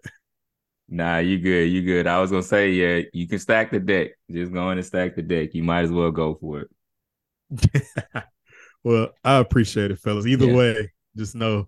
Nah, 0.92 1.20
you 1.20 1.38
good. 1.40 1.66
You 1.70 1.84
good. 1.84 2.08
I 2.08 2.20
was 2.20 2.32
gonna 2.32 2.44
say, 2.44 2.72
yeah, 2.72 3.02
you 3.14 3.28
can 3.28 3.40
stack 3.40 3.72
the 3.72 3.80
deck. 3.80 4.12
Just 4.32 4.52
go 4.52 4.70
in 4.72 4.78
and 4.78 4.86
stack 4.86 5.16
the 5.16 5.22
deck. 5.22 5.54
You 5.54 5.64
might 5.64 5.84
as 5.84 5.92
well 5.92 6.12
go 6.12 6.36
for 6.36 6.62
it. 6.62 7.84
well, 8.84 9.10
I 9.24 9.36
appreciate 9.38 9.92
it, 9.92 10.00
fellas. 10.00 10.26
Either 10.26 10.46
Yeah. 10.46 10.56
way, 10.56 10.92
just 11.16 11.36
know 11.36 11.68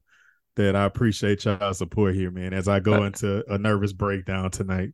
that 0.55 0.75
I 0.75 0.85
appreciate 0.85 1.45
y'all 1.45 1.73
support 1.73 2.15
here, 2.15 2.31
man, 2.31 2.53
as 2.53 2.67
I 2.67 2.79
go 2.79 3.03
into 3.03 3.43
a 3.51 3.57
nervous 3.57 3.93
breakdown 3.93 4.51
tonight. 4.51 4.89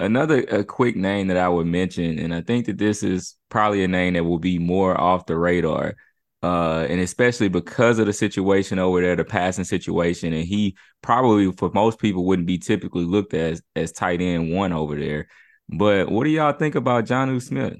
Another 0.00 0.40
a 0.42 0.64
quick 0.64 0.96
name 0.96 1.28
that 1.28 1.36
I 1.36 1.48
would 1.48 1.66
mention, 1.66 2.18
and 2.18 2.34
I 2.34 2.40
think 2.40 2.66
that 2.66 2.78
this 2.78 3.02
is 3.02 3.36
probably 3.48 3.84
a 3.84 3.88
name 3.88 4.14
that 4.14 4.24
will 4.24 4.40
be 4.40 4.58
more 4.58 4.98
off 5.00 5.26
the 5.26 5.36
radar. 5.36 5.94
Uh, 6.42 6.86
and 6.90 7.00
especially 7.00 7.48
because 7.48 7.98
of 7.98 8.04
the 8.04 8.12
situation 8.12 8.78
over 8.78 9.00
there, 9.00 9.16
the 9.16 9.24
passing 9.24 9.64
situation, 9.64 10.34
and 10.34 10.44
he 10.44 10.76
probably 11.00 11.50
for 11.52 11.70
most 11.72 11.98
people 11.98 12.26
wouldn't 12.26 12.46
be 12.46 12.58
typically 12.58 13.04
looked 13.04 13.32
at 13.32 13.52
as 13.52 13.62
as 13.76 13.92
tight 13.92 14.20
end 14.20 14.52
one 14.52 14.72
over 14.72 14.94
there. 14.96 15.26
But 15.70 16.10
what 16.10 16.24
do 16.24 16.30
y'all 16.30 16.52
think 16.52 16.74
about 16.74 17.06
Jonnu 17.06 17.40
Smith? 17.40 17.78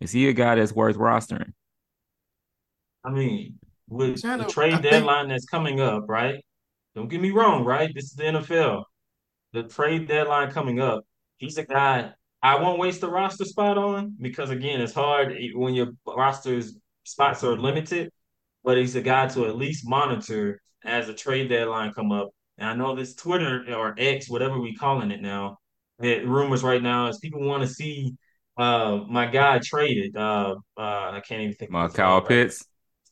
Is 0.00 0.12
he 0.12 0.28
a 0.28 0.34
guy 0.34 0.56
that's 0.56 0.74
worth 0.74 0.96
rostering? 0.96 1.52
I 3.02 3.10
mean, 3.10 3.58
with 3.88 4.20
the 4.22 4.46
trade 4.48 4.82
deadline 4.82 5.24
think... 5.24 5.30
that's 5.30 5.46
coming 5.46 5.80
up, 5.80 6.04
right? 6.08 6.44
Don't 6.94 7.08
get 7.08 7.20
me 7.20 7.30
wrong, 7.30 7.64
right? 7.64 7.90
This 7.94 8.04
is 8.04 8.14
the 8.14 8.24
NFL. 8.24 8.84
The 9.52 9.64
trade 9.64 10.08
deadline 10.08 10.50
coming 10.50 10.80
up, 10.80 11.04
he's 11.38 11.58
a 11.58 11.64
guy 11.64 12.12
I 12.42 12.60
won't 12.60 12.78
waste 12.78 13.00
the 13.00 13.10
roster 13.10 13.44
spot 13.44 13.76
on 13.78 14.14
because 14.20 14.50
again, 14.50 14.80
it's 14.80 14.94
hard 14.94 15.36
when 15.54 15.74
your 15.74 15.88
roster's 16.06 16.76
spots 17.04 17.42
are 17.42 17.56
limited. 17.56 18.12
But 18.62 18.78
he's 18.78 18.96
a 18.96 19.00
guy 19.00 19.28
to 19.28 19.46
at 19.46 19.56
least 19.56 19.88
monitor 19.88 20.60
as 20.84 21.06
the 21.06 21.14
trade 21.14 21.48
deadline 21.48 21.92
come 21.92 22.12
up. 22.12 22.30
And 22.58 22.68
I 22.68 22.74
know 22.74 22.94
this 22.94 23.14
Twitter 23.14 23.64
or 23.74 23.94
X, 23.98 24.28
whatever 24.28 24.60
we 24.60 24.74
calling 24.74 25.10
it 25.10 25.20
now, 25.20 25.58
it, 26.00 26.26
rumors 26.26 26.62
right 26.62 26.82
now 26.82 27.08
is 27.08 27.18
people 27.18 27.44
want 27.44 27.62
to 27.62 27.68
see 27.68 28.14
uh, 28.56 29.00
my 29.08 29.26
guy 29.26 29.58
traded. 29.58 30.16
Uh, 30.16 30.56
uh, 30.76 30.80
I 30.80 31.22
can't 31.26 31.42
even 31.42 31.54
think. 31.54 31.70
My 31.70 31.88
Kyle 31.88 32.20
Pitts. 32.20 32.64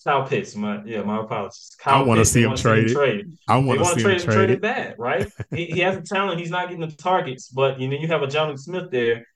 Kyle 0.05 0.27
Pitts. 0.27 0.55
My 0.55 0.83
yeah, 0.85 1.03
my 1.03 1.21
apologies. 1.21 1.75
Kyle 1.79 2.03
I 2.03 2.07
want 2.07 2.19
to 2.19 2.25
see 2.25 2.43
him 2.43 2.55
traded. 2.57 2.93
traded. 2.93 3.39
I 3.49 3.57
want 3.57 3.81
to 3.81 3.87
see 3.87 4.03
trade, 4.03 4.21
him 4.21 4.31
traded. 4.31 4.61
bad, 4.61 4.97
right? 4.99 5.31
he, 5.55 5.67
he, 5.67 5.81
has 5.81 5.97
a 5.97 6.03
talent. 6.03 6.39
He's 6.39 6.51
not 6.51 6.69
getting 6.69 6.87
the 6.87 6.95
targets, 6.95 7.49
but 7.49 7.81
you 7.81 7.89
know 7.89 7.97
you 7.97 8.07
have 8.09 8.23
a 8.23 8.27
Jonnu 8.27 8.59
Smith 8.59 8.91
there. 8.91 9.27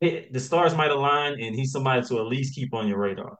It, 0.00 0.32
the 0.32 0.40
stars 0.40 0.74
might 0.74 0.90
align, 0.90 1.40
and 1.40 1.54
he's 1.54 1.72
somebody 1.72 2.06
to 2.06 2.18
at 2.18 2.26
least 2.26 2.54
keep 2.54 2.72
on 2.72 2.86
your 2.86 2.98
radar. 2.98 3.36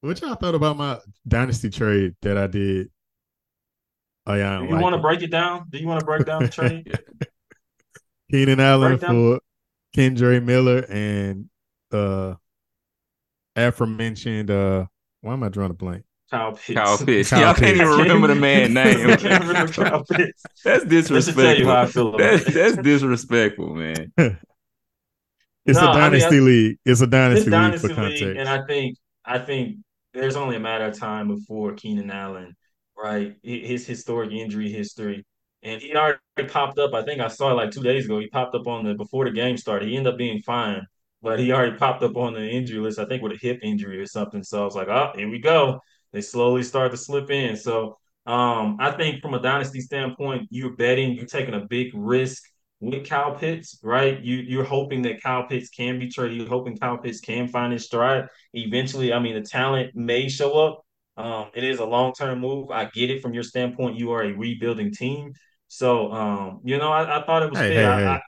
What 0.00 0.20
y'all 0.20 0.34
thought 0.34 0.54
about 0.54 0.76
my 0.76 0.98
dynasty 1.26 1.70
trade 1.70 2.14
that 2.22 2.36
I 2.36 2.46
did? 2.46 2.90
Oh 4.26 4.34
yeah, 4.34 4.58
Do 4.58 4.64
you 4.64 4.72
like 4.72 4.82
want 4.82 4.94
to 4.94 5.00
break 5.00 5.22
it 5.22 5.30
down? 5.30 5.66
Do 5.70 5.78
you 5.78 5.86
want 5.86 6.00
to 6.00 6.06
break 6.06 6.26
down 6.26 6.42
the 6.42 6.48
trade? 6.48 6.98
Keenan 8.30 8.60
Allen 8.60 8.98
for 8.98 9.40
Kendre 9.96 10.42
Miller 10.42 10.86
and 10.88 11.48
uh 11.92 12.34
aforementioned 13.56 14.50
uh 14.50 14.86
why 15.20 15.32
am 15.32 15.42
I 15.42 15.48
drawing 15.48 15.70
a 15.70 15.74
blank? 15.74 16.04
Kyle 16.30 16.52
Pitts. 16.52 16.74
Kyle 16.74 16.98
Pitts. 17.04 17.30
Y'all 17.32 17.54
can't 17.54 17.76
even 17.76 17.88
remember 17.88 18.28
the 18.28 18.34
man 18.36 18.72
name. 18.72 19.08
That's 20.64 20.84
disrespectful. 20.84 22.16
That's, 22.16 22.44
that's, 22.44 22.76
disrespectful, 22.76 23.74
man. 23.74 24.12
it's 24.16 25.78
no, 25.78 25.90
a 25.90 25.94
dynasty 25.94 26.26
I 26.26 26.30
mean, 26.30 26.44
league. 26.44 26.78
It's 26.84 27.00
a 27.00 27.06
dynasty, 27.06 27.42
it's 27.42 27.50
dynasty 27.50 27.88
for 27.88 27.94
context. 27.94 28.22
League, 28.22 28.36
and 28.36 28.48
I 28.48 28.64
think 28.66 28.96
I 29.24 29.38
think 29.38 29.78
there's 30.14 30.36
only 30.36 30.56
a 30.56 30.60
matter 30.60 30.86
of 30.86 30.98
time 30.98 31.28
before 31.28 31.74
Keenan 31.74 32.10
Allen, 32.10 32.56
right? 32.96 33.36
His 33.42 33.86
historic 33.86 34.30
injury 34.30 34.70
history. 34.70 35.24
And 35.62 35.82
he 35.82 35.94
already 35.94 36.18
popped 36.48 36.78
up. 36.78 36.94
I 36.94 37.02
think 37.02 37.20
I 37.20 37.28
saw 37.28 37.50
it 37.50 37.54
like 37.54 37.70
two 37.70 37.82
days 37.82 38.06
ago. 38.06 38.18
He 38.18 38.28
popped 38.28 38.54
up 38.54 38.66
on 38.66 38.84
the 38.84 38.94
before 38.94 39.26
the 39.26 39.30
game 39.30 39.58
started. 39.58 39.88
He 39.88 39.96
ended 39.96 40.14
up 40.14 40.18
being 40.18 40.40
fine, 40.40 40.86
but 41.22 41.38
he 41.38 41.52
already 41.52 41.76
popped 41.76 42.02
up 42.02 42.16
on 42.16 42.34
the 42.34 42.48
injury 42.48 42.78
list, 42.78 42.98
I 42.98 43.04
think 43.04 43.22
with 43.22 43.32
a 43.32 43.38
hip 43.40 43.60
injury 43.62 44.00
or 44.00 44.06
something. 44.06 44.42
So 44.42 44.62
I 44.62 44.64
was 44.64 44.74
like, 44.74 44.88
oh, 44.88 45.12
here 45.14 45.30
we 45.30 45.38
go. 45.38 45.80
They 46.12 46.20
slowly 46.20 46.62
start 46.62 46.90
to 46.92 46.96
slip 46.96 47.30
in. 47.30 47.56
So 47.56 47.98
um, 48.26 48.76
I 48.80 48.92
think 48.92 49.22
from 49.22 49.34
a 49.34 49.40
dynasty 49.42 49.80
standpoint, 49.80 50.48
you're 50.50 50.76
betting, 50.76 51.12
you're 51.12 51.26
taking 51.26 51.54
a 51.54 51.60
big 51.60 51.90
risk 51.94 52.42
with 52.80 53.08
Kyle 53.08 53.34
Pitts, 53.34 53.78
right? 53.82 54.20
You 54.20 54.36
you're 54.36 54.64
hoping 54.64 55.02
that 55.02 55.22
Kyle 55.22 55.46
Pitts 55.46 55.68
can 55.68 55.98
be 55.98 56.08
traded. 56.08 56.38
You're 56.38 56.48
hoping 56.48 56.76
Kyle 56.78 56.98
Pitts 56.98 57.20
can 57.20 57.48
find 57.48 57.72
his 57.72 57.84
stride. 57.84 58.26
Eventually, 58.54 59.12
I 59.12 59.18
mean, 59.18 59.34
the 59.34 59.42
talent 59.42 59.94
may 59.94 60.28
show 60.28 60.52
up. 60.66 60.80
Um, 61.16 61.50
it 61.54 61.64
is 61.64 61.78
a 61.78 61.84
long 61.84 62.12
term 62.14 62.40
move. 62.40 62.70
I 62.70 62.86
get 62.86 63.10
it 63.10 63.20
from 63.20 63.34
your 63.34 63.42
standpoint. 63.42 63.98
You 63.98 64.12
are 64.12 64.22
a 64.22 64.32
rebuilding 64.32 64.92
team, 64.92 65.34
so 65.68 66.10
um, 66.12 66.60
you 66.64 66.78
know, 66.78 66.90
I, 66.90 67.20
I 67.20 67.24
thought 67.24 67.42
it 67.42 67.50
was 67.50 67.58
hey, 67.58 67.74
fair. 67.74 67.98
Hey, 67.98 68.06
I. 68.06 68.14
I, 68.16 68.20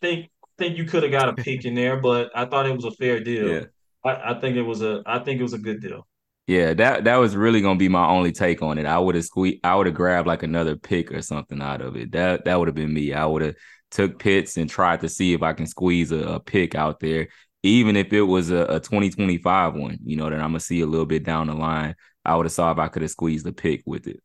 think 0.00 0.30
think 0.58 0.76
you 0.76 0.84
could 0.84 1.02
have 1.02 1.12
got 1.12 1.28
a 1.28 1.34
pick 1.34 1.64
in 1.64 1.74
there, 1.74 1.96
but 2.00 2.30
I 2.34 2.44
thought 2.44 2.66
it 2.66 2.74
was 2.74 2.84
a 2.84 2.90
fair 2.90 3.20
deal. 3.20 3.48
Yeah. 3.48 3.64
I, 4.04 4.32
I 4.32 4.40
think 4.40 4.56
it 4.56 4.62
was 4.62 4.82
a 4.82 5.02
I 5.06 5.20
think 5.20 5.40
it 5.40 5.42
was 5.42 5.52
a 5.54 5.58
good 5.58 5.80
deal. 5.80 6.06
Yeah, 6.46 6.72
that 6.74 7.04
that 7.04 7.16
was 7.16 7.36
really 7.36 7.60
gonna 7.60 7.78
be 7.78 7.88
my 7.88 8.06
only 8.06 8.32
take 8.32 8.62
on 8.62 8.78
it. 8.78 8.86
I 8.86 8.98
would 8.98 9.14
have 9.14 9.24
squeezed, 9.24 9.60
I 9.64 9.74
would 9.76 9.86
have 9.86 9.94
grabbed 9.94 10.26
like 10.26 10.42
another 10.42 10.76
pick 10.76 11.12
or 11.12 11.22
something 11.22 11.60
out 11.60 11.82
of 11.82 11.96
it. 11.96 12.12
That 12.12 12.44
that 12.44 12.58
would 12.58 12.68
have 12.68 12.74
been 12.74 12.92
me. 12.92 13.12
I 13.12 13.26
would 13.26 13.42
have 13.42 13.54
took 13.90 14.18
Pitts 14.18 14.56
and 14.56 14.68
tried 14.68 15.00
to 15.00 15.08
see 15.08 15.34
if 15.34 15.42
I 15.42 15.52
can 15.52 15.66
squeeze 15.66 16.12
a, 16.12 16.18
a 16.18 16.40
pick 16.40 16.74
out 16.74 17.00
there, 17.00 17.28
even 17.62 17.96
if 17.96 18.12
it 18.12 18.22
was 18.22 18.50
a, 18.50 18.64
a 18.64 18.80
2025 18.80 19.74
one, 19.74 19.98
you 20.04 20.16
know, 20.16 20.30
that 20.30 20.40
I'm 20.40 20.50
gonna 20.50 20.60
see 20.60 20.80
a 20.80 20.86
little 20.86 21.06
bit 21.06 21.24
down 21.24 21.48
the 21.48 21.54
line. 21.54 21.94
I 22.24 22.34
would 22.36 22.46
have 22.46 22.52
saw 22.52 22.72
if 22.72 22.78
I 22.78 22.88
could 22.88 23.02
have 23.02 23.10
squeezed 23.10 23.46
a 23.46 23.52
pick 23.52 23.82
with 23.86 24.06
it. 24.06 24.22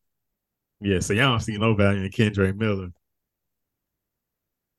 Yeah, 0.80 1.00
so 1.00 1.14
y'all 1.14 1.32
don't 1.32 1.40
see 1.40 1.58
no 1.58 1.76
value 1.76 2.04
in 2.04 2.12
Kendre 2.12 2.56
Miller. 2.56 2.90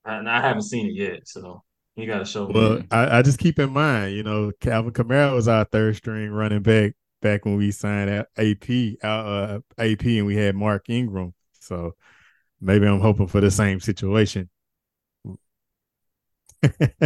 I, 0.04 0.20
I 0.26 0.40
haven't 0.40 0.62
seen 0.62 0.86
it 0.86 0.94
yet, 0.94 1.26
so 1.26 1.62
you 1.96 2.06
got 2.06 2.18
to 2.18 2.24
show 2.24 2.46
well, 2.46 2.78
me. 2.78 2.86
I, 2.90 3.18
I 3.18 3.22
just 3.22 3.38
keep 3.38 3.58
in 3.58 3.70
mind, 3.70 4.14
you 4.14 4.22
know, 4.22 4.52
Calvin 4.60 4.92
Kamara 4.92 5.34
was 5.34 5.48
our 5.48 5.64
third 5.64 5.96
string 5.96 6.30
running 6.30 6.62
back 6.62 6.94
back 7.22 7.44
when 7.44 7.56
we 7.56 7.70
signed 7.70 8.10
AP, 8.36 8.98
uh, 9.02 9.58
AP, 9.78 10.04
and 10.04 10.26
we 10.26 10.36
had 10.36 10.54
Mark 10.54 10.90
Ingram. 10.90 11.32
So 11.60 11.94
maybe 12.60 12.86
I'm 12.86 13.00
hoping 13.00 13.28
for 13.28 13.40
the 13.40 13.50
same 13.50 13.80
situation. 13.80 14.50
but 16.60 17.00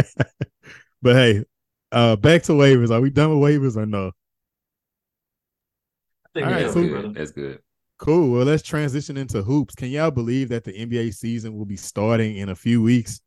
hey, 1.03 1.45
uh, 1.91 2.15
back 2.17 2.43
to 2.43 2.51
waivers. 2.53 2.91
Are 2.91 3.01
we 3.01 3.09
done 3.09 3.39
with 3.39 3.49
waivers 3.49 3.77
or 3.77 3.85
no? 3.85 4.11
All 6.35 6.43
right, 6.43 6.63
that's, 6.63 6.73
good. 6.73 7.13
that's 7.15 7.31
good. 7.31 7.59
Cool. 7.99 8.31
Well, 8.31 8.45
let's 8.45 8.63
transition 8.63 9.17
into 9.17 9.41
hoops. 9.41 9.75
Can 9.75 9.89
y'all 9.89 10.09
believe 10.09 10.47
that 10.49 10.63
the 10.63 10.71
NBA 10.71 11.13
season 11.13 11.53
will 11.57 11.65
be 11.65 11.75
starting 11.75 12.37
in 12.37 12.47
a 12.47 12.55
few 12.55 12.81
weeks? 12.81 13.19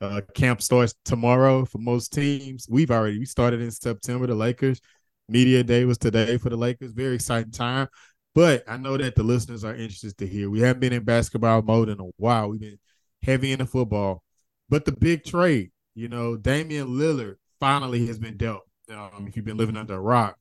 Uh, 0.00 0.20
camp 0.34 0.62
starts 0.62 0.94
tomorrow 1.04 1.64
for 1.64 1.78
most 1.78 2.12
teams. 2.12 2.68
We've 2.70 2.92
already 2.92 3.18
we 3.18 3.24
started 3.24 3.60
in 3.60 3.72
September. 3.72 4.28
The 4.28 4.36
Lakers 4.36 4.80
media 5.28 5.64
day 5.64 5.84
was 5.84 5.98
today 5.98 6.38
for 6.38 6.48
the 6.48 6.56
Lakers. 6.56 6.92
Very 6.92 7.16
exciting 7.16 7.50
time. 7.50 7.88
But 8.32 8.62
I 8.68 8.76
know 8.76 8.96
that 8.96 9.16
the 9.16 9.24
listeners 9.24 9.64
are 9.64 9.74
interested 9.74 10.16
to 10.18 10.28
hear. 10.28 10.48
We 10.48 10.60
haven't 10.60 10.80
been 10.80 10.92
in 10.92 11.02
basketball 11.02 11.62
mode 11.62 11.88
in 11.88 11.98
a 11.98 12.04
while. 12.16 12.50
We've 12.50 12.60
been 12.60 12.78
heavy 13.24 13.50
into 13.50 13.66
football. 13.66 14.22
But 14.68 14.84
the 14.84 14.92
big 14.92 15.24
trade, 15.24 15.72
you 15.96 16.08
know, 16.08 16.36
Damian 16.36 16.86
Lillard 16.86 17.34
finally 17.58 18.06
has 18.06 18.20
been 18.20 18.36
dealt. 18.36 18.62
Um, 18.88 19.26
if 19.26 19.34
you've 19.34 19.44
been 19.44 19.56
living 19.56 19.76
under 19.76 19.94
a 19.94 20.00
rock 20.00 20.36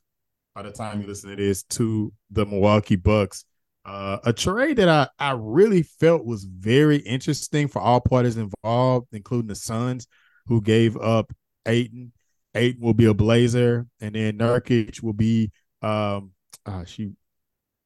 by 0.54 0.62
the 0.62 0.72
time 0.72 1.02
you 1.02 1.08
listen 1.08 1.32
to 1.32 1.36
this, 1.36 1.64
to 1.64 2.14
the 2.30 2.46
Milwaukee 2.46 2.96
Bucks. 2.96 3.46
Uh, 3.86 4.20
a 4.26 4.34
trade 4.34 4.78
that 4.78 4.90
I, 4.90 5.08
I 5.18 5.32
really 5.32 5.84
felt 5.84 6.26
was 6.26 6.44
very 6.44 6.98
interesting 6.98 7.68
for 7.68 7.82
all 7.82 8.02
parties 8.02 8.38
involved, 8.38 9.08
including 9.12 9.48
the 9.48 9.56
Suns, 9.56 10.08
who 10.48 10.62
gave 10.62 10.98
up 10.98 11.32
Ayton 11.66 12.12
Ayton 12.56 12.82
will 12.82 12.94
be 12.94 13.06
a 13.06 13.14
Blazer, 13.14 13.88
and 14.02 14.16
then 14.16 14.38
Nurkic 14.38 15.02
will 15.02 15.14
be 15.14 15.52
um 15.82 16.32
uh 16.66 16.84
she 16.84 17.12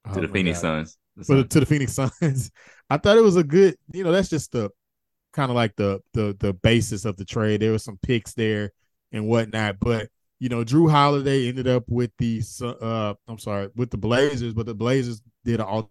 oh 0.08 0.14
to 0.14 0.22
the 0.22 0.28
Phoenix 0.28 0.62
God. 0.62 0.86
Suns. 0.86 0.98
The 1.16 1.44
to 1.44 1.60
the 1.60 1.66
Phoenix 1.66 1.94
Suns. 2.22 2.52
I 2.90 2.98
thought 2.98 3.18
it 3.18 3.24
was 3.24 3.36
a 3.36 3.44
good, 3.44 3.76
you 3.92 4.04
know, 4.04 4.12
that's 4.12 4.30
just 4.30 4.52
the 4.52 4.70
kind 5.34 5.50
of 5.52 5.56
like 5.56 5.76
the 5.76 6.00
the 6.14 6.36
the 6.40 6.54
basis 6.54 7.06
of 7.06 7.18
the 7.18 7.26
trade. 7.26 7.62
There 7.62 7.72
was 7.72 7.84
some 7.84 8.00
picks 8.02 8.34
there 8.34 8.72
and 9.12 9.28
whatnot, 9.28 9.80
but 9.80 10.10
you 10.44 10.50
know, 10.50 10.66
Jrue 10.66 10.92
Holiday 10.92 11.48
ended 11.48 11.70
up 11.70 11.86
with 11.88 12.12
the 12.18 12.44
uh 12.82 13.14
I'm 13.30 13.40
sorry 13.40 13.70
with 13.78 13.92
the 13.92 13.98
Blazers, 13.98 14.54
but 14.54 14.66
the 14.66 14.76
Blazers 14.76 15.22
did 15.46 15.62
a, 15.62 15.86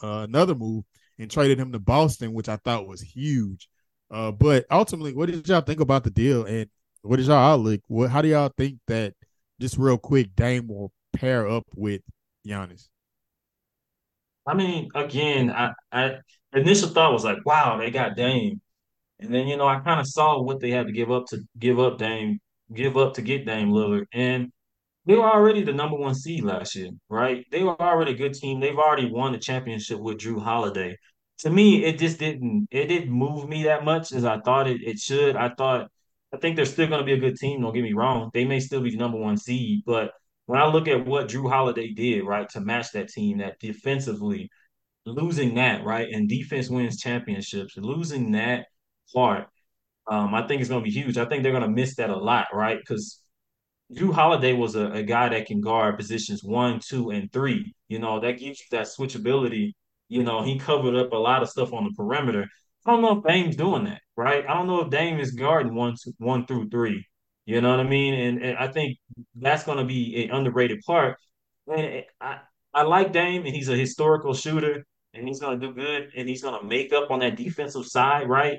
another 0.00 0.54
move 0.54 0.84
and 1.18 1.30
traded 1.30 1.58
him 1.58 1.72
to 1.72 1.78
Boston, 1.78 2.32
which 2.32 2.48
I 2.48 2.56
thought 2.56 2.88
was 2.88 3.02
huge. 3.02 3.68
Uh, 4.10 4.32
but 4.32 4.64
ultimately, 4.70 5.12
what 5.12 5.28
did 5.28 5.46
y'all 5.46 5.60
think 5.60 5.80
about 5.80 6.04
the 6.04 6.10
deal? 6.10 6.46
And 6.46 6.70
what 7.02 7.20
is 7.20 7.26
y'all 7.26 7.36
outlook? 7.36 7.80
What 7.86 8.08
how 8.08 8.22
do 8.22 8.28
y'all 8.28 8.50
think 8.56 8.78
that 8.88 9.12
just 9.60 9.76
real 9.76 9.98
quick 9.98 10.34
Dame 10.34 10.68
will 10.68 10.90
pair 11.12 11.46
up 11.46 11.66
with 11.76 12.00
Giannis? 12.48 12.88
I 14.46 14.54
mean, 14.54 14.88
again, 14.94 15.50
I, 15.50 15.72
I 15.92 16.12
initial 16.54 16.88
thought 16.88 17.12
was 17.12 17.24
like, 17.24 17.44
wow, 17.44 17.76
they 17.76 17.90
got 17.90 18.16
Dame. 18.16 18.62
And 19.20 19.34
then, 19.34 19.48
you 19.48 19.58
know, 19.58 19.68
I 19.68 19.80
kind 19.80 20.00
of 20.00 20.06
saw 20.06 20.40
what 20.40 20.60
they 20.60 20.70
had 20.70 20.86
to 20.86 20.92
give 20.92 21.10
up 21.10 21.26
to 21.26 21.40
give 21.58 21.78
up 21.78 21.98
Dame, 21.98 22.40
give 22.74 22.96
up 22.96 23.14
to 23.14 23.22
get 23.22 23.46
Dame 23.46 23.70
Lillard. 23.70 24.06
And 24.12 24.52
they 25.06 25.14
were 25.14 25.30
already 25.30 25.62
the 25.62 25.72
number 25.72 25.96
one 25.96 26.14
seed 26.14 26.44
last 26.44 26.74
year, 26.76 26.90
right? 27.08 27.44
They 27.50 27.62
were 27.62 27.80
already 27.80 28.12
a 28.12 28.16
good 28.16 28.34
team. 28.34 28.60
They've 28.60 28.78
already 28.78 29.10
won 29.10 29.32
the 29.32 29.38
championship 29.38 29.98
with 30.00 30.18
Jrue 30.18 30.42
Holiday. 30.42 30.96
To 31.38 31.50
me, 31.50 31.84
it 31.84 31.98
just 31.98 32.18
didn't 32.18 32.68
it 32.70 32.86
didn't 32.86 33.10
move 33.10 33.48
me 33.48 33.64
that 33.64 33.84
much 33.84 34.12
as 34.12 34.24
I 34.24 34.38
thought 34.40 34.68
it, 34.68 34.80
it 34.82 34.98
should. 34.98 35.36
I 35.36 35.50
thought 35.50 35.90
I 36.32 36.36
think 36.38 36.56
they're 36.56 36.64
still 36.64 36.86
going 36.86 37.00
to 37.00 37.06
be 37.06 37.14
a 37.14 37.18
good 37.18 37.36
team. 37.36 37.60
Don't 37.60 37.74
get 37.74 37.82
me 37.82 37.94
wrong; 37.94 38.30
they 38.32 38.44
may 38.44 38.60
still 38.60 38.80
be 38.80 38.90
the 38.90 38.96
number 38.96 39.18
one 39.18 39.36
seed, 39.36 39.82
but 39.84 40.12
when 40.46 40.60
I 40.60 40.66
look 40.66 40.88
at 40.88 41.06
what 41.06 41.28
Jrue 41.28 41.50
Holiday 41.50 41.92
did, 41.92 42.24
right, 42.24 42.48
to 42.50 42.60
match 42.60 42.92
that 42.92 43.08
team, 43.08 43.38
that 43.38 43.58
defensively, 43.58 44.50
losing 45.06 45.54
that 45.56 45.84
right, 45.84 46.08
and 46.12 46.28
defense 46.28 46.68
wins 46.68 47.00
championships. 47.00 47.76
Losing 47.76 48.32
that 48.32 48.66
part, 49.14 49.48
um, 50.10 50.34
I 50.34 50.46
think 50.46 50.60
it's 50.60 50.70
going 50.70 50.82
to 50.82 50.88
be 50.88 50.94
huge. 50.94 51.16
I 51.18 51.24
think 51.24 51.42
they're 51.42 51.52
going 51.52 51.62
to 51.62 51.68
miss 51.68 51.96
that 51.96 52.10
a 52.10 52.16
lot, 52.16 52.48
right? 52.52 52.78
Because 52.78 53.20
Jrue 53.94 54.12
Holiday 54.12 54.52
was 54.52 54.74
a, 54.74 54.86
a 54.92 55.02
guy 55.02 55.28
that 55.28 55.46
can 55.46 55.60
guard 55.60 55.96
positions 55.96 56.42
one, 56.42 56.80
two, 56.80 57.10
and 57.10 57.32
three. 57.32 57.74
You 57.88 57.98
know, 57.98 58.20
that 58.20 58.38
gives 58.38 58.60
you 58.60 58.66
that 58.72 58.86
switchability. 58.86 59.72
You 60.08 60.22
know, 60.22 60.42
he 60.42 60.58
covered 60.58 60.96
up 60.96 61.12
a 61.12 61.16
lot 61.16 61.42
of 61.42 61.48
stuff 61.48 61.72
on 61.72 61.84
the 61.84 61.92
perimeter. 61.96 62.46
I 62.84 62.90
don't 62.90 63.02
know 63.02 63.18
if 63.18 63.24
Dame's 63.24 63.56
doing 63.56 63.84
that, 63.84 64.00
right? 64.16 64.44
I 64.48 64.54
don't 64.54 64.66
know 64.66 64.80
if 64.80 64.90
Dame 64.90 65.20
is 65.20 65.32
guarding 65.32 65.74
one, 65.74 65.94
two, 66.02 66.12
one 66.18 66.46
through 66.46 66.68
three. 66.70 67.06
You 67.44 67.60
know 67.60 67.70
what 67.70 67.80
I 67.80 67.88
mean? 67.88 68.14
And, 68.14 68.42
and 68.42 68.58
I 68.58 68.68
think 68.68 68.98
that's 69.34 69.64
going 69.64 69.78
to 69.78 69.84
be 69.84 70.24
an 70.24 70.30
underrated 70.30 70.80
part. 70.86 71.16
And 71.66 72.04
I, 72.20 72.38
I 72.74 72.82
like 72.82 73.12
Dame, 73.12 73.44
and 73.44 73.54
he's 73.54 73.68
a 73.68 73.76
historical 73.76 74.34
shooter, 74.34 74.84
and 75.14 75.28
he's 75.28 75.40
going 75.40 75.60
to 75.60 75.66
do 75.66 75.74
good, 75.74 76.10
and 76.16 76.28
he's 76.28 76.42
going 76.42 76.60
to 76.60 76.66
make 76.66 76.92
up 76.92 77.10
on 77.10 77.20
that 77.20 77.36
defensive 77.36 77.86
side, 77.86 78.28
right? 78.28 78.58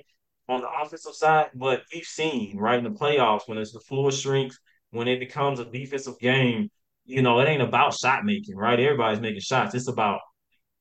On 0.49 0.59
the 0.59 0.67
offensive 0.67 1.13
side, 1.13 1.51
but 1.55 1.83
we've 1.93 2.03
seen 2.03 2.57
right 2.57 2.77
in 2.77 2.83
the 2.83 2.89
playoffs 2.89 3.47
when 3.47 3.57
it's 3.57 3.71
the 3.71 3.79
floor 3.79 4.11
shrinks, 4.11 4.59
when 4.91 5.07
it 5.07 5.19
becomes 5.19 5.59
a 5.59 5.65
defensive 5.65 6.19
game, 6.19 6.69
you 7.05 7.21
know, 7.21 7.39
it 7.39 7.47
ain't 7.47 7.61
about 7.61 7.93
shot 7.93 8.25
making, 8.25 8.57
right? 8.57 8.79
Everybody's 8.79 9.21
making 9.21 9.39
shots. 9.39 9.73
It's 9.73 9.87
about 9.87 10.19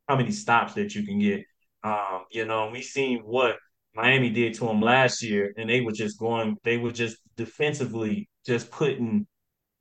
how 0.09 0.17
many 0.17 0.33
stops 0.33 0.75
that 0.75 0.95
you 0.95 1.05
can 1.05 1.19
get. 1.19 1.45
Um, 1.85 2.25
you 2.31 2.45
know, 2.45 2.71
we 2.73 2.83
seen 2.83 3.21
what 3.21 3.57
Miami 3.95 4.31
did 4.31 4.55
to 4.55 4.67
them 4.67 4.81
last 4.81 5.23
year, 5.23 5.53
and 5.57 5.69
they 5.69 5.81
were 5.81 5.93
just 5.93 6.19
going, 6.19 6.57
they 6.65 6.77
were 6.77 6.93
just 6.93 7.19
defensively 7.37 8.29
just 8.45 8.71
putting 8.71 9.27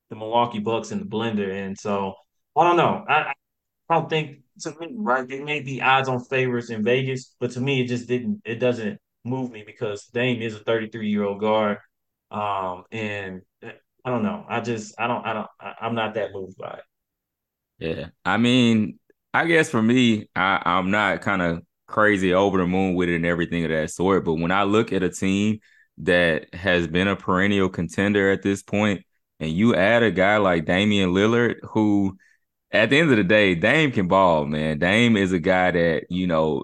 the 0.10 0.16
Milwaukee 0.16 0.60
Bucks 0.60 0.92
in 0.92 1.00
the 1.00 1.06
blender. 1.06 1.52
And 1.52 1.78
so 1.78 2.14
I 2.56 2.64
don't 2.64 2.78
know. 2.78 3.04
I, 3.08 3.34
I 3.90 3.94
don't 3.96 4.10
think 4.10 4.40
to 4.62 4.76
me, 4.80 4.94
right? 4.96 5.30
It 5.30 5.44
may 5.44 5.62
be 5.62 5.82
odds 5.82 6.10
on 6.10 6.24
favorites 6.26 6.70
in 6.70 6.84
Vegas, 6.84 7.36
but 7.40 7.52
to 7.52 7.62
me, 7.62 7.82
it 7.82 7.88
just 7.88 8.08
didn't. 8.08 8.42
It 8.46 8.56
doesn't 8.56 9.00
move 9.24 9.52
me 9.52 9.64
because 9.66 10.06
Dame 10.08 10.42
is 10.42 10.56
a 10.56 10.60
33 10.60 11.10
year 11.10 11.24
old 11.24 11.40
guard, 11.40 11.78
um, 12.32 12.84
and 12.92 13.42
I 13.64 14.10
don't 14.10 14.24
know. 14.24 14.46
I 14.48 14.62
just 14.62 14.96
I 15.00 15.08
don't 15.08 15.26
I 15.26 15.34
don't 15.34 15.48
I, 15.60 15.74
I'm 15.82 15.96
not 15.96 16.16
that 16.16 16.34
moved 16.34 16.58
by 16.58 16.80
it. 16.80 16.84
Yeah, 17.80 18.08
I 18.26 18.38
mean, 18.38 19.00
I 19.34 19.46
guess 19.46 19.70
for 19.70 19.82
me, 19.82 20.30
I, 20.36 20.62
I'm 20.66 20.92
not 20.92 21.22
kind 21.22 21.42
of 21.42 21.64
crazy 21.88 22.34
over 22.34 22.58
the 22.58 22.68
moon 22.68 22.96
with 22.96 23.10
it 23.10 23.16
and 23.16 23.26
everything 23.26 23.64
of 23.64 23.72
that 23.72 23.92
sort. 23.92 24.24
But 24.26 24.36
when 24.36 24.52
I 24.52 24.64
look 24.64 24.94
at 24.94 25.04
a 25.04 25.10
team 25.10 25.60
that 26.00 26.54
has 26.54 26.88
been 26.88 27.08
a 27.08 27.16
perennial 27.16 27.70
contender 27.70 28.32
at 28.32 28.42
this 28.44 28.62
point, 28.64 29.04
and 29.40 29.52
you 29.52 29.76
add 29.76 30.04
a 30.04 30.12
guy 30.12 30.38
like 30.38 30.66
Damian 30.66 31.12
Lillard, 31.12 31.56
who 31.64 32.18
at 32.72 32.90
the 32.90 33.00
end 33.00 33.12
of 33.12 33.18
the 33.18 33.24
day, 33.24 33.54
Dame 33.56 33.92
can 33.92 34.08
ball, 34.08 34.46
man. 34.46 34.80
Dame 34.80 35.18
is 35.18 35.34
a 35.34 35.40
guy 35.40 35.72
that, 35.72 36.06
you 36.10 36.26
know, 36.26 36.64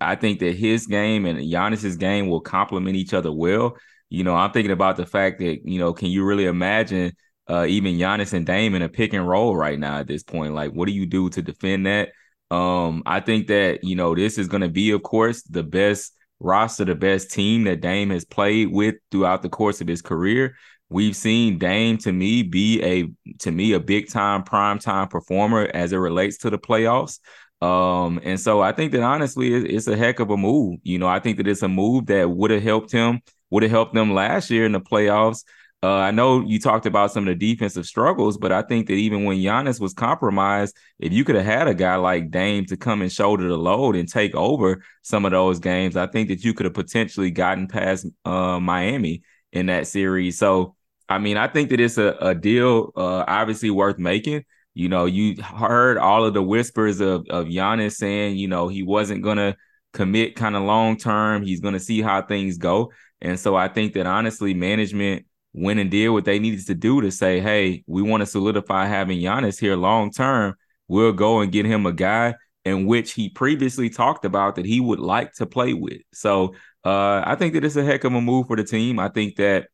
I 0.00 0.14
think 0.14 0.38
that 0.40 0.56
his 0.56 0.86
game 0.86 1.26
and 1.26 1.38
Giannis's 1.38 1.96
game 1.96 2.28
will 2.28 2.40
complement 2.40 2.96
each 2.96 3.12
other 3.12 3.32
well. 3.32 3.76
You 4.08 4.24
know, 4.24 4.34
I'm 4.34 4.52
thinking 4.52 4.72
about 4.72 4.96
the 4.96 5.06
fact 5.06 5.40
that, 5.40 5.60
you 5.64 5.78
know, 5.78 5.92
can 5.92 6.08
you 6.08 6.24
really 6.24 6.46
imagine 6.46 7.12
uh, 7.48 7.66
even 7.68 7.96
Giannis 7.96 8.32
and 8.32 8.46
Dame 8.46 8.74
in 8.74 8.82
a 8.82 8.88
pick 8.88 9.12
and 9.12 9.28
roll 9.28 9.56
right 9.56 9.78
now 9.78 9.98
at 9.98 10.06
this 10.06 10.22
point? 10.22 10.54
Like, 10.54 10.72
what 10.72 10.86
do 10.86 10.92
you 10.92 11.06
do 11.06 11.28
to 11.30 11.42
defend 11.42 11.86
that? 11.86 12.10
Um, 12.50 13.02
I 13.04 13.20
think 13.20 13.48
that, 13.48 13.82
you 13.82 13.96
know, 13.96 14.14
this 14.14 14.38
is 14.38 14.48
going 14.48 14.62
to 14.62 14.68
be, 14.68 14.92
of 14.92 15.02
course, 15.02 15.42
the 15.42 15.64
best 15.64 16.14
roster, 16.40 16.84
the 16.84 16.94
best 16.94 17.32
team 17.32 17.64
that 17.64 17.80
Dame 17.80 18.10
has 18.10 18.24
played 18.24 18.70
with 18.70 18.94
throughout 19.10 19.42
the 19.42 19.48
course 19.48 19.80
of 19.80 19.88
his 19.88 20.02
career. 20.02 20.54
We've 20.90 21.16
seen 21.16 21.58
Dame 21.58 21.98
to 21.98 22.12
me 22.12 22.42
be 22.42 22.82
a 22.82 23.08
to 23.40 23.50
me 23.50 23.72
a 23.72 23.80
big 23.80 24.08
time 24.08 24.42
prime 24.42 24.78
time 24.78 25.08
performer 25.08 25.70
as 25.74 25.92
it 25.92 25.98
relates 25.98 26.38
to 26.38 26.50
the 26.50 26.58
playoffs. 26.58 27.18
Um, 27.60 28.20
and 28.22 28.38
so 28.38 28.60
I 28.60 28.72
think 28.72 28.92
that 28.92 29.02
honestly, 29.02 29.52
it's 29.52 29.88
a 29.88 29.96
heck 29.96 30.20
of 30.20 30.30
a 30.30 30.36
move. 30.36 30.78
You 30.84 30.98
know, 30.98 31.08
I 31.08 31.18
think 31.18 31.36
that 31.38 31.48
it's 31.48 31.62
a 31.62 31.68
move 31.68 32.06
that 32.06 32.30
would 32.30 32.50
have 32.50 32.62
helped 32.62 32.92
him, 32.92 33.20
would 33.50 33.62
have 33.64 33.72
helped 33.72 33.94
them 33.94 34.14
last 34.14 34.50
year 34.50 34.64
in 34.64 34.72
the 34.72 34.80
playoffs. 34.80 35.44
Uh, 35.80 35.94
I 35.94 36.10
know 36.10 36.40
you 36.40 36.58
talked 36.58 36.86
about 36.86 37.12
some 37.12 37.28
of 37.28 37.38
the 37.38 37.54
defensive 37.54 37.86
struggles, 37.86 38.36
but 38.36 38.50
I 38.50 38.62
think 38.62 38.88
that 38.88 38.94
even 38.94 39.24
when 39.24 39.38
Giannis 39.38 39.80
was 39.80 39.92
compromised, 39.94 40.76
if 40.98 41.12
you 41.12 41.24
could 41.24 41.36
have 41.36 41.44
had 41.44 41.68
a 41.68 41.74
guy 41.74 41.94
like 41.96 42.32
Dame 42.32 42.64
to 42.66 42.76
come 42.76 43.00
and 43.00 43.12
shoulder 43.12 43.48
the 43.48 43.56
load 43.56 43.94
and 43.94 44.08
take 44.08 44.34
over 44.34 44.82
some 45.02 45.24
of 45.24 45.30
those 45.30 45.60
games, 45.60 45.96
I 45.96 46.08
think 46.08 46.28
that 46.28 46.42
you 46.42 46.52
could 46.52 46.64
have 46.64 46.74
potentially 46.74 47.30
gotten 47.30 47.68
past 47.68 48.06
uh, 48.24 48.58
Miami 48.58 49.22
in 49.52 49.66
that 49.66 49.86
series. 49.86 50.36
So, 50.36 50.74
I 51.08 51.18
mean, 51.18 51.36
I 51.36 51.48
think 51.48 51.70
that 51.70 51.80
it's 51.80 51.98
a, 51.98 52.16
a 52.20 52.34
deal 52.34 52.92
uh, 52.96 53.24
obviously 53.26 53.70
worth 53.70 53.98
making. 53.98 54.44
You 54.74 54.88
know, 54.88 55.06
you 55.06 55.42
heard 55.42 55.98
all 55.98 56.24
of 56.24 56.34
the 56.34 56.42
whispers 56.42 57.00
of, 57.00 57.26
of 57.30 57.46
Giannis 57.46 57.96
saying, 57.96 58.36
you 58.36 58.46
know, 58.46 58.68
he 58.68 58.82
wasn't 58.82 59.22
going 59.22 59.38
to 59.38 59.56
commit 59.92 60.36
kind 60.36 60.54
of 60.54 60.62
long 60.62 60.96
term. 60.96 61.42
He's 61.42 61.60
going 61.60 61.74
to 61.74 61.80
see 61.80 62.02
how 62.02 62.22
things 62.22 62.58
go. 62.58 62.92
And 63.20 63.40
so 63.40 63.56
I 63.56 63.68
think 63.68 63.94
that 63.94 64.06
honestly, 64.06 64.54
management 64.54 65.26
went 65.52 65.80
and 65.80 65.90
did 65.90 66.10
what 66.10 66.24
they 66.24 66.38
needed 66.38 66.66
to 66.66 66.74
do 66.74 67.00
to 67.00 67.10
say, 67.10 67.40
hey, 67.40 67.82
we 67.86 68.02
want 68.02 68.20
to 68.20 68.26
solidify 68.26 68.86
having 68.86 69.18
Giannis 69.18 69.58
here 69.58 69.76
long 69.76 70.12
term. 70.12 70.54
We'll 70.86 71.12
go 71.12 71.40
and 71.40 71.50
get 71.50 71.66
him 71.66 71.86
a 71.86 71.92
guy 71.92 72.34
in 72.64 72.86
which 72.86 73.12
he 73.12 73.30
previously 73.30 73.90
talked 73.90 74.24
about 74.24 74.56
that 74.56 74.66
he 74.66 74.78
would 74.80 75.00
like 75.00 75.32
to 75.34 75.46
play 75.46 75.74
with. 75.74 76.02
So 76.12 76.54
uh, 76.84 77.22
I 77.24 77.34
think 77.34 77.54
that 77.54 77.64
it's 77.64 77.76
a 77.76 77.84
heck 77.84 78.04
of 78.04 78.14
a 78.14 78.20
move 78.20 78.46
for 78.46 78.56
the 78.56 78.64
team. 78.64 78.98
I 78.98 79.08
think 79.08 79.36
that, 79.36 79.68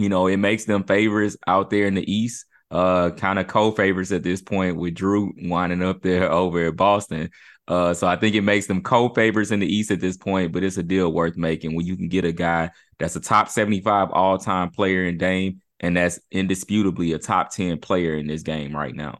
you 0.00 0.08
know, 0.08 0.26
it 0.26 0.36
makes 0.36 0.64
them 0.64 0.84
favorites 0.84 1.36
out 1.46 1.70
there 1.70 1.86
in 1.86 1.94
the 1.94 2.10
East, 2.10 2.46
uh, 2.70 3.10
kind 3.10 3.38
of 3.38 3.46
co-favorites 3.46 4.12
at 4.12 4.22
this 4.22 4.42
point 4.42 4.76
with 4.76 4.94
Jrue 4.94 5.48
winding 5.48 5.82
up 5.82 6.02
there 6.02 6.30
over 6.30 6.66
at 6.66 6.76
Boston. 6.76 7.30
Uh, 7.66 7.92
so 7.92 8.06
I 8.06 8.16
think 8.16 8.34
it 8.34 8.42
makes 8.42 8.66
them 8.66 8.82
co-favorites 8.82 9.50
in 9.50 9.60
the 9.60 9.66
East 9.66 9.90
at 9.90 10.00
this 10.00 10.16
point, 10.16 10.52
but 10.52 10.64
it's 10.64 10.78
a 10.78 10.82
deal 10.82 11.12
worth 11.12 11.36
making 11.36 11.74
when 11.74 11.86
you 11.86 11.96
can 11.96 12.08
get 12.08 12.24
a 12.24 12.32
guy 12.32 12.70
that's 12.98 13.16
a 13.16 13.20
top 13.20 13.48
75 13.48 14.10
all-time 14.10 14.70
player 14.70 15.04
in 15.04 15.18
Dame, 15.18 15.60
and 15.80 15.96
that's 15.96 16.18
indisputably 16.30 17.12
a 17.12 17.18
top 17.18 17.52
10 17.52 17.78
player 17.78 18.16
in 18.16 18.26
this 18.26 18.42
game 18.42 18.74
right 18.74 18.94
now. 18.94 19.18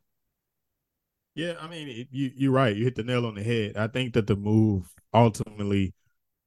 Yeah, 1.34 1.54
I 1.60 1.68
mean, 1.68 2.08
you 2.10 2.32
you're 2.34 2.52
right. 2.52 2.74
You 2.74 2.82
hit 2.82 2.96
the 2.96 3.04
nail 3.04 3.24
on 3.24 3.36
the 3.36 3.44
head. 3.44 3.76
I 3.76 3.86
think 3.86 4.14
that 4.14 4.26
the 4.26 4.34
move 4.34 4.88
ultimately 5.14 5.94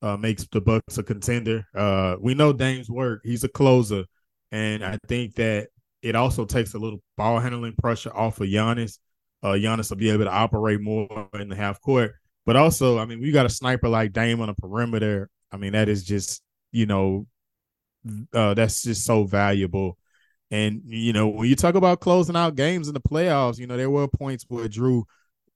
uh, 0.01 0.17
makes 0.17 0.45
the 0.51 0.59
Bucks 0.59 0.97
a 0.97 1.03
contender. 1.03 1.65
Uh, 1.73 2.17
we 2.19 2.33
know 2.33 2.51
Dame's 2.51 2.89
work; 2.89 3.21
he's 3.23 3.45
a 3.45 3.47
closer, 3.47 4.03
and 4.51 4.83
I 4.83 4.97
think 5.07 5.35
that 5.35 5.69
it 6.01 6.15
also 6.15 6.45
takes 6.45 6.73
a 6.73 6.79
little 6.79 7.01
ball 7.15 7.39
handling 7.39 7.75
pressure 7.79 8.15
off 8.15 8.41
of 8.41 8.47
Giannis 8.47 8.97
uh, 9.43 9.53
Giannis 9.53 9.89
will 9.89 9.97
be 9.97 10.09
able 10.09 10.25
to 10.25 10.31
operate 10.31 10.81
more 10.81 11.29
in 11.33 11.49
the 11.49 11.55
half 11.55 11.81
court. 11.81 12.13
But 12.45 12.55
also, 12.55 12.99
I 12.99 13.05
mean, 13.05 13.19
we 13.19 13.31
got 13.31 13.45
a 13.45 13.49
sniper 13.49 13.89
like 13.89 14.13
Dame 14.13 14.41
on 14.41 14.47
the 14.47 14.53
perimeter. 14.53 15.29
I 15.51 15.57
mean, 15.57 15.73
that 15.73 15.89
is 15.89 16.03
just, 16.03 16.41
you 16.71 16.85
know, 16.85 17.27
uh, 18.33 18.53
that's 18.53 18.83
just 18.83 19.05
so 19.05 19.25
valuable. 19.25 19.97
And, 20.49 20.81
you 20.85 21.13
know, 21.13 21.27
when 21.27 21.47
you 21.47 21.55
talk 21.55 21.75
about 21.75 22.01
closing 22.01 22.35
out 22.35 22.55
games 22.55 22.87
in 22.87 22.93
the 22.93 22.99
playoffs, 22.99 23.57
you 23.57 23.67
know, 23.67 23.77
there 23.77 23.89
were 23.89 24.07
points 24.07 24.45
where 24.47 24.67
Jrue 24.67 25.03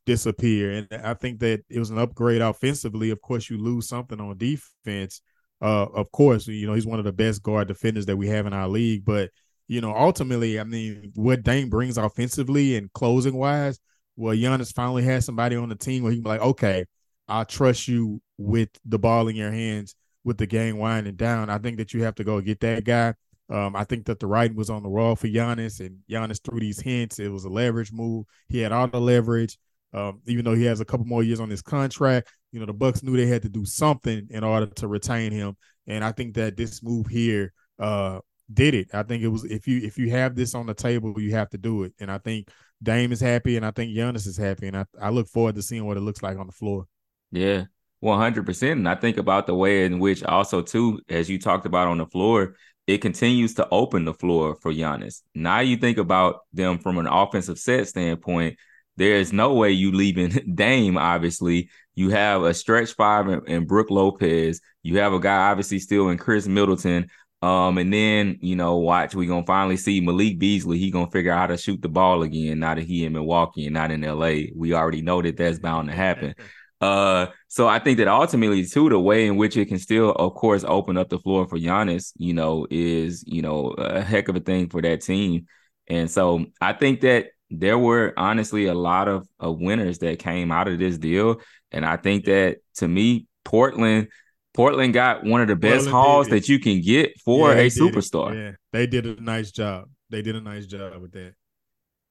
disappeared. 0.06 0.88
And 0.92 1.06
I 1.06 1.16
think 1.16 1.40
that 1.40 1.64
it 1.70 1.80
was 1.80 1.90
an 1.90 1.98
upgrade 1.98 2.42
offensively. 2.42 3.10
Of 3.10 3.22
course, 3.22 3.50
you 3.50 3.58
lose 3.58 3.88
something 3.90 4.20
on 4.22 4.38
defense. 4.38 5.22
Uh, 5.62 5.86
of 5.86 6.12
course, 6.12 6.48
you 6.48 6.68
know, 6.68 6.74
he's 6.74 6.86
one 6.86 7.00
of 7.00 7.06
the 7.06 7.14
best 7.14 7.42
guard 7.42 7.68
defenders 7.68 8.06
that 8.08 8.18
we 8.18 8.28
have 8.28 8.46
in 8.46 8.54
our 8.54 8.68
league. 8.68 9.06
But 9.06 9.32
you 9.68 9.82
know, 9.82 9.96
ultimately, 9.96 10.60
I 10.60 10.64
mean, 10.64 11.12
what 11.16 11.44
Dame 11.44 11.70
brings 11.70 11.98
offensively 11.98 12.76
and 12.76 12.92
closing 12.94 13.36
wise, 13.36 13.80
well, 14.16 14.36
Giannis 14.36 14.74
finally 14.74 15.04
has 15.04 15.26
somebody 15.26 15.56
on 15.56 15.70
the 15.70 15.76
team 15.76 16.04
where 16.04 16.12
he 16.12 16.18
can 16.18 16.24
be 16.24 16.30
like, 16.30 16.42
okay, 16.42 16.86
I 17.28 17.44
trust 17.44 17.88
you 17.88 18.22
with 18.38 18.70
the 18.86 19.00
ball 19.00 19.28
in 19.28 19.36
your 19.36 19.52
hands 19.52 19.96
with 20.24 20.38
the 20.38 20.48
game 20.48 20.78
winding 20.78 21.16
down. 21.16 21.50
I 21.50 21.58
think 21.58 21.78
that 21.78 21.94
you 21.94 22.04
have 22.04 22.16
to 22.16 22.24
go 22.24 22.42
get 22.42 22.60
that 22.62 22.84
guy. 22.84 23.14
Um, 23.50 23.76
I 23.76 23.84
think 23.84 24.06
that 24.08 24.20
the 24.20 24.28
writing 24.28 24.58
was 24.58 24.72
on 24.72 24.84
the 24.84 24.90
wall 24.90 25.16
for 25.16 25.28
Giannis, 25.28 25.80
and 25.80 26.00
Giannis 26.10 26.42
threw 26.44 26.60
these 26.60 26.82
hints. 26.82 27.20
It 27.20 27.32
was 27.32 27.46
a 27.46 27.50
leverage 27.50 27.92
move. 27.92 28.26
He 28.50 28.60
had 28.60 28.72
all 28.72 28.88
the 28.88 29.00
leverage. 29.00 29.58
Um, 29.96 30.20
even 30.26 30.44
though 30.44 30.56
he 30.56 30.66
has 30.66 30.82
a 30.82 30.86
couple 30.86 31.06
more 31.06 31.24
years 31.24 31.40
on 31.40 31.50
his 31.50 31.62
contract, 31.62 32.30
you 32.52 32.60
know, 32.60 32.66
the 32.66 32.74
Bucks 32.74 33.02
knew 33.02 33.16
they 33.16 33.28
had 33.28 33.44
to 33.44 33.50
do 33.50 33.64
something 33.64 34.28
in 34.30 34.44
order 34.44 34.66
to 34.66 34.88
retain 34.90 35.32
him. 35.32 35.56
And 35.88 36.04
I 36.04 36.12
think 36.12 36.36
that 36.36 36.58
this 36.58 36.84
move 36.84 37.08
here 37.08 37.54
uh, 37.80 38.20
did 38.54 38.74
it. 38.74 38.90
I 38.94 39.04
think 39.04 39.24
it 39.24 39.30
was 39.30 39.46
if 39.46 39.68
you 39.70 39.80
if 39.82 39.98
you 39.98 40.10
have 40.10 40.36
this 40.36 40.54
on 40.54 40.66
the 40.66 40.74
table, 40.74 41.14
you 41.18 41.32
have 41.36 41.50
to 41.52 41.58
do 41.58 41.84
it. 41.84 41.94
And 42.00 42.12
I 42.12 42.18
think 42.18 42.50
Dame 42.84 43.14
is 43.14 43.22
happy, 43.22 43.56
and 43.56 43.66
I 43.66 43.72
think 43.72 43.96
Giannis 43.96 44.28
is 44.28 44.38
happy, 44.38 44.68
and 44.68 44.76
I, 44.76 44.86
I 45.00 45.10
look 45.12 45.30
forward 45.30 45.56
to 45.56 45.62
seeing 45.62 45.86
what 45.86 45.98
it 45.98 46.02
looks 46.02 46.22
like 46.22 46.38
on 46.38 46.48
the 46.48 46.52
floor. 46.52 46.88
Yeah, 47.32 47.64
one 48.02 48.20
hundred 48.20 48.46
percent. 48.46 48.80
And 48.80 48.90
I 48.90 48.96
think 48.96 49.18
about 49.18 49.48
the 49.48 49.56
way 49.56 49.86
in 49.86 50.00
which 50.00 50.24
also 50.24 50.62
too, 50.62 51.00
as 51.08 51.30
you 51.30 51.40
talked 51.40 51.66
about 51.66 51.88
on 51.88 52.00
the 52.00 52.06
floor, 52.06 52.56
it 52.86 52.98
continues 52.98 53.54
to 53.56 53.68
open 53.72 54.04
the 54.04 54.14
floor 54.14 54.56
for 54.62 54.74
Giannis. 54.74 55.22
Now 55.34 55.62
you 55.62 55.78
think 55.78 55.98
about 55.98 56.42
them 56.52 56.80
from 56.80 56.98
an 56.98 57.08
offensive 57.08 57.58
set 57.60 57.88
standpoint. 57.88 58.58
There 58.98 59.16
is 59.16 59.34
no 59.34 59.54
way 59.54 59.72
you 59.72 59.92
leaving 59.92 60.30
Dame. 60.56 60.98
Obviously, 60.98 61.70
you 61.96 62.10
have 62.10 62.44
a 62.44 62.54
stretch 62.54 62.94
five 62.94 63.28
in, 63.28 63.46
in 63.48 63.66
Brook 63.66 63.90
Lopez. 63.90 64.62
You 64.84 65.00
have 65.00 65.14
a 65.14 65.20
guy 65.20 65.50
obviously 65.50 65.80
still 65.80 66.10
in 66.10 66.18
Khris 66.18 66.48
Middleton. 66.48 67.10
Um, 67.42 67.78
and 67.78 67.94
then 67.94 68.40
you 68.42 68.56
know, 68.56 68.78
watch 68.78 69.14
we 69.14 69.28
gonna 69.28 69.46
finally 69.46 69.78
see 69.78 70.02
Malik 70.02 70.40
Beasley. 70.40 70.80
He 70.80 70.90
gonna 70.90 71.12
figure 71.12 71.32
out 71.32 71.40
how 71.40 71.48
to 71.48 71.58
shoot 71.58 71.82
the 71.82 71.90
ball 71.90 72.24
again. 72.24 72.60
not 72.60 72.78
that 72.78 72.86
he 72.86 73.06
in 73.06 73.14
Milwaukee 73.14 73.66
and 73.66 73.74
not 73.74 73.92
in 73.92 74.02
LA, 74.02 74.52
we 74.56 74.74
already 74.74 75.02
know 75.02 75.22
that 75.22 75.38
that's 75.38 75.60
bound 75.60 75.90
to 75.90 75.96
happen. 75.96 76.34
Uh, 76.82 77.28
so 77.48 77.68
I 77.68 77.80
think 77.80 77.98
that 77.98 78.08
ultimately, 78.10 78.66
too, 78.66 78.90
the 78.90 79.00
way 79.00 79.28
in 79.28 79.38
which 79.38 79.56
it 79.56 79.70
can 79.70 79.80
still, 79.80 80.12
of 80.12 80.36
course, 80.36 80.66
open 80.68 80.98
up 80.98 81.10
the 81.10 81.18
floor 81.18 81.48
for 81.48 81.58
Giannis, 81.58 82.12
you 82.18 82.34
know, 82.34 82.68
is 82.70 83.24
you 83.26 83.42
know 83.42 83.70
a 83.70 84.02
heck 84.02 84.28
of 84.28 84.36
a 84.36 84.42
thing 84.42 84.70
for 84.70 84.82
that 84.82 85.02
team. 85.02 85.48
And 85.88 86.12
so 86.12 86.46
I 86.60 86.74
think 86.74 87.02
that 87.02 87.28
there 87.60 87.78
were 87.78 88.14
honestly 88.18 88.66
a 88.66 88.74
lot 88.74 89.08
of, 89.08 89.28
of 89.40 89.60
winners 89.60 90.00
that 90.00 90.20
came 90.20 90.52
out 90.52 90.68
of 90.68 90.80
this 90.80 90.98
deal, 90.98 91.42
and 91.72 91.86
I 91.86 91.98
think 91.98 92.26
that 92.26 92.58
to 92.76 92.88
me, 92.88 93.28
Portland. 93.44 94.08
Portland 94.54 94.94
got 94.94 95.26
one 95.26 95.42
of 95.42 95.50
the 95.50 95.56
best 95.58 95.86
hauls 95.86 96.30
that 96.30 96.48
you 96.48 96.60
can 96.60 96.80
get 96.80 97.20
for 97.20 97.54
yeah, 97.54 97.60
a 97.60 97.70
superstar. 97.70 98.34
Yeah, 98.34 98.52
they 98.72 98.88
did 98.88 99.06
a 99.06 99.22
nice 99.22 99.52
job. 99.52 99.90
They 100.10 100.22
did 100.22 100.38
a 100.38 100.40
nice 100.40 100.66
job 100.66 101.02
with 101.02 101.12
that. 101.12 101.34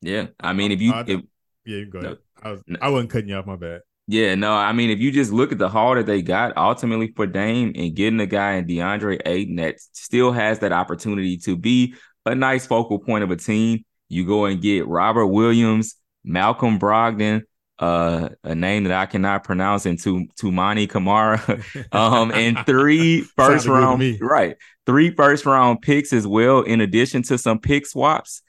Yeah, 0.03 0.27
I 0.39 0.53
mean, 0.53 0.71
if 0.71 0.83
you, 0.83 0.93
if, 0.95 1.23
yeah, 1.65 1.79
you 1.79 1.87
go 1.87 2.01
ahead. 2.01 2.11
No, 2.11 2.19
I 2.43 2.51
was, 2.51 2.63
I 2.83 2.89
wasn't 2.91 3.11
cutting 3.11 3.31
you 3.31 3.37
off. 3.37 3.47
My 3.47 3.57
bad. 3.57 3.81
Yeah, 4.07 4.35
no, 4.35 4.53
I 4.53 4.75
mean, 4.75 4.91
if 4.91 4.99
you 4.99 5.11
just 5.11 5.33
look 5.33 5.53
at 5.53 5.59
the 5.59 5.71
haul 5.71 5.95
that 5.95 6.05
they 6.05 6.21
got 6.21 6.55
ultimately 6.59 7.15
for 7.17 7.27
Dame 7.27 7.73
and 7.75 7.95
getting 7.95 8.21
a 8.21 8.27
guy 8.27 8.57
in 8.57 8.67
DeAndre 8.67 9.23
Ayton 9.25 9.57
that 9.57 9.81
still 9.81 10.31
has 10.31 10.59
that 10.59 10.73
opportunity 10.73 11.39
to 11.39 11.57
be 11.57 11.95
a 12.27 12.35
nice 12.35 12.67
focal 12.67 12.99
point 12.99 13.25
of 13.25 13.31
a 13.31 13.37
team, 13.37 13.87
you 14.15 14.25
go 14.25 14.45
and 14.45 14.63
get 14.63 14.87
Robert 14.87 15.27
Williams, 15.27 15.97
Malcolm 16.23 16.79
Brogdon, 16.79 17.43
uh, 17.81 18.29
a 18.45 18.55
name 18.55 18.85
that 18.85 18.93
I 18.93 19.07
cannot 19.07 19.43
pronounce, 19.43 19.87
and 19.87 20.01
to 20.03 20.27
Toumani 20.41 20.89
Camara, 20.89 21.43
um, 21.93 22.31
and 22.31 22.59
three 22.65 23.23
first 23.23 23.67
round, 23.67 24.03
right, 24.21 24.57
three 24.87 25.11
first 25.11 25.45
round 25.45 25.83
picks 25.83 26.13
as 26.13 26.27
well, 26.27 26.63
in 26.63 26.81
addition 26.81 27.23
to 27.25 27.37
some 27.37 27.59
pick 27.59 27.87
swaps. 27.87 28.43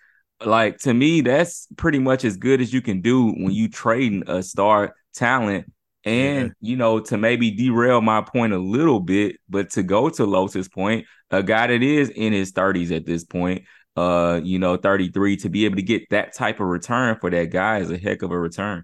Like 0.46 0.78
to 0.80 0.94
me, 0.94 1.22
that's 1.22 1.68
pretty 1.76 1.98
much 1.98 2.24
as 2.24 2.38
good 2.38 2.62
as 2.62 2.72
you 2.72 2.82
can 2.82 3.02
do 3.02 3.32
when 3.32 3.52
you 3.52 3.68
trading 3.68 4.24
a 4.28 4.44
star 4.44 4.94
talent. 5.16 5.72
And, 6.04 6.54
yeah. 6.62 6.70
you 6.70 6.76
know, 6.76 7.00
to 7.00 7.18
maybe 7.18 7.50
derail 7.50 8.00
my 8.00 8.22
point 8.22 8.54
a 8.54 8.60
little 8.60 9.00
bit, 9.00 9.38
but 9.50 9.72
to 9.72 9.82
go 9.82 10.08
to 10.08 10.26
Los's 10.26 10.68
point, 10.68 11.08
a 11.32 11.42
guy 11.42 11.66
that 11.66 11.82
is 11.82 12.10
in 12.10 12.32
his 12.32 12.52
30s 12.52 12.96
at 12.96 13.08
this 13.08 13.24
point, 13.24 13.64
uh, 13.96 14.42
you 14.44 14.60
know, 14.60 14.78
33, 14.78 15.38
to 15.38 15.50
be 15.50 15.66
able 15.66 15.78
to 15.78 15.82
get 15.82 16.10
that 16.10 16.34
type 16.34 16.60
of 16.60 16.68
return 16.68 17.18
for 17.20 17.30
that 17.30 17.52
guy 17.52 17.80
is 17.80 17.92
a 17.92 17.98
heck 17.98 18.22
of 18.22 18.32
a 18.32 18.40
return. 18.40 18.84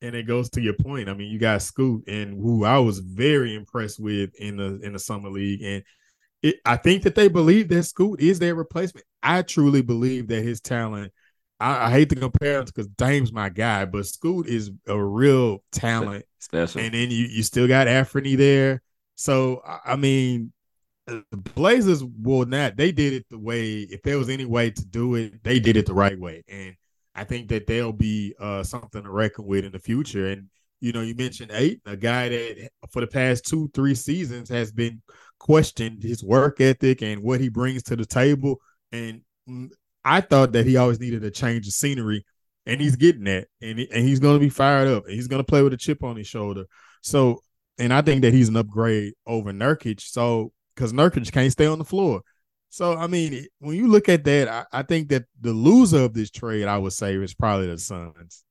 And 0.00 0.14
it 0.16 0.24
goes 0.24 0.50
to 0.50 0.60
your 0.60 0.74
point. 0.74 1.08
I 1.08 1.14
mean, 1.14 1.30
you 1.30 1.38
got 1.38 1.62
Scoot 1.62 2.04
and 2.08 2.34
who 2.34 2.64
I 2.64 2.78
was 2.78 2.98
very 2.98 3.54
impressed 3.54 4.00
with 4.00 4.34
in 4.34 4.56
the 4.56 4.80
in 4.82 4.94
the 4.94 4.98
summer 4.98 5.30
league. 5.30 5.62
And 5.62 5.84
it, 6.42 6.56
I 6.64 6.76
think 6.76 7.04
that 7.04 7.14
they 7.14 7.28
believe 7.28 7.68
that 7.68 7.84
Scoot 7.84 8.20
is 8.20 8.40
their 8.40 8.56
replacement. 8.56 9.06
I 9.22 9.42
truly 9.42 9.80
believe 9.80 10.26
that 10.28 10.42
his 10.42 10.60
talent 10.60 11.12
I, 11.62 11.86
I 11.86 11.90
hate 11.90 12.08
to 12.10 12.16
compare 12.16 12.58
him 12.58 12.64
because 12.64 12.88
Dame's 12.88 13.32
my 13.32 13.48
guy, 13.48 13.84
but 13.84 14.04
Scoot 14.06 14.48
is 14.48 14.70
a 14.86 14.98
real 14.98 15.62
talent. 15.70 16.24
Special. 16.40 16.80
And 16.80 16.92
then 16.92 17.10
you 17.10 17.26
you 17.26 17.42
still 17.44 17.68
got 17.68 17.86
Anthony 17.86 18.34
there. 18.34 18.82
So 19.14 19.62
I 19.64 19.94
mean, 19.94 20.52
the 21.06 21.24
Blazers 21.54 22.04
will 22.04 22.46
not. 22.46 22.76
They 22.76 22.92
did 22.92 23.12
it 23.12 23.26
the 23.28 23.38
way. 23.38 23.80
If 23.80 24.02
there 24.02 24.18
was 24.18 24.28
any 24.28 24.44
way 24.44 24.70
to 24.70 24.84
do 24.86 25.14
it, 25.16 25.42
they 25.42 25.58
did 25.58 25.76
it 25.76 25.86
the 25.86 25.94
right 25.94 26.18
way. 26.18 26.44
And 26.48 26.74
I 27.14 27.24
think 27.24 27.48
that 27.48 27.66
they'll 27.66 27.92
be 27.92 28.34
uh, 28.38 28.62
something 28.62 29.02
to 29.02 29.10
reckon 29.10 29.46
with 29.46 29.64
in 29.64 29.72
the 29.72 29.78
future. 29.78 30.28
And 30.28 30.48
you 30.80 30.92
know, 30.92 31.00
you 31.00 31.14
mentioned 31.14 31.52
Ayton, 31.52 31.80
a 31.86 31.96
guy 31.96 32.28
that 32.28 32.70
for 32.90 33.00
the 33.00 33.06
past 33.06 33.46
two, 33.46 33.70
three 33.72 33.94
seasons 33.94 34.48
has 34.48 34.72
been 34.72 35.00
questioned 35.38 36.02
his 36.02 36.24
work 36.24 36.60
ethic 36.60 37.02
and 37.02 37.22
what 37.22 37.40
he 37.40 37.48
brings 37.48 37.84
to 37.84 37.94
the 37.94 38.04
table. 38.04 38.60
And 38.90 39.22
I 40.04 40.20
thought 40.20 40.52
that 40.52 40.66
he 40.66 40.76
always 40.76 40.98
needed 40.98 41.22
a 41.24 41.30
change 41.30 41.68
of 41.68 41.72
scenery, 41.72 42.24
and 42.66 42.80
he's 42.80 42.96
getting 42.96 43.24
that, 43.24 43.46
and 43.60 43.78
and 43.78 44.04
he's 44.06 44.18
going 44.18 44.34
to 44.34 44.40
be 44.40 44.48
fired 44.48 44.88
up, 44.88 45.04
and 45.04 45.14
he's 45.14 45.28
going 45.28 45.40
to 45.40 45.48
play 45.48 45.62
with 45.62 45.72
a 45.72 45.76
chip 45.76 46.02
on 46.02 46.16
his 46.16 46.26
shoulder. 46.26 46.64
So, 47.02 47.42
and 47.78 47.92
I 47.92 48.02
think 48.02 48.22
that 48.22 48.34
he's 48.34 48.48
an 48.48 48.56
upgrade 48.56 49.14
over 49.26 49.52
Nurkic. 49.52 50.00
So, 50.00 50.52
because 50.74 50.92
Nurkic 50.92 51.30
can't 51.32 51.52
stay 51.52 51.66
on 51.66 51.78
the 51.78 51.84
floor. 51.84 52.22
So, 52.70 52.96
I 52.96 53.06
mean, 53.06 53.46
when 53.58 53.76
you 53.76 53.88
look 53.88 54.08
at 54.08 54.24
that, 54.24 54.48
I, 54.48 54.64
I 54.72 54.82
think 54.82 55.10
that 55.10 55.24
the 55.40 55.52
loser 55.52 56.04
of 56.04 56.14
this 56.14 56.30
trade, 56.30 56.64
I 56.64 56.78
would 56.78 56.94
say, 56.94 57.14
is 57.16 57.34
probably 57.34 57.66
the 57.66 57.78
Suns. 57.78 58.44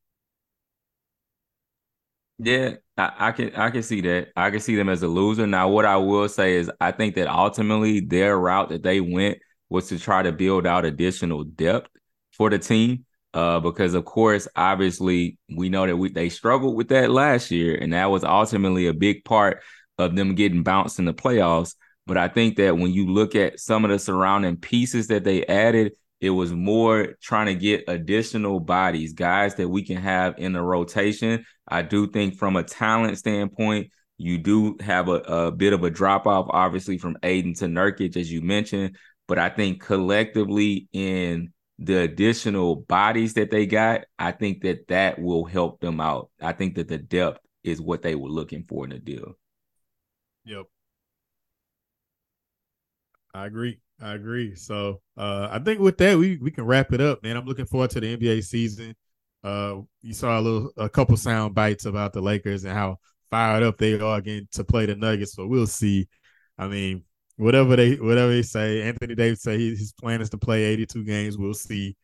Yeah, 2.38 2.76
I, 2.98 3.12
I, 3.18 3.32
can 3.32 3.56
I 3.56 3.70
can 3.70 3.84
see 3.84 4.02
that. 4.02 4.30
I 4.36 4.50
can 4.50 4.60
see 4.60 4.76
them 4.76 4.90
as 4.90 5.04
a 5.04 5.08
loser. 5.08 5.46
Now, 5.46 5.70
what 5.70 5.86
I 5.86 5.98
will 5.98 6.28
say 6.28 6.56
is 6.56 6.72
I 6.80 6.92
think 6.92 7.16
that 7.16 7.28
ultimately 7.28 8.00
their 8.00 8.38
route 8.38 8.70
that 8.70 8.84
they 8.84 9.00
went 9.00 9.38
was 9.70 9.88
to 9.90 10.00
try 10.00 10.22
to 10.24 10.32
build 10.32 10.68
out 10.68 10.86
additional 10.86 11.44
depth 11.44 11.90
for 12.32 12.50
the 12.50 12.60
team. 12.60 13.06
Uh, 13.34 13.60
because 13.60 13.94
of 13.94 14.06
course, 14.06 14.48
obviously, 14.56 15.38
we 15.56 15.70
know 15.70 15.88
that 15.88 15.96
we 15.96 16.12
they 16.12 16.30
struggled 16.30 16.76
with 16.76 16.90
that 16.90 17.12
last 17.12 17.50
year, 17.50 17.76
and 17.76 17.94
that 17.94 18.12
was 18.12 18.24
ultimately 18.24 18.88
a 18.88 18.94
big 18.94 19.24
part 19.24 19.62
of 19.98 20.16
them 20.16 20.36
getting 20.36 20.64
bounced 20.64 21.00
in 21.00 21.06
the 21.06 21.14
playoffs. 21.14 21.76
But 22.12 22.18
I 22.18 22.28
think 22.28 22.58
that 22.58 22.78
when 22.78 22.92
you 22.92 23.08
look 23.08 23.36
at 23.36 23.62
some 23.62 23.86
of 23.86 23.90
the 23.90 23.98
surrounding 23.98 24.58
pieces 24.58 25.08
that 25.08 25.24
they 25.24 25.46
added, 25.46 25.94
it 26.20 26.32
was 26.32 26.52
more 26.52 27.16
trying 27.22 27.46
to 27.46 27.56
get 27.56 27.86
additional 27.88 28.60
bodies, 28.60 29.14
guys 29.14 29.56
that 29.56 29.70
we 29.70 29.82
can 29.82 29.96
have 29.96 30.36
in 30.38 30.52
the 30.52 30.62
rotation. 30.62 31.46
I 31.66 31.84
do 31.84 32.08
think 32.08 32.36
from 32.38 32.58
a 32.58 32.64
talent 32.64 33.18
standpoint, 33.18 33.92
you 34.18 34.40
do 34.40 34.76
have 34.82 35.08
a, 35.08 35.20
a 35.20 35.52
bit 35.54 35.72
of 35.72 35.86
a 35.86 35.90
drop 35.90 36.28
off, 36.28 36.48
obviously, 36.50 36.98
from 36.98 37.16
Ayton 37.24 37.54
to 37.54 37.68
Nurkic, 37.68 38.18
as 38.18 38.30
you 38.30 38.42
mentioned. 38.42 38.98
But 39.26 39.40
I 39.40 39.48
think 39.48 39.82
collectively 39.82 40.90
in 40.92 41.54
the 41.80 42.00
additional 42.02 42.76
bodies 42.76 43.36
that 43.36 43.52
they 43.52 43.68
got, 43.68 44.02
I 44.20 44.34
think 44.34 44.64
that 44.64 44.90
that 44.90 45.18
will 45.18 45.46
help 45.46 45.80
them 45.80 46.02
out. 46.02 46.30
I 46.42 46.52
think 46.52 46.76
that 46.76 46.90
the 46.90 46.98
depth 46.98 47.40
is 47.64 47.80
what 47.80 48.02
they 48.02 48.16
were 48.16 48.28
looking 48.28 48.66
for 48.68 48.84
in 48.84 48.90
the 48.90 49.00
deal. 49.00 49.36
Yep. 50.44 50.66
I 53.34 53.46
agree. 53.46 53.80
I 54.02 54.14
agree. 54.14 54.56
So 54.56 55.02
uh, 55.18 55.48
I 55.52 55.60
think 55.60 55.80
with 55.80 55.98
that 56.00 56.18
we 56.18 56.38
we 56.38 56.52
can 56.52 56.66
wrap 56.66 56.92
it 56.94 57.02
up, 57.02 57.24
man. 57.24 57.38
I'm 57.38 57.46
looking 57.46 57.66
forward 57.66 57.92
to 57.92 58.00
the 58.00 58.18
NBA 58.18 58.44
season. 58.44 58.96
Uh, 59.44 59.82
you 60.02 60.14
saw 60.14 60.40
a 60.40 60.42
little 60.42 60.72
a 60.78 60.90
couple 60.90 61.18
sound 61.18 61.56
bites 61.56 61.86
about 61.86 62.14
the 62.14 62.22
Lakers 62.22 62.64
and 62.64 62.74
how 62.74 62.98
fired 63.30 63.64
up 63.64 63.78
they 63.78 64.00
are 64.00 64.18
again 64.18 64.48
to 64.54 64.64
play 64.64 64.86
the 64.86 64.96
Nuggets. 64.96 65.36
But 65.36 65.48
we'll 65.48 65.68
see. 65.68 66.08
I 66.58 66.68
mean, 66.68 67.04
whatever 67.38 67.76
they 67.76 67.96
whatever 67.96 68.32
they 68.32 68.44
say. 68.44 68.82
Anthony 68.84 69.16
Davis 69.16 69.42
say 69.42 69.58
his 69.58 69.94
plan 69.94 70.22
is 70.22 70.30
to 70.32 70.38
play 70.38 70.64
82 70.64 71.04
games. 71.04 71.38
We'll 71.38 71.54
see. 71.54 71.96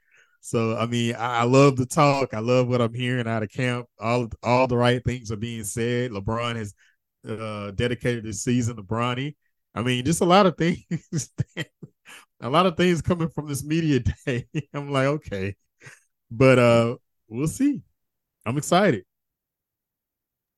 So 0.42 0.78
I 0.78 0.86
mean, 0.86 1.16
I, 1.16 1.40
I, 1.40 1.44
love 1.44 1.78
the 1.78 1.86
talk. 1.86 2.34
I 2.34 2.40
love 2.40 2.68
what 2.68 2.82
I'm 2.82 2.94
hearing 2.94 3.28
out 3.28 3.44
of 3.44 3.50
camp. 3.50 3.88
All 4.00 4.30
all 4.44 4.68
the 4.68 4.78
right 4.78 5.04
things 5.04 5.32
are 5.32 5.36
being 5.38 5.64
said. 5.64 6.12
LeBron 6.12 6.56
has 6.56 6.74
uh, 7.28 7.72
dedicated 7.72 8.24
this 8.24 8.44
season 8.44 8.78
to 8.78 8.84
Bronny. 8.84 9.36
I 9.78 9.84
mean, 9.84 10.04
just 10.04 10.22
a 10.22 10.26
lot 10.26 10.48
of 10.48 10.58
things. 10.58 11.30
a 12.42 12.50
lot 12.50 12.66
of 12.66 12.76
things 12.76 13.04
coming 13.04 13.30
from 13.30 13.48
this 13.48 13.64
media 13.64 14.00
day. 14.26 14.48
I'm 14.74 14.90
like, 14.90 15.06
okay, 15.06 15.56
but 16.32 16.58
uh, 16.58 16.96
we'll 17.28 17.48
see. 17.48 17.84
I'm 18.44 18.58
excited. 18.58 19.04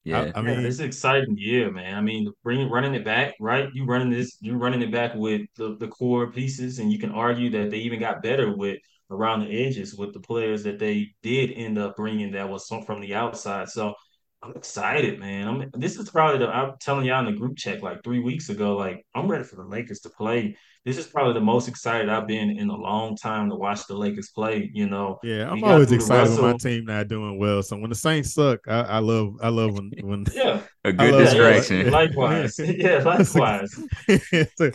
Yeah, 0.06 0.32
I, 0.34 0.40
I 0.40 0.42
mean, 0.42 0.66
it's 0.66 0.80
an 0.80 0.86
exciting 0.86 1.36
year, 1.38 1.70
man. 1.70 1.96
I 1.96 2.00
mean, 2.00 2.32
bringing 2.44 2.70
running 2.70 2.94
it 2.96 3.04
back, 3.04 3.36
right? 3.42 3.68
You 3.74 3.84
running 3.84 4.10
this, 4.10 4.38
you 4.40 4.56
running 4.56 4.82
it 4.82 4.92
back 4.92 5.16
with 5.16 5.42
the, 5.58 5.76
the 5.76 5.90
core 5.90 6.32
pieces, 6.32 6.80
and 6.80 6.90
you 6.90 6.98
can 6.98 7.12
argue 7.12 7.50
that 7.50 7.72
they 7.72 7.80
even 7.80 8.00
got 8.00 8.24
better 8.24 8.56
with 8.56 8.80
around 9.12 9.42
the 9.42 9.66
edges 9.66 9.96
with 9.96 10.14
the 10.14 10.20
players 10.22 10.64
that 10.64 10.80
they 10.80 11.10
did 11.24 11.52
end 11.52 11.78
up 11.78 11.98
bringing 11.98 12.32
that 12.32 12.48
was 12.48 12.72
from 12.86 13.02
the 13.02 13.16
outside. 13.16 13.68
So 13.68 13.96
I'm 14.42 14.56
excited, 14.56 15.20
man. 15.20 15.48
I'm 15.48 15.72
this 15.74 15.98
is 15.98 16.10
probably 16.10 16.40
the 16.40 16.48
I'm 16.48 16.76
telling 16.80 17.06
y'all 17.06 17.20
in 17.20 17.34
the 17.34 17.38
group 17.38 17.58
check 17.58 17.82
like 17.82 18.04
three 18.04 18.20
weeks 18.20 18.48
ago. 18.48 18.78
Like 18.78 19.06
I'm 19.14 19.28
ready 19.28 19.44
for 19.44 19.58
the 19.58 19.66
Lakers 19.66 20.00
to 20.02 20.10
play. 20.10 20.56
This 20.86 20.98
is 20.98 21.08
probably 21.08 21.34
the 21.34 21.42
most 21.42 21.68
excited 21.68 22.08
I've 22.08 22.26
been 22.26 22.52
in 22.52 22.70
a 22.70 22.76
long 22.76 23.18
time 23.18 23.50
to 23.50 23.56
watch 23.58 23.86
the 23.88 23.96
Lakers 23.96 24.30
play. 24.30 24.72
You 24.74 24.88
know, 24.88 25.20
yeah, 25.24 25.52
I'm 25.52 25.62
always 25.62 25.92
excited 25.92 26.32
when 26.32 26.52
my 26.52 26.58
team 26.58 26.86
not 26.86 27.10
doing 27.10 27.38
well. 27.38 27.62
So 27.64 27.76
when 27.78 27.90
the 27.90 27.98
Saints 27.98 28.34
suck, 28.34 28.62
I, 28.66 28.80
I 28.84 29.00
love 29.00 29.34
I 29.42 29.50
love 29.50 29.74
when 29.74 29.92
when 30.02 30.26
yeah 30.34 30.62
a 30.86 30.94
good 30.94 31.18
distraction. 31.18 31.88
Yeah, 31.88 31.92
likewise, 31.92 32.58
yeah, 32.60 33.04
likewise. 33.04 33.78
it's 34.08 34.62
a 34.62 34.72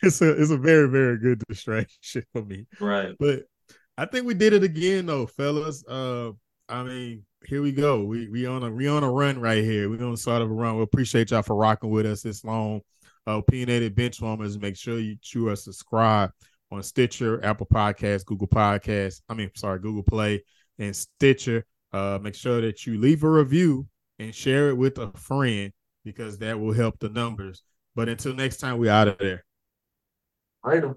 it's 0.00 0.22
a 0.22 0.40
it's 0.40 0.50
a 0.52 0.58
very 0.58 0.88
very 0.88 1.18
good 1.18 1.42
distraction 1.48 2.22
for 2.32 2.44
me. 2.44 2.66
Right, 2.78 3.16
but 3.18 3.42
I 3.96 4.06
think 4.06 4.26
we 4.26 4.34
did 4.34 4.52
it 4.52 4.62
again 4.62 5.06
though, 5.06 5.26
fellas. 5.26 5.84
Uh, 5.88 6.30
I 6.68 6.84
mean 6.84 7.24
here 7.44 7.62
we 7.62 7.72
go. 7.72 8.04
We 8.04 8.28
we 8.28 8.46
on 8.46 8.62
a 8.62 8.70
we 8.70 8.88
on 8.88 9.04
a 9.04 9.10
run 9.10 9.40
right 9.40 9.62
here. 9.62 9.88
We're 9.88 10.04
on 10.04 10.12
the 10.12 10.16
start 10.16 10.42
of 10.42 10.50
a 10.50 10.54
run. 10.54 10.76
We 10.76 10.82
appreciate 10.82 11.30
y'all 11.30 11.42
for 11.42 11.56
rocking 11.56 11.90
with 11.90 12.06
us 12.06 12.22
this 12.22 12.44
long. 12.44 12.80
Uh, 13.26 13.38
opinionated 13.38 13.94
bench 13.94 14.20
warmers. 14.20 14.58
Make 14.58 14.76
sure 14.76 14.98
you 14.98 15.16
chew 15.20 15.50
us 15.50 15.64
subscribe 15.64 16.30
on 16.70 16.82
Stitcher, 16.82 17.44
Apple 17.44 17.66
Podcasts, 17.66 18.24
Google 18.24 18.48
Podcasts. 18.48 19.22
I 19.28 19.34
mean, 19.34 19.50
sorry, 19.54 19.78
Google 19.80 20.02
Play 20.02 20.42
and 20.78 20.94
Stitcher. 20.94 21.64
Uh, 21.92 22.18
make 22.20 22.34
sure 22.34 22.60
that 22.60 22.86
you 22.86 22.98
leave 22.98 23.24
a 23.24 23.30
review 23.30 23.86
and 24.18 24.34
share 24.34 24.68
it 24.68 24.76
with 24.76 24.98
a 24.98 25.10
friend 25.12 25.72
because 26.04 26.38
that 26.38 26.58
will 26.58 26.72
help 26.72 26.98
the 26.98 27.08
numbers. 27.08 27.62
But 27.94 28.08
until 28.08 28.34
next 28.34 28.58
time, 28.58 28.78
we 28.78 28.88
out 28.88 29.08
of 29.08 29.18
there. 29.18 29.44
Later. 30.64 30.96